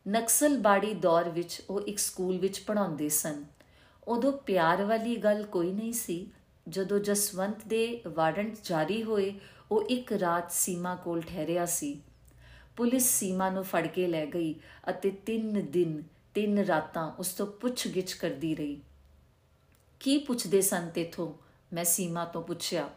ਨਕਸਲ 0.08 0.58
ਬਾੜੀ 0.58 0.94
ਦੌਰ 0.94 1.30
ਵਿੱਚ 1.30 1.62
ਉਹ 1.70 1.82
ਇੱਕ 1.82 2.00
ਸਕੂਲ 2.00 2.38
ਵਿੱਚ 2.38 2.60
ਪੜਾਉਂਦੇ 2.60 3.10
ਸਨ। 3.10 3.46
ਉਦੋਂ 4.08 4.32
ਪਿਆਰ 4.32 4.84
ਵਾਲੀ 4.84 5.16
ਗੱਲ 5.16 5.44
ਕੋਈ 5.44 5.72
ਨਹੀਂ 5.72 5.94
ਸੀ। 5.94 6.32
ਜਦੋਂ 6.70 7.00
ਜਸਵੰਤ 7.00 7.66
ਦੇ 7.68 8.02
ਵਾਰੰਟ 8.08 8.58
ਜਾਰੀ 8.64 9.04
ਹੋਏ, 9.04 9.40
ਉਹ 9.72 9.82
ਇੱਕ 9.82 10.14
ਰਾਤ 10.14 10.52
ਸੀਮਾ 10.52 10.96
ਕੋਲ 10.96 11.22
ਠਹਿਰਿਆ 11.22 11.66
ਸੀ। 11.66 12.02
ਪੁਲਿਸ 12.78 13.06
ਸੀਮਾ 13.06 13.50
ਨੂੰ 13.50 13.64
ਫੜ 13.64 13.88
ਕੇ 13.88 14.08
ਲੈ 14.08 14.26
ਗਈ 14.26 14.56
ਅਤੇ 14.90 15.12
3 15.12 15.62
ਦਿਨ 15.62 16.04
3 16.34 16.66
ਰਾਤਾਂ 16.66 17.12
ਉਸ 17.20 17.28
ਤੋਂ 17.28 17.48
ਪੁੱਛਗਿੱਛ 17.48 18.14
ਕਰਦੀ 18.14 18.56
ਰਹੀ। 18.56 18.82
ਕੀ 20.00 20.18
ਪੁੱਛਦੇ 20.18 20.62
ਸਨ 20.62 20.90
ਤੇਥੋਂ? 20.90 21.34
ਮੈਂ 21.74 21.84
ਸੀਮਾ 21.84 22.26
ਤੋਂ 22.26 22.42
ਪੁੱਛਿਆ। 22.42 22.90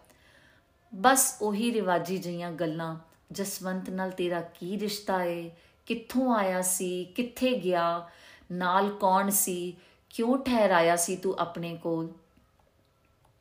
ਬਸ 0.94 1.36
ਉਹੀ 1.40 1.72
ਰਿਵਾਜੀ 1.72 2.18
ਜਈਆਂ 2.18 2.52
ਗੱਲਾਂ, 2.52 2.96
ਜਸਵੰਤ 3.32 3.90
ਨਾਲ 3.90 4.10
ਤੇਰਾ 4.10 4.40
ਕੀ 4.40 4.78
ਰਿਸ਼ਤਾ 4.78 5.24
ਏ? 5.24 5.50
ਕਿੱਥੋਂ 5.86 6.36
ਆਇਆ 6.36 6.62
ਸੀ? 6.62 7.04
ਕਿੱਥੇ 7.04 7.52
ਗਿਆ? 7.52 8.08
ਨਾਲ 8.52 8.90
ਕੌਣ 8.90 9.30
ਸੀ? 9.30 9.76
ਕਿਉਂ 10.10 10.38
ਠਹਿਰਾਇਆ 10.38 10.96
ਸੀ 10.96 11.16
ਤੂੰ 11.16 11.34
ਆਪਣੇ 11.38 11.76
ਕੋਲ? 11.76 12.08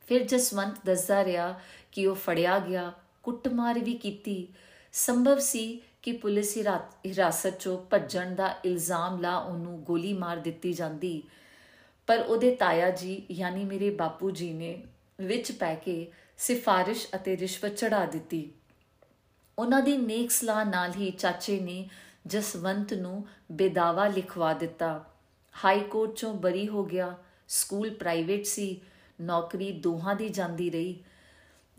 ਫਿਰ 0.08 0.22
ਜਸਵੰਤ 0.22 0.74
ਦੱਸਦਾ 0.86 1.24
ਰਿਹਾ 1.24 1.60
ਕਿ 1.92 2.06
ਉਹ 2.06 2.14
ਫੜਿਆ 2.14 2.58
ਗਿਆ, 2.58 2.92
ਕੁੱਟਮਾਰ 3.22 3.78
ਵੀ 3.78 3.94
ਕੀਤੀ। 3.94 4.48
ਸੰਭਵ 4.92 5.38
ਸੀ 5.38 5.80
ਕਿ 6.02 6.12
ਪੁਲਿਸ 6.12 6.58
ਹਿਰਾਸਤ 7.06 7.58
ਚੋਂ 7.60 7.78
ਭੱਜਣ 7.78 8.34
ਦਾ 8.34 8.56
ਇਲਜ਼ਾਮ 8.64 9.20
ਲਾ 9.20 9.38
ਉਹਨੂੰ 9.38 9.82
ਗੋਲੀ 9.82 10.12
ਮਾਰ 10.12 10.36
ਦਿੱਤੀ 10.36 10.72
ਜਾਂਦੀ। 10.72 11.22
ਪਰ 12.06 12.18
ਉਹਦੇ 12.18 12.54
ਤਾਇਆ 12.54 12.90
ਜੀ, 12.90 13.22
ਯਾਨੀ 13.30 13.64
ਮੇਰੇ 13.64 13.90
ਬਾਪੂ 13.90 14.30
ਜੀ 14.30 14.52
ਨੇ 14.52 14.82
ਵਿੱਚ 15.20 15.52
ਪੈ 15.52 15.74
ਕੇ 15.74 16.10
ਸਿਫਾਰਿਸ਼ 16.36 17.06
ਅਤੇ 17.14 17.36
ਰਿਸ਼ਵਤ 17.36 17.74
ਚੜਾ 17.74 18.06
ਦਿੱਤੀ। 18.06 18.52
ਉਹਨਾਂ 19.58 19.82
ਦੀ 19.82 19.96
ਨੇਕ 19.96 20.30
ਸਲਾਹ 20.30 20.64
ਨਾਲ 20.64 20.92
ਹੀ 20.92 21.10
ਚਾਚੇ 21.10 21.60
ਨੇ 21.60 21.90
ਜਸਵੰਤ 22.26 22.94
ਨੂੰ 22.94 23.26
ਬੇਦਾਵਾ 23.52 24.06
ਲਿਖਵਾ 24.06 24.52
ਦਿੱਤਾ। 24.52 25.14
ਹਾਈ 25.64 25.80
ਕੋਰਟ 25.80 26.14
ਚੋਂ 26.14 26.34
ਬਰੀ 26.34 26.68
ਹੋ 26.68 26.84
ਗਿਆ। 26.84 27.16
ਸਕੂਲ 27.48 27.94
ਪ੍ਰਾਈਵੇਟ 27.94 28.46
ਸੀ। 28.46 28.80
ਨੌਕਰੀ 29.20 29.72
ਦੋਹਾਂ 29.72 30.14
ਦੀ 30.14 30.28
ਜਾਂਦੀ 30.28 30.70
ਰਹੀ। 30.70 31.04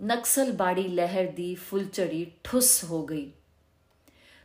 ਨਕਸਲ 0.02 0.52
ਬਾੜੀ 0.52 0.84
ਲਹਿਰ 0.84 1.32
ਦੀ 1.32 1.56
ਫੁੱਲਚੜੀ 1.56 2.32
ਠੁੱਸ 2.44 2.84
ਹੋ 2.84 3.06
ਗਈ। 3.06 3.32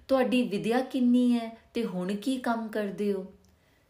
ਤੁਹਾਡੀ 0.08 0.48
ਵਿਦਿਆ 0.48 0.80
ਕਿੰਨੀ 0.80 1.38
ਹੈ 1.38 1.56
ਤੇ 1.74 1.84
ਹੁਣ 1.84 2.16
ਕੀ 2.16 2.36
ਕੰਮ 2.36 2.68
ਕਰਦੇ 2.68 3.12
ਹੋ? 3.12 3.26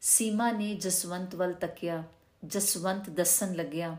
ਸੀਮਾ 0.00 0.52
ਨੇ 0.52 0.74
ਜਸਵੰਤ 0.74 1.34
ਵੱਲ 1.34 1.52
ਤੱਕਿਆ। 1.52 2.04
ਜਸਵੰਤ 2.44 3.10
ਦੱਸਣ 3.10 3.54
ਲੱਗਿਆ 3.54 3.96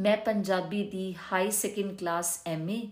ਮੈਂ 0.00 0.16
ਪੰਜਾਬੀ 0.16 0.84
ਦੀ 0.84 1.14
ਹਾਈ 1.32 1.50
ਸੈਕੰਡ 1.50 1.98
ਕਲਾਸ 1.98 2.40
ਐਮਏ 2.46 2.88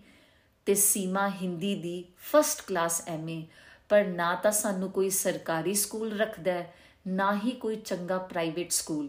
ਤੇ 0.67 0.75
ਸੀਮਾ 0.75 1.29
ਹਿੰਦੀ 1.31 1.75
ਦੀ 1.75 2.05
ਫਰਸਟ 2.17 2.63
ਕਲਾਸ 2.67 3.09
ਐਮਏ 3.09 3.47
ਪਰ 3.89 4.05
ਨਾ 4.05 4.35
ਤਾਂ 4.35 4.53
ਸਾਨੂੰ 4.53 4.91
ਕੋਈ 4.91 5.11
ਸਰਕਾਰੀ 5.11 5.75
ਸਕੂਲ 5.75 6.19
ਰੱਖਦਾ 6.19 6.65
ਨਾ 7.07 7.37
ਹੀ 7.37 7.51
ਕੋਈ 7.51 7.77
ਚੰਗਾ 7.77 8.19
ਪ੍ਰਾਈਵੇਟ 8.19 8.71
ਸਕੂਲ 8.71 9.09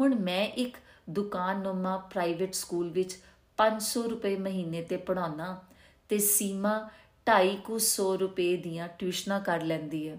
ਹੁਣ 0.00 0.14
ਮੈਂ 0.14 0.46
ਇੱਕ 0.46 0.76
ਦੁਕਾਨਨੁਮਾ 1.10 1.96
ਪ੍ਰਾਈਵੇਟ 1.96 2.54
ਸਕੂਲ 2.54 2.90
ਵਿੱਚ 2.90 3.18
500 3.58 4.02
ਰੁਪਏ 4.10 4.36
ਮਹੀਨੇ 4.36 4.82
ਤੇ 4.82 4.96
ਪੜਾਉਣਾ 4.96 5.62
ਤੇ 6.08 6.18
ਸੀਮਾ 6.18 6.90
250 7.26 8.16
ਰੁਪਏ 8.18 8.56
ਦੀਆਂ 8.56 8.88
ਟਿਊਸ਼ਨਾਂ 8.88 9.40
ਕਰ 9.40 9.60
ਲੈਂਦੀ 9.60 10.08
ਹੈ। 10.08 10.18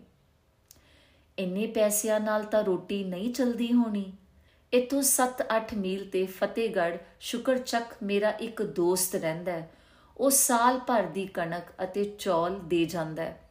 ਇੰਨੇ 1.39 1.67
ਪੈਸਿਆਂ 1.67 2.19
ਨਾਲ 2.19 2.43
ਤਾਂ 2.43 2.63
ਰੋਟੀ 2.63 3.03
ਨਹੀਂ 3.03 3.33
ਚਲਦੀ 3.33 3.73
ਹੋਣੀ। 3.73 4.13
ਇਤੋਂ 4.73 5.01
7-8 5.01 5.75
ਮੀਲ 5.77 6.09
ਤੇ 6.09 6.25
ਫਤਿਹਗੜ੍ਹ 6.25 6.95
ਸ਼ੁਕਰਚੱਕ 7.19 7.85
ਮੇਰਾ 8.03 8.29
ਇੱਕ 8.29 8.63
ਦੋਸਤ 8.63 9.15
ਰਹਿੰਦਾ 9.15 9.51
ਹੈ। 9.51 9.71
ਉਹ 10.17 10.29
ਸਾਲ 10.29 10.79
ਭਰ 10.79 11.03
ਦੀ 11.03 11.25
ਕਣਕ 11.25 11.63
ਅਤੇ 11.83 12.15
ਚੌਲ 12.19 12.59
ਦੇ 12.63 12.85
ਜਾਂਦਾ 12.85 13.23
ਹੈ। 13.23 13.41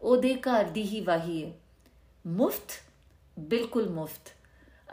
ਉਹਦੇ 0.00 0.34
ਘਰ 0.34 0.64
ਦੀ 0.64 0.82
ਹੀ 0.82 1.00
ਵਾਹੀ 1.00 1.44
ਹੈ। 1.44 1.52
ਮੁਫਤ? 2.26 2.72
ਬਿਲਕੁਲ 3.38 3.88
ਮੁਫਤ। 3.88 4.32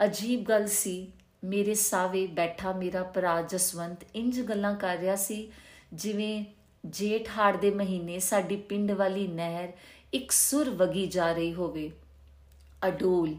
ਅਜੀਬ 0.04 0.42
ਗੱਲ 0.42 0.66
ਸੀ, 0.66 1.12
ਮੇਰੇ 1.44 1.74
ਸਾਵੇ 1.74 2.26
ਬੈਠਾ 2.26 2.72
ਮੇਰਾ 2.72 3.02
ਭਰਾ 3.02 3.42
ਜਸਵੰਤ 3.42 3.98
ਇੰਜ 4.14 4.40
ਗੱਲਾਂ 4.40 4.74
ਕਰ 4.74 4.96
ਰਿਹਾ 4.96 5.16
ਸੀ, 5.16 5.52
ਜਿਵੇਂ 5.92 6.44
ਜੇਠ 6.86 7.28
ਹਾੜ 7.38 7.56
ਦੇ 7.56 7.70
ਮਹੀਨੇ 7.70 8.18
ਸਾਡੀ 8.18 8.56
ਪਿੰਡ 8.56 8.92
ਵਾਲੀ 8.92 9.26
ਨਹਿਰ 9.26 9.68
ਇੱਕ 10.12 10.30
ਸੁਰ 10.30 10.70
ਵਗੀ 10.70 11.06
ਜਾ 11.06 11.32
ਰਹੀ 11.32 11.54
ਹੋਵੇ। 11.54 11.90
ਅਡੋਲ 12.88 13.36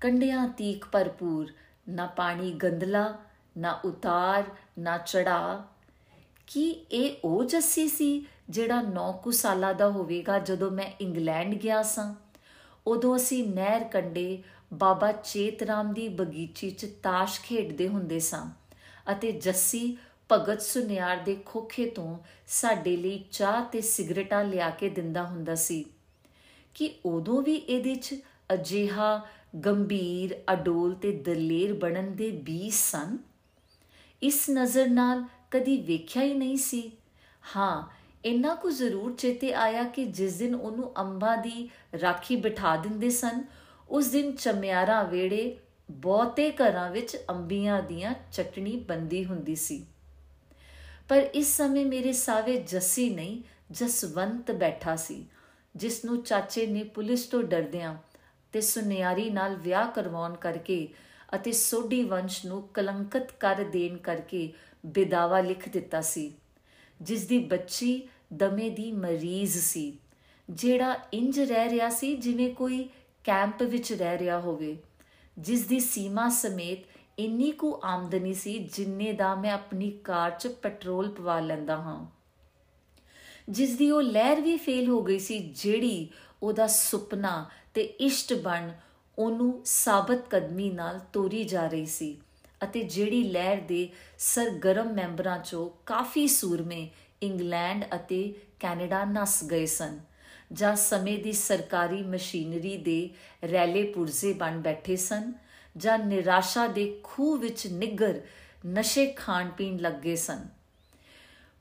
ਕੰਡਿਆਂ 0.00 0.48
ਤੀਕ 0.48 0.84
ਭਰਪੂਰ 0.84 1.52
ਨਾ 1.88 2.06
ਪਾਣੀ 2.06 2.52
ਗੰਦਲਾ 2.52 3.14
ਨਾ 3.58 3.80
ਉਤਾਰ, 3.84 4.44
ਨਾ 4.78 4.98
ਚੜਾ। 4.98 5.64
ਕੀ 6.46 6.70
ਇਹ 6.70 7.16
ਉਹ 7.24 7.44
ਜੱਸੀ 7.44 7.88
ਸੀ 7.88 8.26
ਜਿਹੜਾ 8.50 8.82
9 8.82 9.12
ਕੁ 9.12 9.30
ਸਾਲਾਂ 9.30 9.74
ਦਾ 9.74 9.90
ਹੋਵੇਗਾ 9.90 10.38
ਜਦੋਂ 10.38 10.70
ਮੈਂ 10.70 10.90
ਇੰਗਲੈਂਡ 11.00 11.54
ਗਿਆ 11.54 11.82
ਸਾਂ? 11.82 12.14
ਉਦੋਂ 12.86 13.16
ਅਸੀਂ 13.16 13.48
ਨਹਿਰ 13.48 13.84
ਕੰਡੇ 13.84 14.42
ਬਾਬਾ 14.72 15.12
ਚੇਤਰਾਮ 15.12 15.94
ਦੀ 15.94 16.08
ਬਗੀਚੀ 16.08 16.70
'ਚ 16.70 16.86
ਤਾਸ਼ 17.02 17.40
ਖੇਡਦੇ 17.40 17.88
ਹੁੰਦੇ 17.88 18.18
ਸਾਂ 18.18 18.50
ਅਤੇ 19.12 19.32
ਜੱਸੀ 19.32 19.96
ਭਗਤ 20.32 20.62
ਸੁਨਿਆਰ 20.62 21.16
ਦੇ 21.16 21.42
ਖੋਖੇ 21.46 21.90
ਤੋਂ 21.90 22.18
ਸਾਡੇ 22.46 22.96
ਲਈ 22.96 23.24
ਚਾਹ 23.32 23.64
ਤੇ 23.64 23.80
ਸਿਗਰਟਾਂ 23.80 24.44
ਲਿਆ 24.44 24.70
ਕੇ 24.70 24.88
ਦਿੰਦਾ 24.88 25.22
ਹੁੰਦਾ 25.22 25.54
ਸੀ। 25.54 25.84
ਕਿ 26.74 26.94
ਉਦੋਂ 27.06 27.42
ਵੀ 27.42 27.54
ਇਹਦੇ 27.54 27.94
'ਚ 27.94 28.14
ਅਜਿਹਾ 28.54 29.26
ਗੰਭੀਰ, 29.60 30.42
ਅਡੋਲ 30.52 30.94
ਤੇ 30.94 31.12
ਦਲੇਰ 31.12 31.72
ਬਣਨ 31.72 32.16
ਦੇ 32.16 32.30
ਬੀਜ 32.30 32.72
ਸਨ। 32.72 33.18
ਇਸ 34.22 34.50
ਨਜ਼ਰ 34.50 34.86
ਨਾਲ 34.86 35.24
ਕਦੀ 35.50 35.76
ਵੇਖਿਆ 35.76 36.22
ਹੀ 36.22 36.34
ਨਹੀਂ 36.34 36.56
ਸੀ। 36.56 36.92
ਹਾਂ, 37.56 37.94
ਇੰਨਾ 38.24 38.54
ਕੁ 38.54 38.70
ਜ਼ਰੂਰ 38.70 39.14
ਚੇਤੇ 39.14 39.54
ਆਇਆ 39.54 39.82
ਕਿ 39.82 40.04
ਜਿਸ 40.04 40.34
ਦਿਨ 40.34 40.54
ਉਹਨੂੰ 40.54 40.92
ਅੰਬਾਂ 41.00 41.36
ਦੀ 41.36 41.70
ਰਾਖੀ 42.00 42.36
ਬਿਠਾ 42.36 42.76
ਦਿੰਦੇ 42.76 43.10
ਸਨ, 43.10 43.44
ਉਸ 43.88 44.06
ਦਿਨ 44.06 44.36
ਚਮਿਆਰਾ 44.36 45.02
ਵੇੜੇ 45.02 45.58
ਬਹੁਤੇ 45.90 46.50
ਘਰਾਂ 46.50 46.90
ਵਿੱਚ 46.90 47.16
ਅੰਬੀਆਂ 47.30 47.82
ਦੀਆਂ 47.82 48.14
ਚਟਣੀ 48.32 48.76
ਬੰਦੀ 48.76 49.24
ਹੁੰਦੀ 49.24 49.54
ਸੀ। 49.54 49.86
ਪਰ 51.08 51.16
ਇਸ 51.16 51.56
ਸਮੇਂ 51.56 51.86
ਮੇਰੇ 51.86 52.12
ਸਾਵੇ 52.12 52.56
ਜੱਸੀ 52.56 53.10
ਨਹੀਂ, 53.10 53.42
ਜਸਵੰਤ 53.70 54.50
ਬੈਠਾ 54.50 54.96
ਸੀ 54.96 55.26
ਜਿਸ 55.76 56.04
ਨੂੰ 56.04 56.22
ਚਾਚੇ 56.22 56.66
ਨੇ 56.66 56.84
ਪੁਲਿਸ 56.84 57.26
ਤੋਂ 57.26 57.42
ਡਰਦਿਆਂ 57.42 57.94
ਤੇ 58.54 58.60
ਸੁਨਿਆਰੀ 58.60 59.28
ਨਾਲ 59.30 59.56
ਵਿਆਹ 59.56 59.90
ਕਰਵਾਉਣ 59.90 60.34
ਕਰਕੇ 60.36 60.86
ਅਤੇ 61.34 61.52
ਸੋਢੀ 61.52 62.02
ਵੰਸ਼ 62.04 62.44
ਨੂੰ 62.46 62.62
ਕਲੰਕਤ 62.74 63.32
ਕਰ 63.40 63.62
ਦੇਣ 63.64 63.96
ਕਰਕੇ 63.98 64.52
ਬਿਦਾਵਾ 64.86 65.40
ਲਿਖ 65.40 65.68
ਦਿੱਤਾ 65.68 66.00
ਸੀ 66.00 66.32
ਜਿਸ 67.00 67.26
ਦੀ 67.26 67.38
ਬੱਚੀ 67.38 68.08
ਦਮੇ 68.32 68.68
ਦੀ 68.70 68.90
ਮਰੀਜ਼ 68.92 69.58
ਸੀ, 69.58 69.98
ਜਿਹੜਾ 70.50 70.96
ਇੰਜ 71.12 71.40
ਰਹਿ 71.40 71.68
ਰਿਹਾ 71.68 71.88
ਸੀ 71.90 72.16
ਜਿਵੇਂ 72.16 72.54
ਕੋਈ 72.54 72.82
ਕੈਂਪ 73.24 73.62
ਵਿੱਚ 73.62 73.92
ਰਹਿ 73.92 74.18
ਰਿਹਾ 74.18 74.40
ਹੋਵੇ 74.40 74.76
ਜਿਸ 75.36 75.66
ਦੀ 75.66 75.80
ਸੀਮਾ 75.80 76.28
ਸਮੇਤ 76.28 76.84
ਇੰਨੀ 77.18 77.50
ਕੁ 77.52 77.78
ਆਮਦਨੀ 77.84 78.34
ਸੀ 78.34 78.58
ਜਿੰਨੇ 78.74 79.12
ਦਾ 79.12 79.34
ਮੈਂ 79.34 79.52
ਆਪਣੀ 79.52 79.90
ਕਾਰ 80.04 80.30
'ਚ 80.30 80.46
ਪੈਟਰੋਲ 80.62 81.10
ਪਵਾ 81.10 81.38
ਲੈਂਦਾ 81.40 81.76
ਹਾਂ। 81.76 82.04
ਜਿਸ 83.48 83.76
ਦੀ 83.76 83.90
ਉਹ 83.90 84.02
ਲਹਿਰ 84.02 84.40
ਵੀ 84.40 84.56
ਫੇਲ 84.56 84.88
ਹੋ 84.88 85.02
ਗਈ 85.02 85.18
ਸੀ 85.18 85.38
ਜਿਹੜੀ 85.56 86.08
ਉਹਦਾ 86.42 86.66
ਸੁਪਨਾ 86.66 87.44
ਤੇ 87.74 87.82
ਇਸ਼ਟ 87.82 88.32
ਬਣ 88.34 88.70
ਉਹਨੂੰ 89.18 89.62
ਸਾਬਤ 89.64 90.28
ਕਦਮੀ 90.30 90.70
ਨਾਲ 90.70 91.00
ਤੋਰੀ 91.12 91.44
ਜਾ 91.44 91.66
ਰਹੀ 91.66 91.86
ਸੀ 91.86 92.16
ਅਤੇ 92.64 92.82
ਜਿਹੜੀ 92.82 93.22
ਲਹਿਰ 93.22 93.60
ਦੇ 93.60 93.88
ਸਰਗਰਮ 94.18 94.92
ਮੈਂਬਰਾਂ 94.92 95.38
'ਚੋਂ 95.38 95.70
ਕਾਫੀ 95.86 96.28
ਸੂਰਮੇ 96.28 96.88
ਇੰਗਲੈਂਡ 97.22 97.84
ਅਤੇ 97.94 98.34
ਕੈਨੇਡਾ 98.60 99.04
ਨਸ 99.04 99.44
ਗਏ 99.44 99.66
ਸਨ, 99.66 99.98
ਜਾਂ 100.52 100.76
ਸਮੇਂ 100.76 101.18
ਦੀ 101.18 101.32
ਸਰਕਾਰੀ 101.32 102.02
ਮਸ਼ੀਨਰੀ 102.02 102.76
ਦੇ 102.76 103.10
ਰੈਲੇ 103.52 103.82
ਪੁਰਜ਼ੇ 103.92 104.32
ਬਣ 104.32 104.58
ਬੈਠੇ 104.58 104.96
ਸਨ, 104.96 105.32
ਜਾਂ 105.76 105.98
ਨਿਰਾਸ਼ਾ 105.98 106.66
ਦੇ 106.66 107.00
ਖੂਹ 107.04 107.38
ਵਿੱਚ 107.38 107.66
ਨਿੱਗਰ 107.66 108.20
ਨਸ਼ੇ 108.66 109.06
ਖਾਣ 109.06 109.48
ਪੀਣ 109.48 109.78
ਲੱਗੇ 109.78 110.16
ਸਨ। 110.16 110.48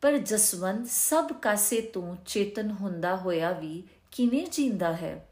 ਪਰ 0.02 0.18
ਜਸਵੰਤ 0.18 0.88
ਸਭ 0.88 1.32
ਕਾਸੇ 1.42 1.82
ਤੋਂ 1.82 2.16
ਚੇਤਨ 2.26 2.72
ਹੁੰਦਾ 2.72 3.16
ਹੋਇਆ 3.16 3.52
ਵੀ 3.52 3.84
ਕਿਵੇਂ 4.12 4.48
ਜੀਂਦਾ 4.52 4.94
ਹੈ? 4.94 5.28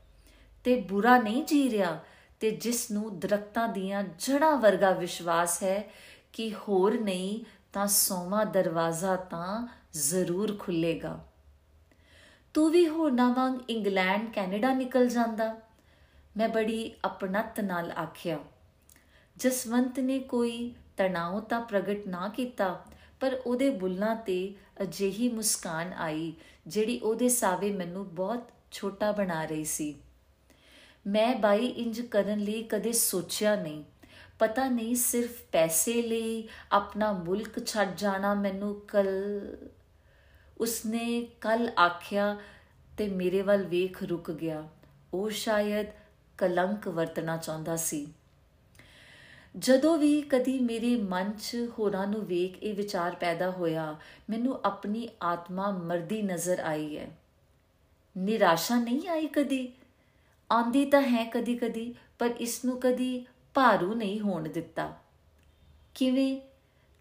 ਤੇ 0.63 0.82
ਬੁਰਾ 0.82 1.17
ਨਹੀਂ 1.17 1.45
ਜੀ 1.45 1.69
ਰਿਹਾ 1.69 2.00
ਤੇ 2.39 2.52
ਜਿਸ 2.52 2.91
ਨੂੰ 2.91 3.19
ਦਰਖਤਾਂ 3.19 3.67
ਦੀਆਂ 3.67 4.04
ਜੜਾਂ 4.04 4.58
ਵਰਗਾ 4.58 4.91
ਵਿਸ਼ਵਾਸ 4.91 5.63
ਹੈ 5.63 5.91
ਕਿ 6.34 6.54
ਹੋਰ 6.54 7.00
ਨਹੀਂ 7.00 7.45
ਤਾਂ 7.74 7.88
ਸੋਮਾ 7.88 8.43
ਦਰਵਾਜ਼ਾ 8.43 9.15
ਤਾਂ 9.15 9.67
ਜ਼ਰੂਰ 9.93 10.58
ਖੁੱਲੇਗਾ 10.58 11.26
ਤੂੰ 12.54 12.69
ਵੀ 12.69 12.89
ਨਾ 13.13 13.34
ਵਾਂਗ 13.34 13.60
ਇੰਗਲੈਂਡ, 13.69 14.34
ਕੈਨੇਡਾ 14.34 14.74
ਨਿਕਲ 14.74 15.08
ਜਾਂਦਾ। 15.08 15.60
ਮੈਂ 16.38 16.50
ਬੜੀ 16.50 16.91
ਆਪਣਤ 17.04 17.60
ਨਾਲ 17.60 17.91
ਆਖਿਆ, 17.91 18.39
ਜਸਵੰਤ 19.38 20.00
ਨੇ 20.00 20.19
ਕੋਈ 20.19 20.74
ਤਣਾਅ 20.97 21.39
ਤਾਂ 21.39 21.62
ਪ੍ਰਗਟ 21.62 22.08
ਨਾ 22.08 22.28
ਕੀਤਾ, 22.28 22.86
ਪਰ 23.19 23.41
ਉਹਦੇ 23.45 23.69
ਬੁੱਲਾਂ 23.69 24.15
ਤੇ 24.15 24.56
ਅਜਿਹੀ 24.82 25.30
ਮੁਸਕਾਨ 25.30 25.93
ਆਈ 25.93 26.34
ਜਿਹੜੀ 26.67 27.00
ਉਹਦੇ 27.00 27.30
ਸਾਵੇ 27.30 27.71
ਮੈਨੂੰ 27.71 28.15
ਬਹੁਤ 28.15 28.50
ਛੋਟਾ 28.71 29.12
ਬਣਾ 29.12 29.45
ਰਹੀ 29.45 29.63
ਸੀ। 29.63 30.01
ਮੈਂ 31.08 31.36
ਬਾਈ 31.36 31.66
ਇੰਜ 31.66 32.02
ਕਰਨ 32.02 32.40
ਲਈ 32.40 32.64
ਕਦੇ 32.64 32.92
ਸੋਚਿਆ 32.92 33.56
ਨਹੀਂ। 33.56 33.84
ਪਤਾ 34.40 34.68
ਨਹੀਂ 34.68 34.96
ਸਿਰਫ 34.96 35.42
ਪੈਸੇ 35.52 36.02
ਲਈ 36.02 36.48
ਆਪਣਾ 36.72 37.12
ਮੁਲਕ 37.12 37.68
ਛੱਡ 37.68 37.96
ਜਾਣਾ 37.96 38.34
ਮੈਨੂੰ 38.34 38.82
ਕੱਲ। 38.88 39.08
ਉਸਨੇ 40.58 41.28
ਕੱਲ 41.42 41.72
ਆਖਿਆ 41.80 42.38
ਤੇ 42.98 43.08
ਮੇਰੇ 43.08 43.42
ਵੱਲ 43.42 43.64
ਵੇਖ 43.64 44.04
ਰੁਕ 44.04 44.32
ਗਿਆ। 44.32 44.70
ਉਹ 45.14 45.30
ਸ਼ਾਇਦ 45.30 45.88
ਕਲੰਕ 46.38 46.88
ਵਰਤਣਾ 46.88 47.38
ਚਾਹੁੰਦਾ 47.38 47.76
ਸੀ। 47.76 48.14
ਜਦੋਂ 49.58 49.98
ਵੀ 49.98 50.22
ਕਦੀ 50.22 50.60
ਮੇਰੇ 50.60 50.96
ਮਨ 50.96 51.32
'ਚ 51.32 51.58
ਹੋਰਾਂ 51.80 52.08
ਨੂੰ 52.08 52.26
ਵੇਖ 52.26 52.64
ਇਹ 52.64 52.74
ਵਿਚਾਰ 52.74 53.16
ਪੈਦਾ 53.16 53.52
ਹੋਇਆ, 53.52 53.96
ਮੈਨੂੰ 54.30 54.60
ਆਪਣੀ 54.66 55.10
ਆਤਮਾ 55.24 55.72
ਮਰਦੀ 55.72 56.22
ਨਜ਼ਰ 56.22 56.60
ਆਈ 56.60 56.98
ਹੈ। 56.98 57.17
ਨਿਰਾਸ਼ਾ 58.17 58.75
ਨਹੀਂ 58.75 59.10
ਆਈ 59.10 59.28
ਕਦੀ? 59.28 59.73
ਆਂਦੀ 60.52 60.85
ਤਾਂ 60.85 61.02
ਹੈ 61.02 61.29
ਕਦੀ-ਕਦੀ, 61.29 61.95
ਪਰ 62.19 62.27
ਇਸ 62.27 62.65
ਨੂੰ 62.65 62.79
ਕਦੀ 62.79 63.25
ਭਾਰੂ 63.54 63.93
ਨਹੀਂ 63.93 64.19
ਹੋਣ 64.19 64.49
ਦਿੱਤਾ। 64.49 64.97
ਕਿਵੇਂ? 65.95 66.41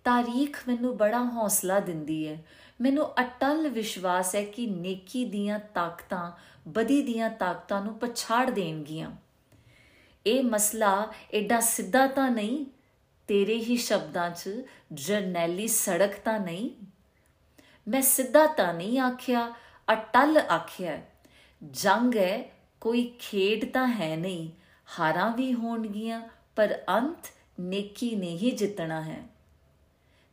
ਤਾਰੀਖ 0.04 0.68
ਮੈਨੂੰ 0.68 0.96
ਬੜਾ 0.96 1.24
ਹੌਸਲਾ 1.24 1.80
ਦਿੰਦੀ 1.80 2.28
ਹੈ। 2.28 2.44
ਮੈਨੂੰ 2.80 3.20
ਅਟਲ 3.20 3.68
ਵਿਸ਼ਵਾਸ 3.68 4.34
ਹੈ 4.34 4.44
ਕਿ 4.44 4.66
ਨੇਕੀ 4.66 5.24
ਦੀਆਂ 5.24 5.58
ਤਾਕਤਾਂ, 5.58 6.32
ਬਦੀ 6.68 7.02
ਦੀਆਂ 7.02 7.30
ਤਾਕਤਾਂ 7.30 7.84
ਨੂੰ 7.84 7.98
ਪਛਾੜ 7.98 8.50
ਦੇਣਗੀਆਂ। 8.50 9.10
ਇਹ 10.26 10.44
ਮਸਲਾ 10.44 11.12
ਐਡਾ 11.34 11.60
ਸਿੱਧਾ 11.60 12.06
ਤਾਂ 12.06 12.30
ਨਹੀਂ, 12.30 12.66
ਤੇਰੇ 13.26 13.56
ਹੀ 13.56 13.76
ਸ਼ਬਦਾਂ 13.76 14.30
'ਚ 14.30 14.50
ਜਰਨੈਲੀ 14.92 15.68
ਸੜਕ 15.68 16.18
ਤਾਂ 16.18 16.40
ਨਹੀਂ। 16.40 16.70
ਮੈਂ 17.88 18.02
ਸਿੱਧਾ 18.02 18.46
ਤਾਂ 18.46 18.74
ਨਹੀਂ 18.74 18.98
ਆਖਿਆ, 18.98 19.54
ਅਟਲ 19.92 20.38
ਆਖਿਆ, 20.38 21.02
ਜੰਗ 21.70 22.16
ਹੈ 22.16 22.59
ਕੋਈ 22.80 23.12
ਖੇਡ 23.18 23.64
ਤਾਂ 23.72 23.86
ਹੈ 23.86 24.16
ਨਹੀਂ। 24.16 24.48
ਹਾਰਾਂ 24.98 25.36
ਵੀ 25.36 25.52
ਹੋਣਗੀਆਂ, 25.54 26.20
ਪਰ 26.56 26.78
ਅੰਤ 26.88 27.30
ਨੇਕੀ 27.60 28.16
ਨੇ 28.16 28.30
ਹੀ 28.36 28.50
ਜਿੱਤਣਾ 28.50 29.02
ਹੈ। 29.02 29.22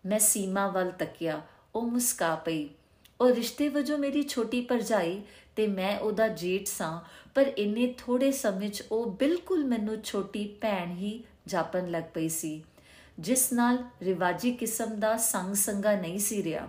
ਮੈਂ 0.06 0.20
ਸੀਮਾ 0.20 0.68
ਵੱਲ 0.68 0.92
ਤੱਕਿਆ, 0.92 1.42
ਉਹ 1.76 1.82
ਮੁਸਕਾ 1.82 2.36
ਪਈ। 2.36 2.70
ਉਹ 3.22 3.30
ਰਿਸ਼ਤੇ 3.30 3.70
ਵਜੋਂ 3.70 3.98
ਮੇਰੀ 3.98 4.24
ਛੋਟੀ 4.24 4.62
ਪਰਜਾਈ 4.62 5.22
ਤੇ 5.56 5.68
ਮੈਂ 5.68 6.00
ਉਹਦਾ 6.00 6.28
ਜੇਠ 6.28 6.68
ਸਾਂ, 6.68 7.02
ਪਰ 7.36 7.52
ਇੰਨੇ 7.58 7.94
ਥੋੜੇ 7.98 8.32
ਸਮੇਂ 8.32 8.70
'ਚ 8.70 8.84
ਉਹ 8.92 9.12
ਬਿਲਕੁਲ 9.12 9.66
ਮੈਨੂੰ 9.66 10.02
ਛੋਟੀ 10.02 10.48
ਭੈਣ 10.62 10.92
ਹੀ 10.92 11.24
ਜਾਪਣ 11.48 11.90
ਲੱਗ 11.92 12.04
ਪਈ 12.14 12.30
ਸੀ, 12.30 12.64
ਜਿਸ 13.20 13.52
ਨਾਲ 13.54 13.78
ਰਿਵਾਜੀ 14.02 14.52
ਕਿਸਮ 14.52 15.00
ਦਾ 15.00 15.18
ਸੰਗ 15.18 15.56
ਸੰਗਾ 15.56 15.96
ਨਹੀਂ 15.96 16.20
ਸੀ 16.20 16.44
ਰਿਹਾ। 16.44 16.68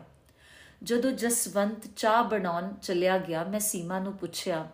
ਜਦੋਂ 0.83 1.11
ਜਸਵੰਤ 1.13 1.87
ਚਾਹ 1.97 2.25
ਬਣਾਉਣ 2.25 2.73
ਚਲਿਆ 2.83 3.19
ਗਿਆ, 3.19 3.45
ਮੈਂ 3.45 3.61
ਸੀਮਾ 3.61 3.99
ਨੂੰ 3.99 4.13
ਪੁੱਛਿਆ 4.13 4.69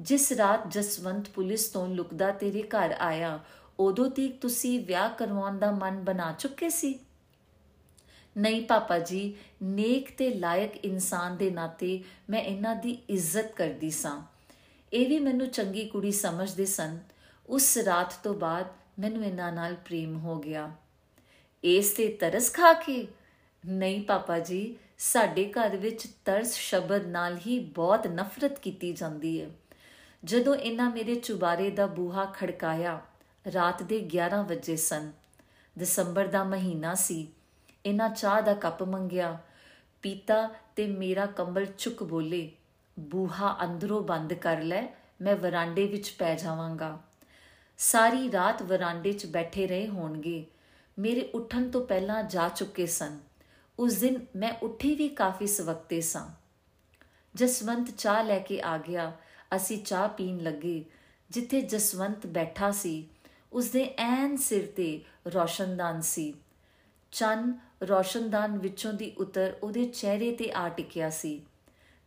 ਜਿਸ 0.00 0.32
ਰਾਤ 0.32 0.70
ਜਸਵੰਤ 0.70 1.28
ਪੁਲਿਸ 1.28 1.68
ਤੋਂ 1.68 1.88
ਲੁਕਦਾ 1.88 2.30
ਤੇਰੇ 2.30 2.62
ਘਰ 2.62 2.96
ਆਇਆ, 2.98 3.40
ਉਦੋਂ 3.78 4.10
ਤੀਕ 4.10 4.40
ਤੁਸੀਂ 4.40 4.80
ਵਿਆਹ 4.80 5.10
ਕਰਵਾਉਣ 5.10 5.58
ਦਾ 5.58 5.70
ਮਨ 5.70 6.04
ਬਣਾ 6.04 6.32
ਚੁੱਕੇ 6.32 6.68
ਸੀ? 6.68 6.98
ਨਹੀਂ 8.36 8.66
ਪਾਪਾ 8.66 8.98
ਜੀ, 8.98 9.36
ਨੇਕ 9.62 10.16
ਤੇ 10.18 10.34
ਲਾਇਕ 10.34 10.84
ਇਨਸਾਨ 10.84 11.36
ਦੇ 11.36 11.50
ਨਾਤੇ 11.50 12.04
ਮੈਂ 12.30 12.40
ਇਹਨਾਂ 12.40 12.76
ਦੀ 12.76 13.02
ਇੱਜ਼ਤ 13.08 13.52
ਕਰਦੀ 13.52 13.90
ਸਾਂ। 13.90 14.22
ਇਹ 14.92 15.08
ਵੀ 15.08 15.18
ਮੈਨੂੰ 15.18 15.48
ਚੰਗੀ 15.48 15.86
ਕੁੜੀ 15.88 16.12
ਸਮਝਦੇ 16.12 16.64
ਸਨ। 16.64 16.98
ਉਸ 17.46 17.78
ਰਾਤ 17.78 18.12
ਤੋਂ 18.22 18.34
ਬਾਅਦ 18.34 18.66
ਮੈਨੂੰ 18.98 19.24
ਇਹਨਾਂ 19.24 19.52
ਨਾਲ 19.52 19.74
ਪ੍ਰੇਮ 19.74 20.18
ਹੋ 20.18 20.38
ਗਿਆ। 20.38 20.72
ਇਸ 21.64 21.90
ਤੇ 21.90 22.08
ਤਰਸ 22.08 22.52
ਖਾ 22.52 22.72
ਕੇ? 22.72 23.08
ਨਹੀਂ 23.66 24.02
ਪਾਪਾ 24.02 24.38
ਜੀ, 24.38 24.76
ਸਾਡੇ 24.98 25.52
ਘਰ 25.52 25.76
ਵਿੱਚ 25.76 26.06
ਤਰਸ 26.24 26.54
ਸ਼ਬਦ 26.54 27.06
ਨਾਲ 27.06 27.38
ਹੀ 27.46 27.58
ਬਹੁਤ 27.58 28.06
ਨਫ਼ਰਤ 28.06 28.58
ਕੀਤੀ 28.58 28.92
ਜਾਂਦੀ 28.92 29.40
ਹੈ। 29.40 29.50
ਜਦੋਂ 30.24 30.56
ਇਹਨਾਂ 30.56 30.90
ਮੇਰੇ 30.90 31.14
ਚੁਬਾਰੇ 31.14 31.70
ਦਾ 31.70 31.86
ਬੂਹਾ 31.86 32.24
ਖੜਕਾਇਆ, 32.24 33.00
ਰਾਤ 33.54 33.82
ਦੇ 33.82 33.98
11 34.00 34.42
ਵਜੇ 34.42 34.76
ਸਨ। 34.76 35.12
ਦਸੰਬਰ 35.78 36.26
ਦਾ 36.26 36.44
ਮਹੀਨਾ 36.44 36.94
ਸੀ। 36.94 37.32
ਇਹਨਾਂ 37.86 38.10
ਚਾਹ 38.10 38.42
ਦਾ 38.42 38.54
ਕੱਪ 38.54 38.82
ਮੰਗਿਆ। 38.82 39.38
ਪੀਤਾ 40.02 40.50
ਤੇ 40.76 40.86
ਮੇਰਾ 40.86 41.26
ਕੰਬਲ 41.26 41.66
ਚੁੱਕ 41.66 42.02
ਬੋਲੇ, 42.02 42.52
ਬੂਹਾ 42.98 43.58
ਅੰਦਰੋਂ 43.64 44.00
ਬੰਦ 44.00 44.34
ਕਰ 44.34 44.62
ਲੈ, 44.62 44.86
ਮੈਂ 45.20 45.36
ਵਰਾਂਡੇ 45.36 45.86
ਵਿੱਚ 45.86 46.14
ਪੈ 46.18 46.34
ਜਾਵਾਂਗਾ। 46.34 46.98
ਸਾਰੀ 47.78 48.32
ਰਾਤ 48.32 48.62
ਵਰਾਂਡੇ 48.62 49.12
'ਚ 49.12 49.26
ਬੈਠੇ 49.26 49.66
ਰਹੇ 49.66 49.88
ਹੋਣਗੇ। 49.88 50.46
ਮੇਰੇ 50.98 51.30
ਉੱਠਣ 51.34 51.70
ਤੋਂ 51.70 51.86
ਪਹਿਲਾਂ 51.86 52.22
ਜਾ 52.22 52.48
ਚੁੱਕੇ 52.48 52.86
ਸਨ। 52.86 53.20
ਉਸ 53.78 53.94
ਦਿਨ 53.94 54.26
ਮੈਂ 54.36 54.52
ਉੱਠੀ 54.62 54.94
ਵੀ 54.94 55.08
ਕਾਫੀ 55.08 55.46
ਸਵਖਤੇ 55.46 56.00
ਸਾਂ। 56.00 56.28
ਜਸਵੰਤ 57.34 57.90
ਚਾਹ 57.90 58.24
ਲੈ 58.24 58.38
ਕੇ 58.38 58.60
ਆ 58.60 58.78
ਗਿਆ। 58.78 59.12
ਅਸੀਂ 59.56 59.78
ਚਾਹ 59.84 60.08
ਪੀਣ 60.08 60.38
ਲੱਗੇ, 60.38 60.84
ਜਿੱਥੇ 61.30 61.60
ਜਸਵੰਤ 61.60 62.26
ਬੈਠਾ 62.26 62.70
ਸੀ 62.70 63.08
ਉਸ 63.52 63.68
ਦੇ 63.68 63.94
ਐਨ 63.98 64.36
ਸਿਰ 64.36 64.66
ਤੇ 64.66 65.04
ਰੋਸ਼ਨਦਾਨ 65.26 66.00
ਸੀ। 66.00 66.34
ਚੰਨ 67.12 67.58
ਰੋਸ਼ਨਦਾਨ 67.82 68.58
ਵਿੱਚੋਂ 68.58 68.92
ਦੀ 68.92 69.12
ਉਤਰ 69.18 69.56
ਉਹਦੇ 69.62 69.84
ਚਿਹਰੇ 69.84 70.34
ਤੇ 70.36 70.52
ਆ 70.52 70.68
ਟਿਕਿਆ 70.68 71.10
ਸੀ। 71.10 71.42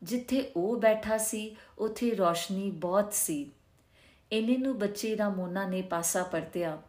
ਜਿੱਥੇ 0.03 0.51
ਉਹ 0.55 0.77
ਬੈਠਾ 0.77 1.17
ਸੀ, 1.17 1.55
ਉੱਥੇ 1.79 2.15
ਰੋਸ਼ਨੀ 2.15 2.71
ਬਹੁਤ 2.71 3.13
ਸੀ। 3.13 3.51
ਇਹਨੇ 4.31 4.57
ਨੂੰ 4.57 4.79
ਬੱਚੇ 4.79 5.15
ਦਾ 5.15 5.29
ਮੋਨਾ 5.29 5.67
ਨੇ 5.67 5.81
ਪਾਸਾ 5.81 6.23
ਪਰਤਿਆ। 6.23 6.81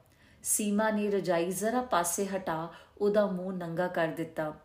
ਸੀਮਾ 0.42 0.90
ਨੇ 0.90 1.10
ਰਜਾਈ 1.10 1.50
ਜ਼ਰਾ 1.50 1.82
ਪਾਸੇ 1.82 2.26
ਹਟਾ, 2.26 2.68
ਉਹਦਾ 2.98 3.26
ਮੂੰਹ 3.26 3.52
ਨੰਗਾ 3.52 3.88
ਕਰ 3.88 4.08
ਦਿੱਤਾ। 4.08 4.60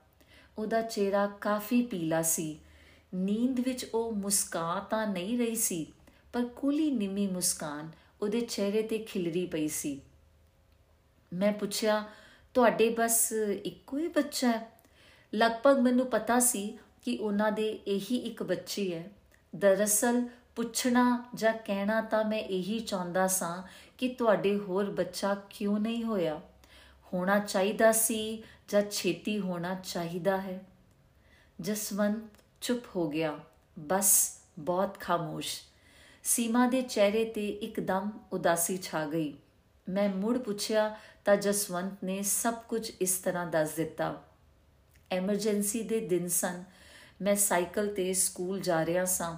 ਉਹਦਾ 0.57 0.81
ਚਿਹਰਾ 0.81 1.27
ਕਾਫੀ 1.27 1.81
ਪੀਲਾ 1.81 2.21
ਸੀ। 2.21 2.59
ਨੀਂਦ 3.15 3.59
ਵਿੱਚ 3.59 3.85
ਉਹ 3.93 4.11
ਮੁਸਕਾ 4.11 4.79
ਤਾਂ 4.89 5.07
ਨਹੀਂ 5.07 5.37
ਰਹੀ 5.37 5.55
ਸੀ, 5.55 5.93
ਪਰ 6.33 6.45
ਕੁਲੀ 6.45 6.91
ਨਿਮੀ 6.91 7.27
ਮੁਸਕਾਨ 7.27 7.91
ਉਹਦੇ 8.21 8.41
ਚਿਹਰੇ 8.41 8.81
ਤੇ 8.81 8.97
ਖਿਲਰੀ 8.97 9.45
ਪਈ 9.45 9.67
ਸੀ। 9.67 10.01
ਮੈਂ 11.33 11.53
ਪੁੱਛਿਆ, 11.53 12.09
ਤੁਹਾਡੇ 12.53 12.89
ਬਸ 12.89 13.31
ਇੱਕੋ 13.65 13.97
ਹੀ 13.97 14.07
ਬੱਚਾ 14.07 14.51
ਹੈ? 14.51 14.71
ਲਗਭਗ 15.35 15.79
ਮੈਨੂੰ 15.79 16.05
ਪਤਾ 16.05 16.39
ਸੀ 16.39 16.77
ਕਿ 17.01 17.17
ਉਹਨਾਂ 17.17 17.51
ਦੇ 17.51 17.79
ਇਹੀ 17.87 18.17
ਇੱਕ 18.17 18.43
ਬੱਚੀ 18.43 18.93
ਹੈ। 18.93 19.11
ਦਰਅਸਲ 19.55 20.27
ਪੁੱਛਣਾ 20.55 21.25
ਜਾਂ 21.35 21.53
ਕਹਿਣਾ 21.53 22.01
ਤਾਂ 22.01 22.23
ਮੈਂ 22.23 22.39
ਇਹੀ 22.39 22.79
ਚਾਹੁੰਦਾ 22.79 23.27
ਸਾਂ 23.27 23.63
ਕਿ 23.97 24.07
ਤੁਹਾਡੇ 24.07 24.57
ਹੋਰ 24.57 24.91
ਬੱਚਾ 24.91 25.35
ਕਿਉਂ 25.35 25.79
ਨਹੀਂ 25.79 26.03
ਹੋਇਆ? 26.03 26.41
ਹੋਣਾ 27.13 27.39
ਚਾਹੀਦਾ 27.39 27.91
ਸੀ 27.91 28.43
ਜਾਂ 28.69 28.81
ਛੇਤੀ 28.91 29.39
ਹੋਣਾ 29.39 29.75
ਚਾਹੀਦਾ 29.75 30.41
ਹੈ? 30.41 30.65
ਜਸਵੰਤ 31.61 32.38
ਚੁੱਪ 32.61 32.83
ਹੋ 32.95 33.09
ਗਿਆ। 33.09 33.39
ਬਸ 33.79 34.39
ਬਹੁਤ 34.59 34.99
ਖਾਮੋਸ਼। 34.99 35.61
ਸੀਮਾ 36.23 36.67
ਦੇ 36.67 36.81
ਚਿਹਰੇ 36.81 37.25
ਤੇ 37.25 37.49
ਇੱਕਦਮ 37.49 38.11
ਉਦਾਸੀ 38.31 38.77
ਛਾ 38.77 39.05
ਗਈ। 39.05 39.33
ਮੈਂ 39.89 40.09
ਮੁੜ 40.09 40.37
ਪੁੱਛਿਆ 40.37 40.97
ਤਾਂ 41.25 41.35
ਜਸਵੰਤ 41.35 41.93
ਨੇ 42.03 42.21
ਸਭ 42.21 42.53
ਕੁਝ 42.53 42.91
ਇਸ 43.01 43.17
ਤਰ੍ਹਾਂ 43.17 43.47
ਦੱਸ 43.47 43.71
ਦਿੱਤਾ। 43.71 44.23
ਐਮਰਜੈਂਸੀ 45.11 45.83
ਦੇ 45.83 45.99
ਦਿਨ 45.99 46.27
ਸਨ। 46.27 46.63
ਮੈਂ 47.21 47.35
ਸਾਈਕਲ 47.35 47.95
ਤੇ 47.95 48.13
ਸਕੂਲ 48.13 48.59
ਜਾ 48.59 48.85
ਰਿਹਾ 48.85 49.05
ਸਾਂ। 49.05 49.37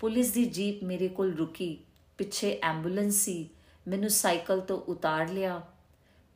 ਪੁਲਿਸ 0.00 0.32
ਦੀ 0.32 0.44
ਜੀਪ 0.44 0.84
ਮੇਰੇ 0.84 1.08
ਕੋਲ 1.08 1.34
ਰੁਕੀ। 1.34 1.78
ਪਿੱਛੇ 2.18 2.58
ਐਂਬੂਲੈਂਸ 2.62 3.14
ਸੀ। 3.14 3.50
ਮੈਨੂੰ 3.88 4.10
ਸਾਈਕਲ 4.10 4.60
ਤੋਂ 4.60 4.80
ਉਤਾਰ 4.80 5.28
ਲਿਆ। 5.28 5.62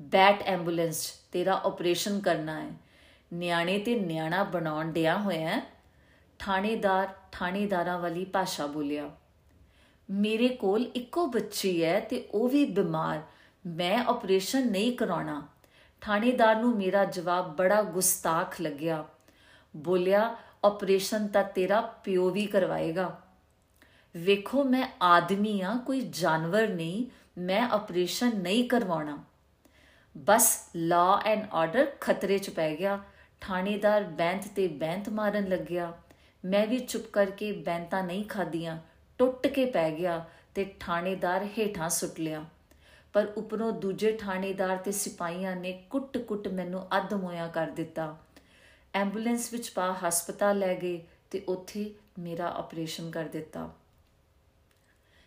ਬੈਟ 0.02 0.42
ਐਂਬੂਲੈਂਸ, 0.42 1.12
ਤੇਰਾ 1.32 1.60
ਆਪਰੇਸ਼ਨ 1.64 2.20
ਕਰਨਾ 2.20 2.64
ਹੈ। 2.64 2.72
ਨਿਆਣੇ 3.32 3.78
ਤੇ 3.78 4.00
ਨਿਆਣਾ 4.00 4.44
ਬਣਾਉਣ 4.44 4.92
ਡਿਆ 4.92 5.18
ਹੋਇਆ 5.18 5.56
ਹੈ। 5.56 5.73
ਥਾਣੇਦਾਰ 6.38 7.08
ਥਾਣੇਦਾਰਾਂ 7.32 7.98
ਵਾਲੀ 7.98 8.24
ਭਾਸ਼ਾ 8.24 8.66
ਬੋਲਿਆ। 8.66 9.10
ਮੇਰੇ 10.10 10.48
ਕੋਲ 10.48 10.82
ਇੱਕੋ 10.82 11.26
ਬੱਚੀ 11.26 11.84
ਹੈ 11.84 12.00
ਤੇ 12.00 12.28
ਉਹ 12.30 12.48
ਵੀ 12.48 12.64
ਬਿਮਾਰ। 12.64 13.22
ਮੈਂ 13.66 14.04
ਆਪਰੇਸ਼ਨ 14.04 14.70
ਨਹੀਂ 14.70 14.96
ਕਰਾਉਣਾ। 14.96 15.48
ਥਾਣੇਦਾਰ 16.00 16.56
ਨੂੰ 16.56 16.76
ਮੇਰਾ 16.76 17.04
ਜਵਾਬ 17.04 17.56
ਬੜਾ 17.56 17.82
ਗੁਸਤਾਖ 17.82 18.60
ਲੱਗਿਆ। 18.60 19.04
ਬੋਲਿਆ 19.76 20.36
ਆਪਰੇਸ਼ਨ 20.64 21.28
ਤਾਂ 21.28 21.44
ਤੇਰਾ 21.44 21.80
ਪਿਓ 21.80 22.30
ਵੀ 22.30 22.46
ਕਰਵਾਏਗਾ। 22.46 23.20
ਵੇਖੋ, 24.16 24.64
ਮੈਂ 24.64 24.88
ਆਦਮੀ 25.02 25.60
ਆ 25.60 25.76
ਕੋਈ 25.86 26.00
ਜਾਨਵਰ 26.00 26.68
ਨਹੀਂ। 26.68 27.06
ਮੈਂ 27.38 27.68
ਆਪਰੇਸ਼ਨ 27.68 28.30
ਨਹੀਂ 28.36 28.68
ਕਰਵਾਉਣਾ। 28.68 29.24
ਬਸ 30.18 30.68
ਲਾ 30.76 31.22
ਐਂਡ 31.24 31.46
ਆਰਡਰ 31.52 31.92
ਖਤਰੇ 32.00 32.38
'ਚ 32.38 32.50
ਪੈ 32.50 32.76
ਗਿਆ। 32.76 33.00
ਥਾਣੇਦਾਰ 33.40 34.04
ਬੈਂਤ 34.04 34.44
ਤੇ 34.56 34.68
ਬੈਂਤ 34.68 35.08
ਮਾਰਨ 35.08 35.48
ਲੱਗਿਆ। 35.48 35.92
ਮੈਂ 36.44 36.66
ਵੀ 36.66 36.78
ਚੁੱਪ 36.78 37.06
ਕਰਕੇ 37.06 37.52
ਬੈਂਤਾ 37.52 38.02
ਨਹੀਂ 38.02 38.24
ਖਾਦੀਆਂ 38.24 38.78
ਟੁੱਟ 39.18 39.46
ਕੇ 39.46 39.64
ਪੈ 39.64 39.90
ਗਿਆ 39.90 40.24
ਤੇ 40.54 40.74
ਥਾਣੇਦਾਰ 40.80 41.44
ਹੇਠਾਂ 41.58 41.90
ਸੁੱਟ 41.90 42.20
ਲਿਆ। 42.20 42.44
ਪਰ 43.12 43.32
ਉਪਰੋਂ 43.36 43.72
ਦੂਜੇ 43.72 44.12
ਥਾਣੇਦਾਰ 44.12 44.76
ਤੇ 44.76 44.92
ਸਿਪਾਹੀਆਂ 44.92 45.56
ਨੇ 45.56 45.82
ਕੁੱਟ-ਕੁੱਟ 45.90 46.48
ਮੈਨੂੰ 46.48 46.96
ਅੱਧ 46.96 47.14
ਮੋਇਆ 47.14 47.48
ਕਰ 47.48 47.66
ਦਿੱਤਾ। 47.66 48.18
ਐਂਬੂਲੈਂਸ 48.94 49.52
ਵਿੱਚ 49.52 49.70
ਪਾ 49.70 49.96
ਹਸਪਤਾਲ 50.08 50.58
ਲੈ 50.58 50.74
ਗਏ 50.74 51.04
ਤੇ 51.30 51.44
ਉੱਥੇ 51.48 51.94
ਮੇਰਾ 52.18 52.48
ਆਪਰੇਸ਼ਨ 52.50 53.10
ਕਰ 53.10 53.24
ਦਿੱਤਾ। 53.24 53.74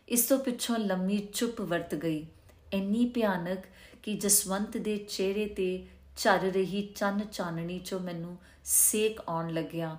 ਇਸ 0.09 0.28
ਤੋਂ 0.28 0.39
ਪਿੱਛੋਂ 0.39 0.78
ਲੰਮੀ 0.78 1.28
ਚੁੱਪ 1.34 1.61
ਵਰਤ 1.61 1.95
ਗਈ। 1.95 2.26
ਇੰਨੀ 2.74 3.05
ਭਿਆਨਕ 3.05 3.59
ਕਿ 4.03 4.13
ਜਸਵੰਤ 4.13 4.78
ਦੇ 4.78 4.97
ਚਿਹਰੇ 4.97 5.45
ਤੇ 5.45 5.88
ਚੱਲ 6.18 6.39
ਰਹੀ 6.39 6.93
ਚੰਨ 6.95 7.20
ਚਾਨਣੀ 7.20 7.80
ਚੋਂ 7.80 7.99
ਮੈਨੂੰ 7.99 8.38
ਸੇਕ 8.65 9.20
ਆਉਣ 9.30 9.53
ਲੱਗਿਆ। 9.53 9.97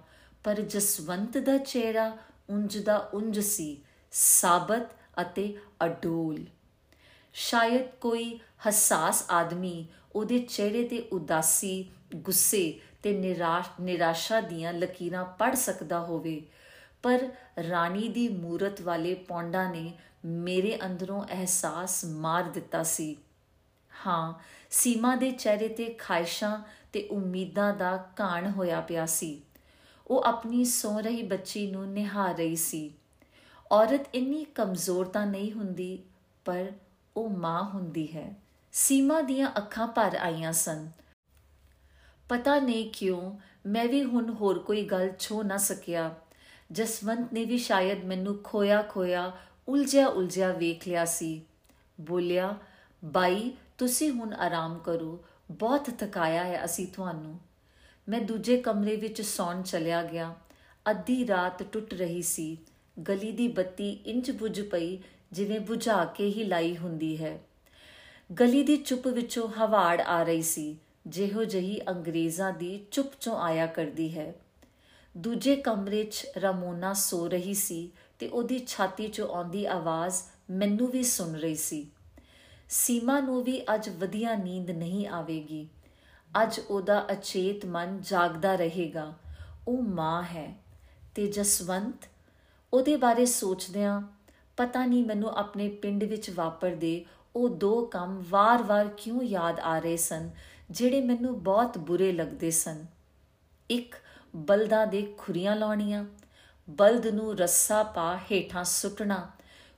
ਪਰ 0.48 0.60
ਜਸਵੰਤ 0.60 1.38
ਦਾ 1.38 1.58
ਚਿਹਰਾ 1.58 2.16
ਉਂਝ 2.50 2.78
ਦਾ 2.78 3.10
ਉਂਝ 3.14 3.40
ਸੀ, 3.40 3.82
ਸਾਬਤ 4.12 4.92
ਅਤੇ 5.20 5.56
ਅਡੋਲ। 5.84 6.44
ਸ਼ਾਇਦ 7.32 7.82
ਕੋਈ 8.00 8.38
ਹਸਾਸ 8.68 9.24
ਆਦਮੀ 9.30 9.86
ਉਹਦੇ 10.14 10.38
ਚਿਹਰੇ 10.38 10.88
ਤੇ 10.88 11.08
ਉਦਾਸੀ, 11.12 11.90
ਗੁੱਸੇ 12.16 12.80
ਤੇ 13.02 13.12
ਨਿਰਾਸ਼ਾ 13.80 14.40
ਦੀਆਂ 14.40 14.72
ਲਕੀਰਾਂ 14.72 15.24
ਪੜ 15.24 15.54
ਸਕਦਾ 15.54 16.00
ਹੋਵੇ, 16.00 16.42
ਪਰ 17.02 17.28
ਰਾਣੀ 17.68 18.08
ਦੀ 18.08 18.28
ਮੂਰਤ 18.28 18.80
ਵਾਲੇ 18.80 19.14
ਪੌਂਡਾ 19.14 19.70
ਨੇ 19.70 19.92
ਮੇਰੇ 20.24 20.78
ਅੰਦਰੋਂ 20.86 21.24
ਅਹਿਸਾਸ 21.24 22.04
ਮਾਰ 22.04 22.42
ਦਿੱਤਾ 22.42 22.82
ਸੀ। 22.82 23.16
ਹਾਂ, 24.06 24.34
ਸੀਮਾ 24.70 25.16
ਦੇ 25.16 25.30
ਚਿਹਰੇ 25.30 25.68
ਤੇ 25.68 25.84
ਖਾਇਸ਼ਾਂ 25.84 26.58
ਤੇ 26.92 27.08
ਉਮੀਦਾਂ 27.08 27.74
ਦਾ 27.74 27.96
ਕਾਣ 27.96 28.50
ਹੋਇਆ 28.50 28.80
ਪਿਆ 28.80 29.06
ਸੀ। 29.06 29.42
ਉਹ 30.08 30.22
ਆਪਣੀ 30.22 30.64
ਸੌ 30.64 31.00
ਰਹੀ 31.00 31.22
ਬੱਚੀ 31.22 31.70
ਨੂੰ 31.70 31.92
ਨਿਹਾਰ 31.92 32.34
ਰਹੀ 32.34 32.56
ਸੀ। 32.56 32.94
ਔਰਤ 33.72 34.14
ਇੰਨੀ 34.14 34.44
ਕਮਜ਼ੋਰ 34.44 35.06
ਤਾਂ 35.06 35.26
ਨਹੀਂ 35.26 35.52
ਹੁੰਦੀ, 35.52 36.02
ਪਰ 36.44 36.72
ਉਹ 37.16 37.30
ਮਾਂ 37.30 37.62
ਹੁੰਦੀ 37.62 38.16
ਹੈ। 38.16 38.34
ਸੀਮਾ 38.72 39.20
ਦੀਆਂ 39.20 39.50
ਅੱਖਾਂ 39.56 39.86
ਭਰ 39.86 40.16
ਆਈਆਂ 40.16 40.52
ਸਨ। 40.52 40.90
ਪਤਾ 42.28 42.58
ਨਹੀਂ 42.58 42.90
ਕਿਉਂ, 42.90 43.38
ਮੈਂ 43.66 43.84
ਵੀ 43.84 44.04
ਹੁਣ 44.04 44.34
ਹੋਰ 44.34 44.58
ਕੋਈ 44.58 44.84
ਗੱਲ 44.84 45.12
ਛੋ 45.18 45.42
ਨਾ 45.42 45.56
ਸਕਿਆ। 45.56 46.14
ਜਸਵੰਤ 46.72 47.32
ਨੇ 47.32 47.44
ਵੀ 47.44 47.58
ਸ਼ਾਇਦ 47.58 48.04
ਮੈਨੂੰ 48.04 48.42
ਖੋਇਆ 48.44 48.82
ਖੋਇਆ 48.82 49.32
ਉਲਝਿਆ 49.68 50.06
ਉਲਝਿਆ 50.06 50.52
ਵੇਖ 50.52 50.88
ਲਿਆ 50.88 51.04
ਸੀ। 51.04 51.42
ਬੋਲਿਆ, 52.00 52.56
ਬਾਈ, 53.04 53.52
ਤੁਸੀਂ 53.78 54.10
ਹੁਣ 54.10 54.34
ਆਰਾਮ 54.34 54.78
ਕਰੋ। 54.78 55.24
ਬਹੁਤ 55.50 55.90
ਥਕਾਇਆ 55.98 56.44
ਹੈ 56.44 56.64
ਅਸੀਂ 56.64 56.86
ਤੁਹਾਨੂੰ। 56.86 57.40
ਮੈਂ 58.08 58.20
ਦੂਜੇ 58.20 58.56
ਕਮਰੇ 58.56 58.96
ਵਿੱਚ 58.96 59.22
ਸੌਣ 59.22 59.62
ਚਲਿਆ 59.62 60.02
ਗਿਆ। 60.02 60.34
ਅੱਧੀ 60.90 61.26
ਰਾਤ 61.26 61.62
ਟੁੱਟ 61.62 61.94
ਰਹੀ 61.94 62.22
ਸੀ। 62.22 62.58
ਗਲੀ 63.08 63.32
ਦੀ 63.32 63.48
ਬੱਤੀ 63.48 63.90
ਇੰਜ 63.90 64.30
ਬੁਝ 64.30 64.60
ਪਈ 64.60 64.98
ਜਿਵੇਂ 65.32 65.60
ਬੁਝਾ 65.60 66.04
ਕੇ 66.04 66.28
ਹੀ 66.28 66.44
ਲਾਈ 66.44 66.76
ਹੁੰਦੀ 66.76 67.24
ਹੈ। 67.24 67.40
ਗਲੀ 68.40 68.62
ਦੀ 68.62 68.76
ਚੁੱਪ 68.76 69.08
ਵਿੱਚੋਂ 69.08 69.48
ਹਵਾੜ 69.48 70.00
ਆ 70.00 70.22
ਰਹੀ 70.22 70.42
ਸੀ। 70.42 70.76
ਜਿਹੋ 71.06 71.44
ਜਹੀ 71.44 71.80
ਅੰਗਰੇਜ਼ਾਂ 71.88 72.52
ਦੀ 72.52 72.86
ਚੁੱਪ 72.90 73.12
ਚੋਂ 73.20 73.36
ਆਇਆ 73.36 73.66
ਕਰਦੀ 73.66 74.18
ਹੈ। 74.18 74.34
ਦੂਜੇ 75.16 75.56
ਕਮਰੇ 75.56 76.04
'ਚ 76.04 76.26
ਰਮੋਨਾ 76.36 76.92
ਸੋ 76.92 77.28
ਰਹੀ 77.28 77.54
ਸੀ 77.54 77.90
ਤੇ 78.18 78.28
ਉਹਦੀ 78.28 78.64
ਛਾਤੀ 78.66 79.06
'ਚੋਂ 79.06 79.28
ਆਉਂਦੀ 79.28 79.66
ਆਵਾਜ਼ 79.66 80.14
ਮੈਨੂੰ 80.50 80.86
ਵੀ 80.86 81.02
ਸੁਣ 81.02 81.32
ਰਹੀ 81.32 81.54
ਸੀ। 81.54 81.90
ਸੀਮਾ 82.68 83.20
ਨੂੰ 83.20 83.42
ਵੀ 83.42 83.62
ਅੱਜ 83.74 83.88
ਵਧੀਆ 83.88 84.34
ਨੀਂਦ 84.34 84.70
ਨਹੀਂ 84.70 85.06
ਆਵੇਗੀ। 85.08 85.68
ਅੱਜ 86.42 86.60
ਉਹਦਾ 86.60 87.06
ਅਚੇਤ 87.12 87.66
ਮਨ 87.66 88.00
ਜਾਗਦਾ 88.00 88.54
ਰਹੇਗਾ। 88.54 89.14
ਉਹ 89.68 89.82
ਮਾਂ 89.82 90.22
ਹੈ 90.22 90.54
ਤੇ 91.14 91.26
ਜਸਵੰਤ 91.26 92.08
ਉਹਦੇ 92.72 92.96
ਬਾਰੇ 92.96 93.26
ਸੋਚਦਿਆਂ 93.26 94.00
ਪਤਾ 94.56 94.84
ਨਹੀਂ 94.86 95.04
ਮੈਨੂੰ 95.04 95.30
ਆਪਣੇ 95.30 95.68
ਪਿੰਡ 95.68 96.04
ਵਿੱਚ 96.04 96.30
ਵਾਪਰਦੇ 96.30 97.04
ਉਹ 97.36 97.48
ਦੋ 97.48 97.86
ਕੰਮ 97.86 98.24
ਵਾਰ-ਵਾਰ 98.30 98.88
ਕਿਉਂ 98.88 99.22
ਯਾਦ 99.22 99.60
ਆ 99.60 99.78
ਰਹੇ 99.78 99.96
ਸਨ, 99.96 100.30
ਜਿਹੜੇ 100.70 101.00
ਮੈਨੂੰ 101.00 101.42
ਬਹੁਤ 101.42 101.78
ਬੁਰੇ 101.78 102.12
ਲੱਗਦੇ 102.12 102.50
ਸਨ। 102.50 102.86
ਇੱਕ, 103.70 103.94
ਬਲਦਾਂ 104.36 104.86
ਦੇ 104.86 105.14
ਖੁਰੀਆਂ 105.18 105.56
ਲਾਉਣੀਆਂ। 105.56 106.04
ਬਲਦ 106.70 107.06
ਨੂੰ 107.06 107.38
ਰੱਸਾ 107.38 107.82
ਪਾ 107.82 108.16
ਹੇਠਾਂ 108.16 108.64
ਸੁੱਟਣਾ। 108.64 109.30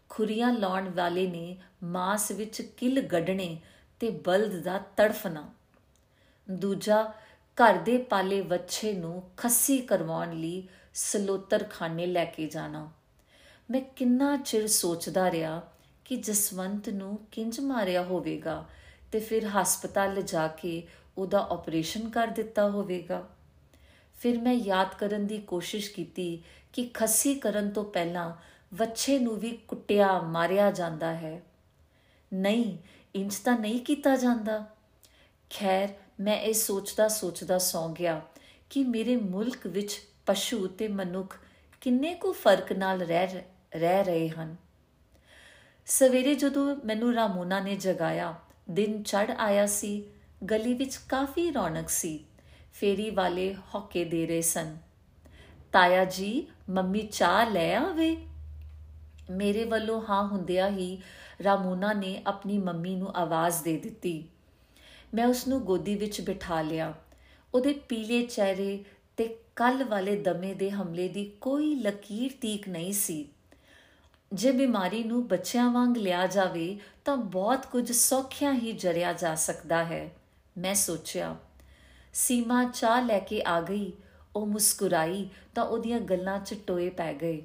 ਖੁਰੀਆਂ 0.09 0.53
ਲਾਉਣ 0.53 0.91
ਵਾਲੇ 0.91 1.27
ਨੇ 1.27 1.57
ਮਾਸ 1.85 2.31
ਵਿੱਚ 2.31 2.63
ਕਿਲ 2.63 3.01
ਗੱਡਣੇ 3.01 3.61
ਤੇ 4.01 4.11
ਬਲਦ 4.11 4.63
ਦਾ 4.63 4.79
ਤੜਫਣਾ। 4.97 5.49
ਦੂਜਾ, 6.51 7.13
ਘਰ 7.55 7.75
ਦੇ 7.75 7.99
ਪਾਲੇ 7.99 8.41
ਵੱਛੇ 8.41 8.93
ਨੂੰ 8.93 9.31
ਖੱਸੀ 9.37 9.79
ਕਰਵਾਉਣ 9.79 10.33
ਲਈ 10.33 10.69
ਸਲੋਤਰਖਾਨੇ 10.95 12.07
ਲੈ 12.07 12.25
ਕੇ 12.25 12.47
ਜਾਣਾ। 12.47 12.91
ਮੈਂ 13.71 13.81
ਕਿੰਨਾ 13.81 14.37
ਚਿਰ 14.37 14.67
ਸੋਚਦਾ 14.67 15.31
ਰਿਹਾ 15.31 15.63
ਕਿ 16.05 16.17
ਜਸਵੰਤ 16.17 16.89
ਨੂੰ 16.89 17.19
ਕਿੰਜ 17.33 17.61
ਮਾਰਿਆ 17.61 18.03
ਹੋਵੇਗਾ 18.03 18.65
ਤੇ 19.13 19.21
ਫਿਰ 19.21 19.47
ਹਸਪਤਾਲ 19.47 20.23
ਜਾ 20.23 20.49
ਕੇ 20.49 20.87
ਉਹਦਾ 21.19 21.47
ਆਪਰੇਸ਼ਨ 21.51 22.09
ਕਰ 22.09 22.27
ਦਿੱਤਾ 22.27 22.71
ਹੋਵੇਗਾ। 22.71 23.29
ਫਿਰ 24.21 24.41
ਮੈਂ 24.41 24.53
ਯਾਦ 24.53 24.89
ਕਰਨ 24.99 25.27
ਦੀ 25.27 25.39
ਕੋਸ਼ਿਸ਼ 25.39 25.91
ਕੀਤੀ 25.91 26.43
ਕਿ 26.73 26.91
ਖੱਸੀ 26.95 27.35
ਕਰਨ 27.35 27.71
ਤੋਂ 27.71 27.85
ਪਹਿਲਾਂ 27.85 28.37
ਵੱਛੇ 28.75 29.19
ਨੂੰ 29.19 29.37
ਵੀ 29.37 29.59
ਕੁੱਟਿਆ, 29.69 30.21
ਮਾਰਿਆ 30.21 30.71
ਜਾਂਦਾ 30.71 31.15
ਹੈ। 31.15 31.43
ਨਹੀਂ, 32.33 32.79
ਇੰਜ 33.15 33.37
ਤਾਂ 33.37 33.59
ਨਹੀਂ 33.59 33.81
ਕੀਤਾ 33.81 34.17
ਜਾਂਦਾ। 34.17 34.67
ਖੈਰ 35.51 35.89
ਮੈਂ 36.21 36.41
ਇਹ 36.41 36.55
ਸੋਚਦਾ 36.55 37.09
ਸੋਚਦਾ 37.09 37.59
ਸੌ 37.59 37.89
ਗਿਆ 37.89 38.21
ਕਿ 38.71 38.85
ਮੇਰੇ 38.85 39.17
ਮੁਲਕ 39.17 39.67
ਵਿੱਚ 39.67 40.01
ਪਸ਼ੂ 40.27 40.67
ਤੇ 40.67 40.89
ਮਨੁੱਖ 40.89 41.37
ਕਿੰਨੇ 41.81 42.15
ਕੁ 42.15 42.33
ਫ਼ਰਕ 42.33 42.73
ਨਾਲ 42.73 43.03
ਰਹਿ 43.03 43.43
ਰਹਿ 43.75 44.05
ਰਹੇ 44.05 44.29
ਹਨ। 44.29 44.57
ਸਵੇਰੇ 45.87 46.35
ਜਦੋਂ 46.35 46.77
ਮੈਨੂੰ 46.85 47.15
ਰਾਮੋਨਾ 47.15 47.61
ਨੇ 47.61 47.77
ਜਗਾਇਆ, 47.77 48.35
ਦਿਨ 48.71 49.03
ਚੜ 49.03 49.31
ਆਇਆ 49.31 49.67
ਸੀ, 49.67 50.05
ਗਲੀ 50.51 50.75
ਵਿੱਚ 50.75 50.97
ਕਾਫੀ 50.97 51.53
ਰੌਣਕ 51.53 51.89
ਸੀ। 51.89 52.25
ਫੇਰੀ 52.73 53.11
ਵਾਲੇ 53.11 53.57
ਹੌਕੇ 53.75 54.05
ਦੇ 54.05 54.27
ਰਹੇ 54.27 54.41
ਸਨ। 54.41 54.77
ਤਾਇਆ 55.73 56.05
ਜੀ, 56.05 56.47
ਮੰਮੀ 56.71 57.01
ਚਾਹ 57.01 57.51
ਲੈ 57.51 57.77
ਆਵੇ? 57.77 58.27
ਮੇਰੇ 59.31 59.65
ਵੱਲੋਂ 59.65 60.03
ਹਾਂ 60.11 60.29
ਹੁੰਦਿਆ 60.29 60.69
ਹੀ 60.69 61.03
ਰਾਮੋਨਾ 61.43 61.93
ਨੇ 61.93 62.23
ਆਪਣੀ 62.27 62.59
ਮੰਮੀ 62.59 62.95
ਨੂੰ 62.95 63.17
ਆਵਾਜ਼ 63.17 63.63
ਦੇ 63.63 63.77
ਦਿੱਤੀ। 63.77 64.29
ਮੈਂ 65.15 65.27
ਉਸ 65.27 65.49
ਨੂੰ 65.49 65.61
ਗੋਦੀ 65.61 65.95
ਵਿੱਚ 65.95 66.21
ਬਿਠਾ 66.21 66.63
ਲਿਆ। 66.63 66.95
ਉਹਦੇ 67.55 67.73
ਪੀਲੇ 67.73 68.23
ਚਿਹਰੇ 68.23 68.85
ਤੇ 69.17 69.37
ਕੱਲ 69.57 69.85
ਵਾਲੇ 69.85 70.17
ਦਮੇ 70.17 70.55
ਦੇ 70.55 70.71
ਹਮਲੇ 70.71 71.09
ਦੀ 71.09 71.25
ਕੋਈ 71.41 71.75
ਲਕੀਰ 71.75 72.31
ਤੀਕ 72.41 72.69
ਨਹੀਂ 72.69 72.93
ਸੀ। 72.93 73.29
ਜੇ 74.33 74.53
ਬਿਮਾਰੀ 74.53 75.05
ਨੂੰ 75.05 75.29
ਬੱਚਿਆਂ 75.29 75.71
ਵਾਂਗ 75.71 75.97
ਲਿਆ 75.97 76.27
ਜਾਵੇ, 76.27 76.79
ਤਾਂ 77.05 77.17
ਬਹੁਤ 77.17 77.67
ਕੁਝ 77.67 77.93
ਸੌਖਿਆਂ 77.93 78.55
ਹੀ 78.55 78.73
ਜਰਿਆ 78.73 79.13
ਜਾ 79.13 79.35
ਸਕਦਾ 79.35 79.85
ਹੈ, 79.85 80.11
ਮੈਂ 80.59 80.75
ਸੋਚਿਆ। 80.75 81.37
ਸੀਮਾ 82.13 82.65
ਚਾਹ 82.65 83.03
ਲੈ 83.03 83.19
ਕੇ 83.19 83.43
ਆ 83.47 83.61
ਗਈ। 83.61 83.93
ਉਹ 84.37 84.47
ਮੁਸਕਰਾਈ 84.47 85.29
ਤਾਂ 85.55 85.65
ਉਹਦੀਆਂ 85.65 86.01
ਗੱਲਾਂ 86.01 86.39
'ਚ 86.41 86.55
ਟੋਏ 86.67 86.91
ਪੈ 86.91 87.15
ਗਏ। 87.15 87.43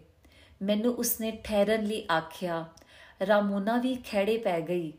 ਮੈਨੂੰ 0.62 0.94
ਉਸਨੇ 0.94 1.42
ਠਹਿਰਨ 1.44 1.84
ਲਈ 1.84 2.06
ਆਖਿਆ, 2.12 2.66
ਰਾਮੋਨਾ 3.28 3.78
ਵੀ 3.78 3.96
ਖੜੇ 3.96 4.38
ਪੈ 4.38 4.62
ਗਈ। 4.62 4.94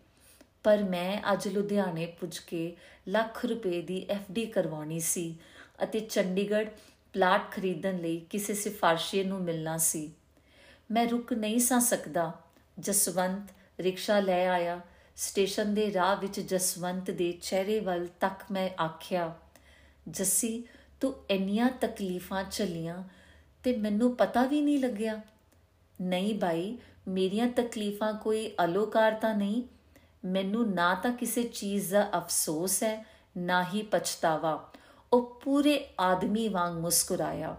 ਪਰ 0.66 0.82
ਮੈਂ 0.82 1.22
ਅੱਜ 1.32 1.48
ਲੁਧਿਆਣੇ 1.48 2.06
ਪੁੱਜ 2.06 2.38
ਕੇ 2.38 2.76
ਲੱਖ 3.08 3.46
ਰੁਪਏ 3.46 3.82
ਦੀ 3.82 4.06
ਡੀ 4.32 4.46
ਕਰਵਾਉਣੀ 4.46 5.00
ਸੀ 5.00 5.38
ਅਤੇ 5.82 6.00
ਚੰਡੀਗੜ੍ਹ 6.00 6.70
ਪਲਾਟ 7.12 7.52
ਖਰੀਦਣ 7.52 7.98
ਲਈ 7.98 8.20
ਕਿਸੇ 8.20 8.54
ਸਿਫਾਰਸ਼ੀ 8.54 9.24
ਨੂੰ 9.24 9.40
ਮਿਲਣਾ 9.40 9.76
ਸੀ। 9.76 10.12
ਮੈਂ 10.90 11.08
ਰੁਕ 11.08 11.32
ਨਹੀਂ 11.32 11.58
ਸਾਂ 11.58 11.80
ਸਕਦਾ। 11.80 12.32
ਜਸਵੰਤ 12.78 13.52
ਰਿਕਸ਼ਾ 13.80 14.20
ਲੈ 14.20 14.48
ਆਇਆ। 14.48 14.80
ਸਟੇਸ਼ਨ 15.16 15.74
ਦੇ 15.74 15.92
ਰਾਹ 15.92 16.16
ਵਿੱਚ 16.16 16.40
ਜਸਵੰਤ 16.40 17.10
ਦੇ 17.10 17.32
ਚਿਹਰੇ 17.32 17.80
ਵੱਲ 17.80 18.06
ਤੱਕ 18.20 18.44
ਮੈਂ 18.52 18.70
ਆਖਿਆ, 18.82 19.34
ਜੱਸੀ, 20.08 20.64
ਤੂੰ 21.00 21.14
ਇੰਨੀਆਂ 21.30 21.70
ਤਕਲੀਫਾਂ 21.80 22.44
ਚੱਲੀਆਂ 22.44 23.04
ਤੇ 23.64 23.76
ਮੈਨੂੰ 23.76 24.16
ਪਤਾ 24.16 24.44
ਵੀ 24.44 24.60
ਨਹੀਂ 24.60 24.78
ਲੱਗਿਆ। 24.78 25.20
ਨਹੀਂ 26.00 26.34
ਬਾਈ, 26.34 26.78
ਮੇਰੀਆਂ 27.08 27.46
ਤਕਲੀਫਾਂ 27.46 28.12
ਕੋਈ 28.14 28.54
ਅਲੋਕਾਰ 28.64 29.12
ਤਾਂ 29.12 29.34
ਨਹੀਂ? 29.34 29.62
ਮੈਨੂੰ 30.26 30.74
ਨਾ 30.74 30.94
ਤਾਂ 30.94 31.12
ਕਿਸੇ 31.12 31.42
ਚੀਜ਼ 31.42 31.92
ਦਾ 31.92 32.08
ਅਫਸੋਸ 32.18 32.82
ਹੈ, 32.82 33.04
ਨਾ 33.36 33.64
ਹੀ 33.64 33.82
ਪਛਤਾਵਾ। 33.82 34.72
ਉਹ 35.12 35.40
ਪੂਰੇ 35.44 35.88
ਆਦਮੀ 36.00 36.48
ਵਾਂਗ 36.48 36.78
ਮੁਸਕਰਾਇਆ। 36.78 37.56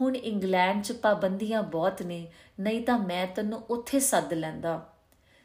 ਹੁਣ 0.00 0.16
ਇੰਗਲੈਂਡ 0.16 0.82
'ਚ 0.82 0.92
ਪਾਬੰਦੀਆਂ 0.92 1.62
ਬਹੁਤ 1.62 2.02
ਨੇ, 2.02 2.26
ਨਹੀਂ 2.60 2.82
ਤਾਂ 2.82 2.98
ਮੈਂ 2.98 3.26
ਤੈਨੂੰ 3.26 3.62
ਉੱਥੇ 3.70 4.00
ਸੱਦ 4.00 4.32
ਲੈਂਦਾ। 4.32 4.80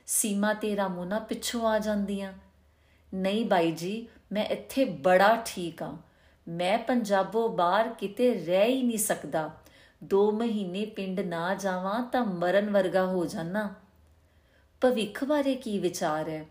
ਸੀਮਾ 0.07 0.53
ਤੇ 0.53 0.75
ਰਾਮੋਨਾ 0.75 1.19
ਪਿੱਛੋਂ 1.19 1.67
ਆ 1.67 1.79
ਜਾਂਦੀਆਂ। 1.79 2.33
ਨਹੀਂ 3.13 3.45
ਬਾਈ 3.45 3.71
ਜੀ, 3.71 4.07
ਮੈਂ 4.31 4.45
ਇੱਥੇ 4.45 4.85
ਬੜਾ 4.85 5.43
ਠੀਕ 5.45 5.83
ਆ। 5.83 5.97
ਮੈਂ 6.47 6.77
ਪੰਜਾਬੋਂ 6.77 7.49
ਬਾਹਰ 7.49 7.89
ਕਿਤੇ 7.89 8.33
ਰਹਿ 8.33 8.65
ਹੀ 8.65 8.83
ਨਹੀਂ 8.83 8.97
ਸਕਦਾ। 8.97 9.49
2 10.03 10.31
ਮਹੀਨੇ 10.31 10.85
ਪਿੰਡ 10.85 11.19
ਨਾ 11.19 11.53
ਜਾਵਾਂ 11.55 12.01
ਤਾਂ 12.03 12.25
ਮਰਨ 12.25 12.69
ਵਰਗਾ 12.69 13.05
ਹੋ 13.05 13.25
ਜਾਣਾ 13.25 13.75
ਭਵਿੱਖ 14.82 15.23
ਬਾਰੇ 15.23 15.55
ਕੀ 15.55 15.80
ਵਿਚਾਰ 15.80 16.30
ਹੈ? 16.30 16.45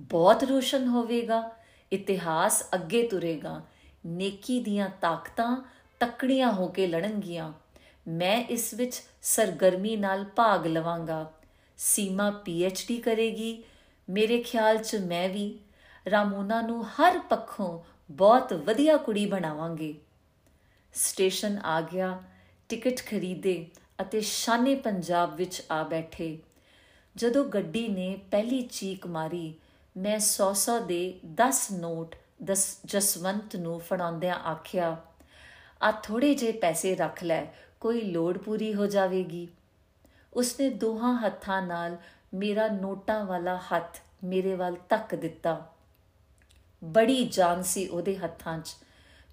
ਬਹੁਤ 0.00 0.44
ਰੋਸ਼ਨ 0.44 0.86
ਹੋਵੇਗਾ, 0.86 1.50
ਇਤਿਹਾਸ 1.92 2.64
ਅੱਗੇ 2.74 3.08
ਤੁਰੇਗਾ। 3.08 3.62
ਨੇਕੀ 4.06 4.60
ਦੀਆਂ 4.60 4.90
ਤਾਕਤਾਂ 5.00 5.68
ਤਕੜੀਆਂ 6.00 6.52
ਹੋ 6.52 6.68
ਕੇ 6.68 6.86
ਲੜਨਗੀਆਂ। 6.86 7.52
ਮੈਂ 8.08 8.44
ਇਸ 8.44 8.74
ਵਿੱਚ 8.74 9.02
ਸਰਗਰਮੀ 9.22 9.96
ਨਾਲ 9.96 10.24
ਭਾਗ 10.24 10.66
ਲਵਾਂਗਾ। 10.66 11.32
ਸੀਮਾ 11.78 12.42
ਡੀ 12.88 12.96
ਕਰੇਗੀ। 12.96 13.64
ਮੇਰੇ 14.08 14.42
ਖਿਆਲ 14.42 14.78
'ਚ 14.78 14.96
ਮੈਂ 14.96 15.28
ਵੀ 15.28 15.58
ਰਾਮੋਨਾ 16.10 16.60
ਨੂੰ 16.60 16.86
ਹਰ 16.86 17.18
ਪੱਖੋਂ 17.18 17.80
ਬਹੁਤ 18.10 18.52
ਵਧੀਆ 18.52 18.96
ਕੁੜੀ 18.96 19.26
ਬਣਾਵਾਂਗੇ। 19.26 19.94
ਸਟੇਸ਼ਨ 20.94 21.58
ਆ 21.58 21.80
ਗਿਆ। 21.80 22.22
ਟਿਕਟ 22.68 23.00
ਖਰੀਦੇ 23.06 23.66
ਅਤੇ 24.00 24.20
ਸ਼ਾਨੇ 24.20 24.74
ਪੰਜਾਬ 24.74 25.36
ਵਿੱਚ 25.36 25.62
ਆ 25.70 25.82
ਬੈਠੇ। 25.82 26.38
ਜਦੋਂ 27.16 27.44
ਗੱਡੀ 27.44 27.86
ਨੇ 27.88 28.18
ਪਹਿਲੀ 28.30 28.60
ਚੀਕ 28.62 29.06
ਮਾਰੀ, 29.06 29.54
ਮੈਂ 29.96 30.18
100-100 30.18 30.78
ਦੇ 30.80 31.20
10 31.34 31.68
ਨੋਟ 31.72 32.16
ਜਸਵੰਤ 32.84 33.56
ਨੂੰ 33.56 33.78
ਫੜਾਉਂਦਿਆਂ 33.80 34.34
ਆਖਿਆ, 34.34 34.96
ਆ 35.82 35.90
ਥੋੜੇ 35.92 36.34
ਜੇ 36.34 36.52
ਪੈਸੇ 36.52 36.94
ਰੱਖ 36.94 37.22
ਲੈ, 37.24 37.44
ਕੋਈ 37.80 38.00
ਲੋੜ 38.00 38.36
ਪੂਰੀ 38.38 38.74
ਹੋ 38.74 38.86
ਜਾਵੇਗੀ। 38.86 39.48
ਉਸਨੇ 40.32 40.68
ਦੋਹਾਂ 40.70 41.16
ਹੱਥਾਂ 41.18 41.62
ਨਾਲ 41.62 41.96
ਮੇਰਾ 42.34 42.68
ਨੋਟਾਂ 42.68 43.24
ਵਾਲਾ 43.24 43.58
ਹੱਥ 43.66 43.98
ਮੇਰੇ 44.24 44.54
ਵੱਲ 44.54 44.76
ਤੱਕ 44.88 45.14
ਦਿੱਤਾ। 45.14 45.60
ਬੜੀ 46.84 47.24
ਜਾਨ 47.24 47.62
ਸੀ 47.62 47.86
ਉਹਦੇ 47.88 48.16
ਹੱਥਾਂ 48.16 48.58
'ਚ। 48.58 48.76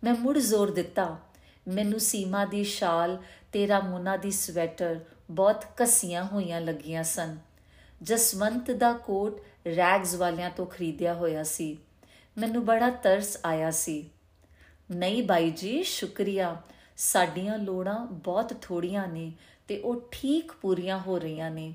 ਮੈਂ 0.04 0.14
ਮੁੜ 0.14 0.38
ਜ਼ੋਰ 0.38 0.72
ਦਿੱਤਾ, 0.72 1.16
ਮੈਨੂੰ 1.68 2.00
ਸੀਮਾ 2.00 2.46
ਦੀ 2.46 2.64
ਸ਼ਾਲ, 2.64 3.18
ਤੇਰਾ 3.54 3.80
ਮੋਨਾ 3.80 4.18
ਦੀ 4.18 4.32
ਸਵੈਟਰ 4.32 5.00
ਬਹੁਤ 5.32 5.66
ਕਸੀਆਂ 5.78 6.24
ਹੋਈਆਂ 6.24 6.62
ਲੱਗੀਆਂ 6.62 7.04
ਸਨ। 7.04 7.38
ਜਸਵੰਤ 8.04 8.72
ਦਾ 8.72 8.94
ਕੋਟ 8.94 9.42
ਰੈਗਸ 9.76 10.16
ਵਾਲਿਆਂ 10.16 10.50
ਤੋਂ 10.50 10.66
ਖਰੀਦਿਆ 10.66 11.14
ਹੋਇਆ 11.14 11.44
ਸੀ। 11.44 11.78
ਮੈਨੂੰ 12.38 12.66
ਬੜਾ 12.66 12.90
ਤਰਸ 12.90 13.38
ਆਇਆ 13.46 13.72
ਸੀ। 13.72 14.10
ਨਹੀਂ 14.92 15.24
ਬਾਈ 15.24 15.52
ਜੀ, 15.52 15.84
ਸ਼ੁਕਰੀਆ। 15.84 16.62
ਸਾਡੀਆਂ 16.98 17.58
ਲੋੜਾਂ 17.58 18.06
ਬਹੁਤ 18.06 18.54
ਥੋੜੀਆਂ 18.62 19.08
ਨੇ 19.08 19.32
ਤੇ 19.68 19.80
ਉਹ 19.80 20.10
ਠੀਕ 20.12 20.52
ਪੂਰੀਆਂ 20.52 21.00
ਹੋ 21.00 21.20
ਰਹੀਆਂ 21.20 21.52
ਨੇ। 21.52 21.74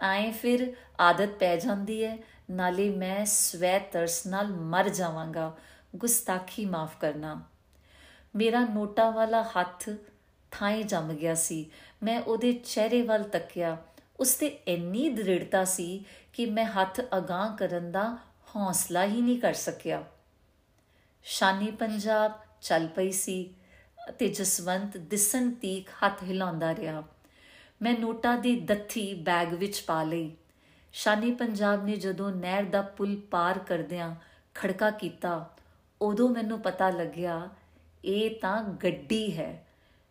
ਐ 0.00 0.30
ਫਿਰ 0.30 0.72
ਆਦਤ 1.00 1.28
ਪੈ 1.28 1.56
ਜਾਂਦੀ 1.56 2.04
ਹੈ 2.04 2.18
ਨਾਲੇ 2.50 2.90
ਮੈਂ 2.90 3.24
ਸਵੈ 3.24 3.78
ਤਰਸ 3.78 4.26
ਨਾਲ 4.26 4.46
ਮਰ 4.46 4.88
ਜਾਵਾਂਗਾ। 4.88 5.56
ਗੁਸਤਾਖੀ 5.96 6.64
ਮਾਫ 6.64 7.00
ਕਰਨਾ। 7.00 7.42
ਮੇਰਾ 8.36 8.60
ਨੋਟਾ 8.60 9.10
ਵਾਲਾ 9.10 9.42
ਹੱਥ 9.42 9.90
ਥਾਂ 10.50 10.76
ਜੰਮ 10.76 11.12
ਗਿਆ 11.12 11.34
ਸੀ। 11.34 11.70
ਮੈਂ 12.02 12.20
ਉਹਦੇ 12.20 12.52
ਚਿਹਰੇ 12.52 13.02
ਵੱਲ 13.02 13.22
ਤੱਕਿਆ। 13.22 13.76
ਉਸ 14.20 14.34
ਤੇ 14.34 14.46
ਇੰਨੀ 14.46 15.08
ਦ੍ਰਿੜਤਾ 15.08 15.64
ਸੀ 15.64 16.04
ਕਿ 16.32 16.46
ਮੈਂ 16.46 16.64
ਹੱਥ 16.64 17.00
ਅਗਾਹ 17.16 17.56
ਕਰਨ 17.56 17.92
ਦਾ 17.92 18.18
ਹੌਸਲਾ 18.56 19.04
ਹੀ 19.04 19.20
ਨਹੀਂ 19.20 19.40
ਕਰ 19.40 19.52
ਸਕਿਆ। 19.52 20.04
ਸ਼ਾਨੀ 21.24 21.70
ਪੰਜਾਬ 21.70 22.32
ਚੱਲ 22.60 22.86
ਪਈ 22.86 23.12
ਸੀ 23.12 23.54
ਤੇ 24.18 24.28
ਜਸਵੰਤ 24.28 24.96
ਦਿਸਣ 24.96 25.50
ਤੀਕ 25.50 25.88
ਹੱਥ 25.88 26.22
ਹਿਲਾਉਂਦਾ 26.22 26.74
ਰਿਹਾ। 26.74 27.02
ਮੈਂ 27.82 27.98
ਨੋਟਾਂ 27.98 28.38
ਦੀ 28.38 28.60
ਦੱਥੀ 28.60 29.14
ਬੈਗ 29.14 29.54
ਵਿੱਚ 29.54 29.80
ਪਾ 29.80 30.02
ਲਈ। 30.02 30.36
ਸ਼ਾਨੀ 30.92 31.30
ਪੰਜਾਬ 31.30 31.84
ਨੇ 31.84 31.96
ਜਦੋਂ 31.96 32.30
ਨਹਿਰ 32.30 32.64
ਦਾ 32.64 32.82
ਪੁਲ 32.82 33.20
ਪਾਰ 33.30 33.58
ਕਰਦਿਆਂ 33.58 34.14
ਖੜਕਾ 34.54 34.90
ਕੀਤਾ, 34.90 35.56
ਉਦੋਂ 36.02 36.28
ਮੈਨੂੰ 36.28 36.60
ਪਤਾ 36.60 36.90
ਲੱਗਿਆ, 36.90 37.48
ਇਹ 38.04 38.40
ਤਾਂ 38.40 38.62
ਗੱਡੀ 38.62 39.38
ਹੈ। 39.38 39.66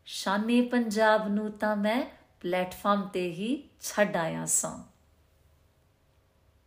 ਸ਼ਾਨੀ 0.05 0.61
ਪੰਜਾਬ 0.61 1.27
ਨੂੰ 1.27 1.51
ਤਾਂ 1.51 1.75
ਮੈਂ 1.75 2.03
ਪਲੇਟਫਾਰਮ 2.39 3.07
ਤੇ 3.07 3.31
ਹੀ 3.31 3.69
ਛੱਡ 3.81 4.17
ਆਇਆ 4.17 4.45
ਸਾਂ। 4.45 4.94